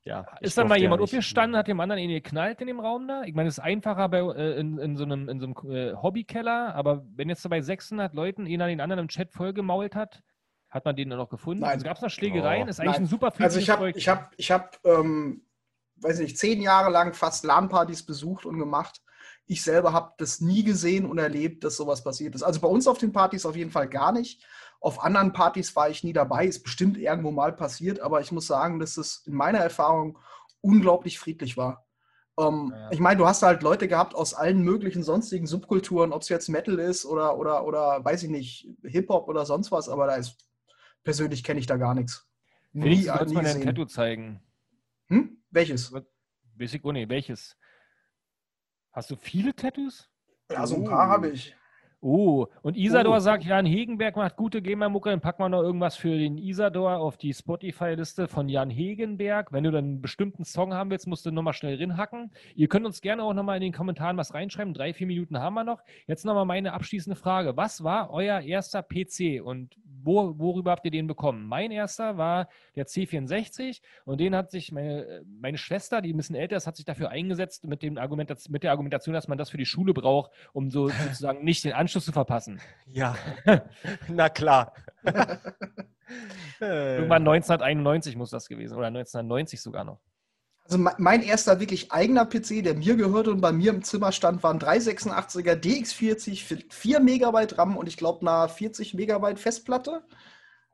Ja, 0.04 0.26
ich 0.40 0.46
Ist 0.46 0.58
dann 0.58 0.68
mal 0.68 0.78
jemand 0.78 1.02
aufgestanden, 1.02 1.58
hat 1.58 1.66
dem 1.66 1.80
anderen 1.80 2.00
ihn 2.00 2.10
geknallt 2.10 2.60
in 2.60 2.68
dem 2.68 2.80
Raum 2.80 3.08
da? 3.08 3.24
Ich 3.24 3.34
meine, 3.34 3.48
es 3.48 3.58
ist 3.58 3.64
einfacher 3.64 4.08
bei, 4.08 4.20
äh, 4.20 4.58
in, 4.58 4.78
in 4.78 4.96
so 4.96 5.04
einem, 5.04 5.28
in 5.28 5.40
so 5.40 5.46
einem 5.46 5.74
äh, 5.74 5.94
Hobbykeller, 5.94 6.74
aber 6.74 7.04
wenn 7.16 7.28
jetzt 7.28 7.42
so 7.42 7.48
bei 7.48 7.60
600 7.60 8.14
Leuten 8.14 8.46
einer 8.46 8.68
den 8.68 8.80
anderen 8.80 9.00
im 9.00 9.08
Chat 9.08 9.32
vollgemault 9.32 9.96
hat, 9.96 10.22
hat 10.70 10.84
man 10.84 10.96
den 10.96 11.10
dann 11.10 11.18
noch 11.18 11.30
gefunden? 11.30 11.62
Nein. 11.62 11.72
Also 11.72 11.84
gab 11.84 11.96
es 11.96 12.02
noch 12.02 12.10
Schlägereien? 12.10 12.66
Oh, 12.66 12.70
ist 12.70 12.80
eigentlich 12.80 12.92
nein. 12.92 13.02
ein 13.02 13.06
super 13.06 13.32
Also 13.38 13.58
ich 13.58 13.70
habe, 13.70 13.90
ich 13.90 14.08
habe, 14.08 14.26
ich 14.36 14.50
habe, 14.50 14.68
ähm, 14.84 15.42
weiß 15.96 16.18
nicht, 16.18 16.38
zehn 16.38 16.60
Jahre 16.60 16.90
lang 16.90 17.14
fast 17.14 17.44
LAN-Partys 17.44 18.04
besucht 18.04 18.44
und 18.44 18.58
gemacht. 18.58 19.02
Ich 19.46 19.62
selber 19.62 19.92
habe 19.92 20.12
das 20.18 20.40
nie 20.40 20.62
gesehen 20.62 21.06
und 21.06 21.18
erlebt, 21.18 21.64
dass 21.64 21.76
sowas 21.76 22.04
passiert 22.04 22.34
ist. 22.34 22.42
Also 22.42 22.60
bei 22.60 22.68
uns 22.68 22.86
auf 22.86 22.98
den 22.98 23.12
Partys 23.12 23.46
auf 23.46 23.56
jeden 23.56 23.70
Fall 23.70 23.88
gar 23.88 24.12
nicht. 24.12 24.44
Auf 24.80 25.02
anderen 25.02 25.32
Partys 25.32 25.74
war 25.74 25.88
ich 25.88 26.04
nie 26.04 26.12
dabei. 26.12 26.46
Ist 26.46 26.62
bestimmt 26.62 26.98
irgendwo 26.98 27.30
mal 27.30 27.52
passiert, 27.52 28.00
aber 28.00 28.20
ich 28.20 28.30
muss 28.30 28.46
sagen, 28.46 28.78
dass 28.78 28.98
es 28.98 29.22
in 29.26 29.34
meiner 29.34 29.58
Erfahrung 29.58 30.18
unglaublich 30.60 31.18
friedlich 31.18 31.56
war. 31.56 31.86
Ähm, 32.38 32.72
Ja. 32.76 32.90
Ich 32.92 33.00
meine, 33.00 33.16
du 33.16 33.26
hast 33.26 33.42
halt 33.42 33.62
Leute 33.62 33.88
gehabt 33.88 34.14
aus 34.14 34.34
allen 34.34 34.62
möglichen 34.62 35.02
sonstigen 35.02 35.46
Subkulturen, 35.46 36.12
ob 36.12 36.22
es 36.22 36.28
jetzt 36.28 36.48
Metal 36.48 36.78
ist 36.78 37.06
oder, 37.06 37.38
oder, 37.38 37.64
oder 37.64 38.04
weiß 38.04 38.22
ich 38.24 38.30
nicht, 38.30 38.68
Hip-Hop 38.84 39.28
oder 39.28 39.46
sonst 39.46 39.72
was, 39.72 39.88
aber 39.88 40.06
da 40.06 40.14
ist 40.16 40.36
persönlich 41.08 41.42
kenne 41.42 41.58
ich 41.58 41.66
da 41.66 41.78
gar 41.78 41.94
nichts. 41.94 42.28
Felix, 42.72 43.00
Nie, 43.00 43.06
du 43.06 43.12
sollst 43.16 43.28
nie 43.28 43.34
mal 43.34 43.44
dein. 43.44 43.62
Tattoo 43.62 43.86
zeigen. 43.86 44.42
Hm? 45.08 45.42
Welches? 45.48 45.90
Weiß 45.90 46.74
ich, 46.74 46.84
oh 46.84 46.92
welches? 46.92 47.56
Hast 48.92 49.10
du 49.10 49.16
viele 49.16 49.56
Tattoos? 49.56 50.10
Ja, 50.50 50.66
so 50.66 50.74
ein 50.76 50.84
paar 50.84 51.08
Oh. 51.08 51.10
habe 51.12 51.30
ich. 51.30 51.56
Oh, 52.00 52.46
und 52.62 52.76
Isador 52.76 53.16
Oh. 53.16 53.18
sagt, 53.18 53.44
Jan 53.44 53.66
Hegenberg 53.66 54.14
macht 54.16 54.36
gute 54.36 54.62
Gamer-Mucke, 54.62 55.10
dann 55.10 55.20
packen 55.20 55.42
wir 55.42 55.48
noch 55.48 55.62
irgendwas 55.62 55.96
für 55.96 56.16
den 56.16 56.38
Isador 56.38 56.98
auf 56.98 57.16
die 57.16 57.34
Spotify-Liste 57.34 58.28
von 58.28 58.48
Jan 58.48 58.70
Hegenberg. 58.70 59.52
Wenn 59.52 59.64
du 59.64 59.72
dann 59.72 59.84
einen 59.84 60.00
bestimmten 60.00 60.44
Song 60.44 60.72
haben 60.74 60.90
willst, 60.90 61.08
musst 61.08 61.26
du 61.26 61.32
nochmal 61.32 61.54
schnell 61.54 61.74
rinhacken. 61.74 62.30
Ihr 62.54 62.68
könnt 62.68 62.86
uns 62.86 63.00
gerne 63.00 63.24
auch 63.24 63.34
nochmal 63.34 63.56
in 63.56 63.62
den 63.62 63.72
Kommentaren 63.72 64.16
was 64.16 64.32
reinschreiben. 64.32 64.74
Drei, 64.74 64.94
vier 64.94 65.08
Minuten 65.08 65.38
haben 65.40 65.54
wir 65.54 65.64
noch. 65.64 65.80
Jetzt 66.06 66.24
nochmal 66.24 66.44
meine 66.46 66.72
abschließende 66.72 67.16
Frage. 67.16 67.56
Was 67.56 67.82
war 67.82 68.10
euer 68.10 68.40
erster 68.42 68.84
PC 68.84 69.42
und 69.44 69.74
wo, 70.00 70.38
worüber 70.38 70.70
habt 70.70 70.84
ihr 70.84 70.92
den 70.92 71.08
bekommen? 71.08 71.46
Mein 71.46 71.72
erster 71.72 72.16
war 72.16 72.48
der 72.76 72.86
C64 72.86 73.80
und 74.04 74.20
den 74.20 74.36
hat 74.36 74.52
sich 74.52 74.70
meine, 74.70 75.22
meine 75.28 75.58
Schwester, 75.58 76.00
die 76.00 76.12
ein 76.12 76.16
bisschen 76.16 76.36
älter 76.36 76.56
ist, 76.56 76.68
hat 76.68 76.76
sich 76.76 76.84
dafür 76.84 77.10
eingesetzt 77.10 77.66
mit, 77.66 77.82
dem 77.82 77.98
Argumentation, 77.98 78.52
mit 78.52 78.62
der 78.62 78.70
Argumentation, 78.70 79.14
dass 79.14 79.26
man 79.26 79.36
das 79.36 79.50
für 79.50 79.58
die 79.58 79.66
Schule 79.66 79.92
braucht, 79.92 80.30
um 80.52 80.70
so 80.70 80.88
sozusagen 80.88 81.42
nicht 81.44 81.64
den 81.64 81.72
Anschluss 81.72 81.87
zu 81.88 82.12
verpassen. 82.12 82.60
Ja, 82.86 83.16
na 84.08 84.28
klar. 84.28 84.72
Irgendwann 86.60 87.22
1991 87.28 88.16
muss 88.16 88.30
das 88.30 88.48
gewesen 88.48 88.76
oder 88.76 88.86
1990 88.88 89.60
sogar 89.60 89.84
noch. 89.84 90.00
Also 90.64 90.78
me- 90.78 90.94
mein 90.98 91.22
erster 91.22 91.60
wirklich 91.60 91.92
eigener 91.92 92.26
PC, 92.26 92.62
der 92.62 92.74
mir 92.74 92.96
gehörte 92.96 93.30
und 93.30 93.40
bei 93.40 93.52
mir 93.52 93.70
im 93.72 93.82
Zimmer 93.82 94.12
stand, 94.12 94.42
war 94.42 94.52
ein 94.52 94.58
386er 94.60 95.54
DX40 95.54 96.44
für 96.44 96.58
4 96.70 97.00
Megabyte 97.00 97.56
RAM 97.58 97.76
und 97.76 97.86
ich 97.88 97.96
glaube 97.96 98.26
eine 98.28 98.48
40 98.48 98.94
Megabyte 98.94 99.38
Festplatte. 99.38 100.02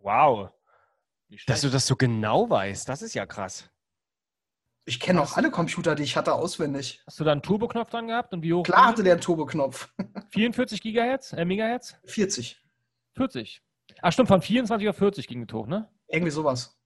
Wow. 0.01 0.51
Dass 1.47 1.63
du 1.63 1.69
das 1.69 1.87
so 1.87 1.97
genau 1.97 2.49
weißt, 2.49 2.89
das 2.89 3.03
ist 3.03 3.15
ja 3.15 3.27
krass. 3.27 3.69
Ich 4.87 5.01
kenne 5.01 5.23
auch 5.23 5.37
alle 5.37 5.51
Computer, 5.51 5.95
die 5.95 6.03
ich 6.03 6.17
hatte, 6.17 6.35
auswendig. 6.35 7.03
Hast 7.07 7.19
du 7.19 7.25
da 7.25 7.33
einen 7.33 7.41
Turboknopf 7.41 7.91
dran 7.91 8.07
gehabt 8.07 8.35
und 8.35 8.43
wie 8.43 8.53
hoch? 8.53 8.65
Klar 8.65 8.87
hatte 8.89 9.03
der 9.03 9.15
einen 9.15 9.23
Turboknopf. 9.23 9.89
44 10.31 10.83
Gigahertz, 10.83 11.33
äh, 11.33 11.45
Megahertz? 11.45 11.97
40. 12.05 12.63
40. 13.15 13.63
Ach 14.03 14.13
stimmt, 14.13 14.29
von 14.29 14.43
24 14.43 14.89
auf 14.89 14.97
40 14.97 15.27
ging 15.27 15.47
es 15.49 15.55
hoch, 15.55 15.67
ne? 15.67 15.89
Irgendwie 16.09 16.31
sowas. 16.31 16.79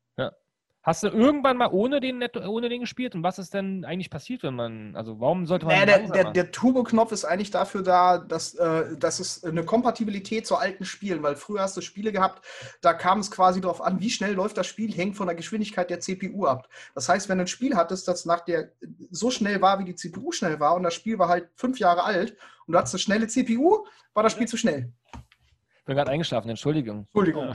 Hast 0.88 1.02
du 1.02 1.08
irgendwann 1.08 1.58
mal 1.58 1.68
ohne 1.70 2.00
den, 2.00 2.24
ohne 2.46 2.70
den 2.70 2.80
gespielt? 2.80 3.14
Und 3.14 3.22
was 3.22 3.38
ist 3.38 3.52
denn 3.52 3.84
eigentlich 3.84 4.08
passiert, 4.08 4.42
wenn 4.42 4.54
man, 4.54 4.96
also 4.96 5.20
warum 5.20 5.46
sollte 5.46 5.66
man 5.66 5.74
Naja, 5.74 5.84
der, 5.84 6.08
der, 6.08 6.32
der 6.32 6.50
Turboknopf 6.50 7.12
ist 7.12 7.26
eigentlich 7.26 7.50
dafür 7.50 7.82
da, 7.82 8.16
dass, 8.16 8.54
äh, 8.54 8.96
dass 8.96 9.20
es 9.20 9.44
eine 9.44 9.64
Kompatibilität 9.64 10.46
zu 10.46 10.56
alten 10.56 10.86
Spielen, 10.86 11.22
weil 11.22 11.36
früher 11.36 11.60
hast 11.60 11.76
du 11.76 11.82
Spiele 11.82 12.10
gehabt, 12.10 12.42
da 12.80 12.94
kam 12.94 13.18
es 13.18 13.30
quasi 13.30 13.60
darauf 13.60 13.82
an, 13.82 14.00
wie 14.00 14.08
schnell 14.08 14.32
läuft 14.32 14.56
das 14.56 14.66
Spiel, 14.66 14.90
hängt 14.94 15.14
von 15.14 15.26
der 15.26 15.36
Geschwindigkeit 15.36 15.90
der 15.90 16.00
CPU 16.00 16.46
ab. 16.46 16.70
Das 16.94 17.06
heißt, 17.06 17.28
wenn 17.28 17.36
du 17.36 17.44
ein 17.44 17.48
Spiel 17.48 17.76
hattest, 17.76 18.08
das 18.08 18.24
nach 18.24 18.40
der 18.40 18.72
so 19.10 19.30
schnell 19.30 19.60
war, 19.60 19.78
wie 19.80 19.84
die 19.84 19.94
CPU 19.94 20.32
schnell 20.32 20.58
war, 20.58 20.74
und 20.74 20.84
das 20.84 20.94
Spiel 20.94 21.18
war 21.18 21.28
halt 21.28 21.50
fünf 21.54 21.78
Jahre 21.78 22.04
alt 22.04 22.34
und 22.66 22.72
du 22.72 22.78
hattest 22.78 22.94
eine 22.94 23.00
schnelle 23.00 23.26
CPU, 23.26 23.84
war 24.14 24.22
das 24.22 24.32
Spiel 24.32 24.48
zu 24.48 24.56
schnell. 24.56 24.90
Ich 25.80 25.84
bin 25.84 25.96
gerade 25.96 26.10
eingeschlafen, 26.10 26.48
Entschuldigung. 26.48 27.00
Entschuldigung. 27.12 27.52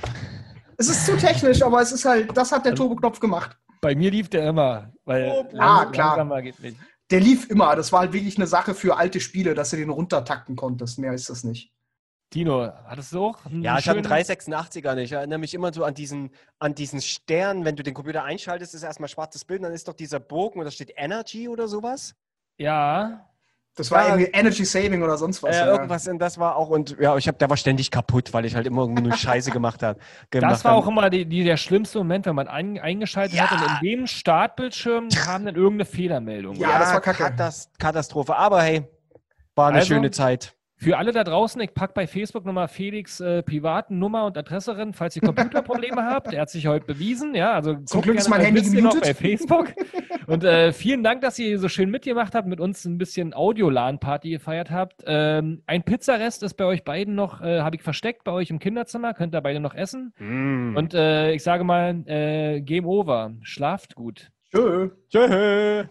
Es 0.84 0.90
ist 0.90 1.06
zu 1.06 1.16
technisch, 1.16 1.62
aber 1.64 1.80
es 1.82 1.94
ist 1.94 2.04
halt, 2.04 2.36
das 2.36 2.52
hat 2.52 2.66
der 2.66 2.76
Turboknopf 2.76 3.22
gemacht. 3.22 3.58
Bei 3.80 3.96
mir 3.96 4.12
lief 4.12 4.28
der 4.30 4.50
immer, 4.50 4.92
weil 5.06 5.32
Oh, 5.32 5.46
ah, 5.58 5.86
klar. 5.86 6.42
geht 6.42 6.60
nicht. 6.60 6.78
Der 7.10 7.22
lief 7.22 7.50
immer. 7.50 7.74
Das 7.78 7.94
war 7.94 8.02
halt 8.02 8.12
wirklich 8.12 8.36
eine 8.38 8.48
Sache 8.48 8.74
für 8.74 8.98
alte 8.98 9.22
Spiele, 9.22 9.54
dass 9.54 9.70
du 9.70 9.78
den 9.78 9.90
runtertakten 9.90 10.58
konntest. 10.58 11.00
Mehr 11.00 11.14
ist 11.14 11.30
das 11.30 11.46
nicht. 11.46 11.72
Tino, 12.32 12.64
hattest 12.86 13.14
du 13.14 13.28
auch? 13.28 13.40
Ja, 13.50 13.78
ich 13.80 13.88
habe 13.88 14.00
einen 14.00 14.06
schönen- 14.10 14.26
386er 14.26 14.96
nicht. 14.96 15.06
Ich 15.06 15.12
erinnere 15.14 15.40
mich 15.40 15.54
immer 15.54 15.72
so 15.74 15.86
an 15.86 15.94
diesen, 15.94 16.32
an 16.60 16.76
diesen 16.76 17.02
Stern, 17.02 17.64
wenn 17.64 17.78
du 17.78 17.84
den 17.84 17.94
Computer 17.94 18.26
einschaltest, 18.26 18.74
ist 18.74 18.84
erstmal 18.84 19.08
schwarzes 19.08 19.46
Bild, 19.46 19.64
dann 19.64 19.72
ist 19.72 19.88
doch 19.88 19.94
dieser 19.94 20.20
Bogen 20.20 20.60
und 20.60 20.66
da 20.66 20.72
steht 20.72 20.92
Energy 20.98 21.48
oder 21.48 21.70
sowas. 21.70 22.14
Ja, 22.58 23.30
Das 23.76 23.90
war 23.90 24.04
Ja. 24.08 24.16
irgendwie 24.16 24.32
Energy 24.32 24.66
Saving 24.66 25.02
oder 25.02 25.18
sonst 25.18 25.42
was. 25.42 25.56
äh, 25.56 25.60
ja. 25.60 25.72
Irgendwas, 25.72 26.08
und 26.08 26.20
das 26.20 26.38
war 26.38 26.56
auch, 26.56 26.70
und 26.70 26.96
ja, 27.00 27.18
ich 27.18 27.28
habe, 27.28 27.38
der 27.40 27.50
war 27.50 27.58
ständig 27.58 27.90
kaputt, 27.90 28.32
weil 28.34 28.46
ich 28.46 28.56
halt 28.56 28.68
immer 28.68 28.84
irgendwie 28.84 29.02
nur 29.04 29.14
Scheiße 29.18 29.50
gemacht 29.52 29.82
habe. 29.82 30.00
das 30.30 30.64
war 30.64 30.74
auch 30.76 30.88
immer 30.88 31.10
die, 31.10 31.26
die, 31.26 31.44
der 31.44 31.58
schlimmste 31.58 31.98
Moment, 31.98 32.26
wenn 32.28 32.36
man 32.36 32.48
ein, 32.48 32.78
eingeschaltet 32.80 33.40
hat 33.42 33.52
und 33.52 33.64
in 33.84 33.98
dem 34.00 34.08
Startbildschirm 34.08 35.10
kam 35.10 35.46
dann 35.46 35.56
irgendeine 35.56 35.86
Fehlermeldung. 35.86 36.56
Ja, 36.58 36.78
das 36.78 36.94
war 36.94 37.02
kacke. 37.02 37.24
Katas 37.24 37.70
Katastrophe. 37.80 38.36
Aber 38.36 38.62
hey, 38.62 38.84
war 39.56 39.70
eine 39.70 39.78
Also, 39.80 39.88
schöne 39.96 40.12
Zeit. 40.12 40.56
Für 40.84 40.98
alle 40.98 41.14
da 41.14 41.24
draußen, 41.24 41.62
ich 41.62 41.74
packe 41.74 41.94
bei 41.94 42.08
Facebook 42.08 42.44
nochmal 42.44 42.68
Felix 42.68 43.22
äh, 43.22 43.42
privaten 43.42 44.00
Nummer 44.00 44.26
und 44.26 44.38
Adresse 44.38 44.76
rein, 44.78 44.92
falls 44.92 45.16
ihr 45.16 45.22
Computerprobleme 45.22 46.04
habt. 46.06 46.34
Er 46.34 46.42
hat 46.42 46.50
sich 46.50 46.68
heute 46.68 46.86
bewiesen, 46.86 47.36
ja. 47.36 47.54
Also 47.54 47.76
Zum 47.76 47.86
guckt 47.86 48.04
Glück 48.04 48.18
ist 48.18 48.28
mein 48.28 48.42
mal, 48.42 48.48
Handy 48.48 48.60
ihr 48.60 48.82
noch 48.82 48.92
gemutet. 48.92 49.02
bei 49.04 49.14
Facebook. 49.14 49.74
Und 50.28 50.44
äh, 50.44 50.74
vielen 50.74 51.02
Dank, 51.02 51.22
dass 51.22 51.40
ihr 51.40 51.58
so 51.58 51.70
schön 51.70 51.90
mitgemacht 51.90 52.36
habt, 52.36 52.50
mit 52.50 52.60
uns 52.60 52.84
ein 52.84 52.98
bisschen 52.98 53.34
Audio-LAN-Party 53.34 54.30
gefeiert 54.32 54.72
habt. 54.72 55.04
Ähm, 55.06 55.64
ein 55.68 55.84
Pizzarest 55.84 56.44
ist 56.44 56.56
bei 56.56 56.66
euch 56.66 56.84
beiden 56.84 57.16
noch, 57.16 57.40
äh, 57.40 57.62
habe 57.62 57.78
ich 57.78 57.82
versteckt 57.82 58.26
bei 58.26 58.34
euch 58.34 58.50
im 58.50 58.60
Kinderzimmer, 58.60 59.14
könnt 59.14 59.34
ihr 59.34 59.42
beide 59.42 59.62
noch 59.62 59.76
essen. 59.76 60.14
Mm. 60.20 60.76
Und 60.76 60.94
äh, 60.94 61.32
ich 61.32 61.44
sage 61.44 61.64
mal, 61.64 62.04
äh, 62.08 62.60
Game 62.60 62.86
Over. 62.86 63.32
Schlaft 63.42 63.96
gut. 63.96 64.32
Tschö. 64.52 64.90
Tschö. 65.10 65.86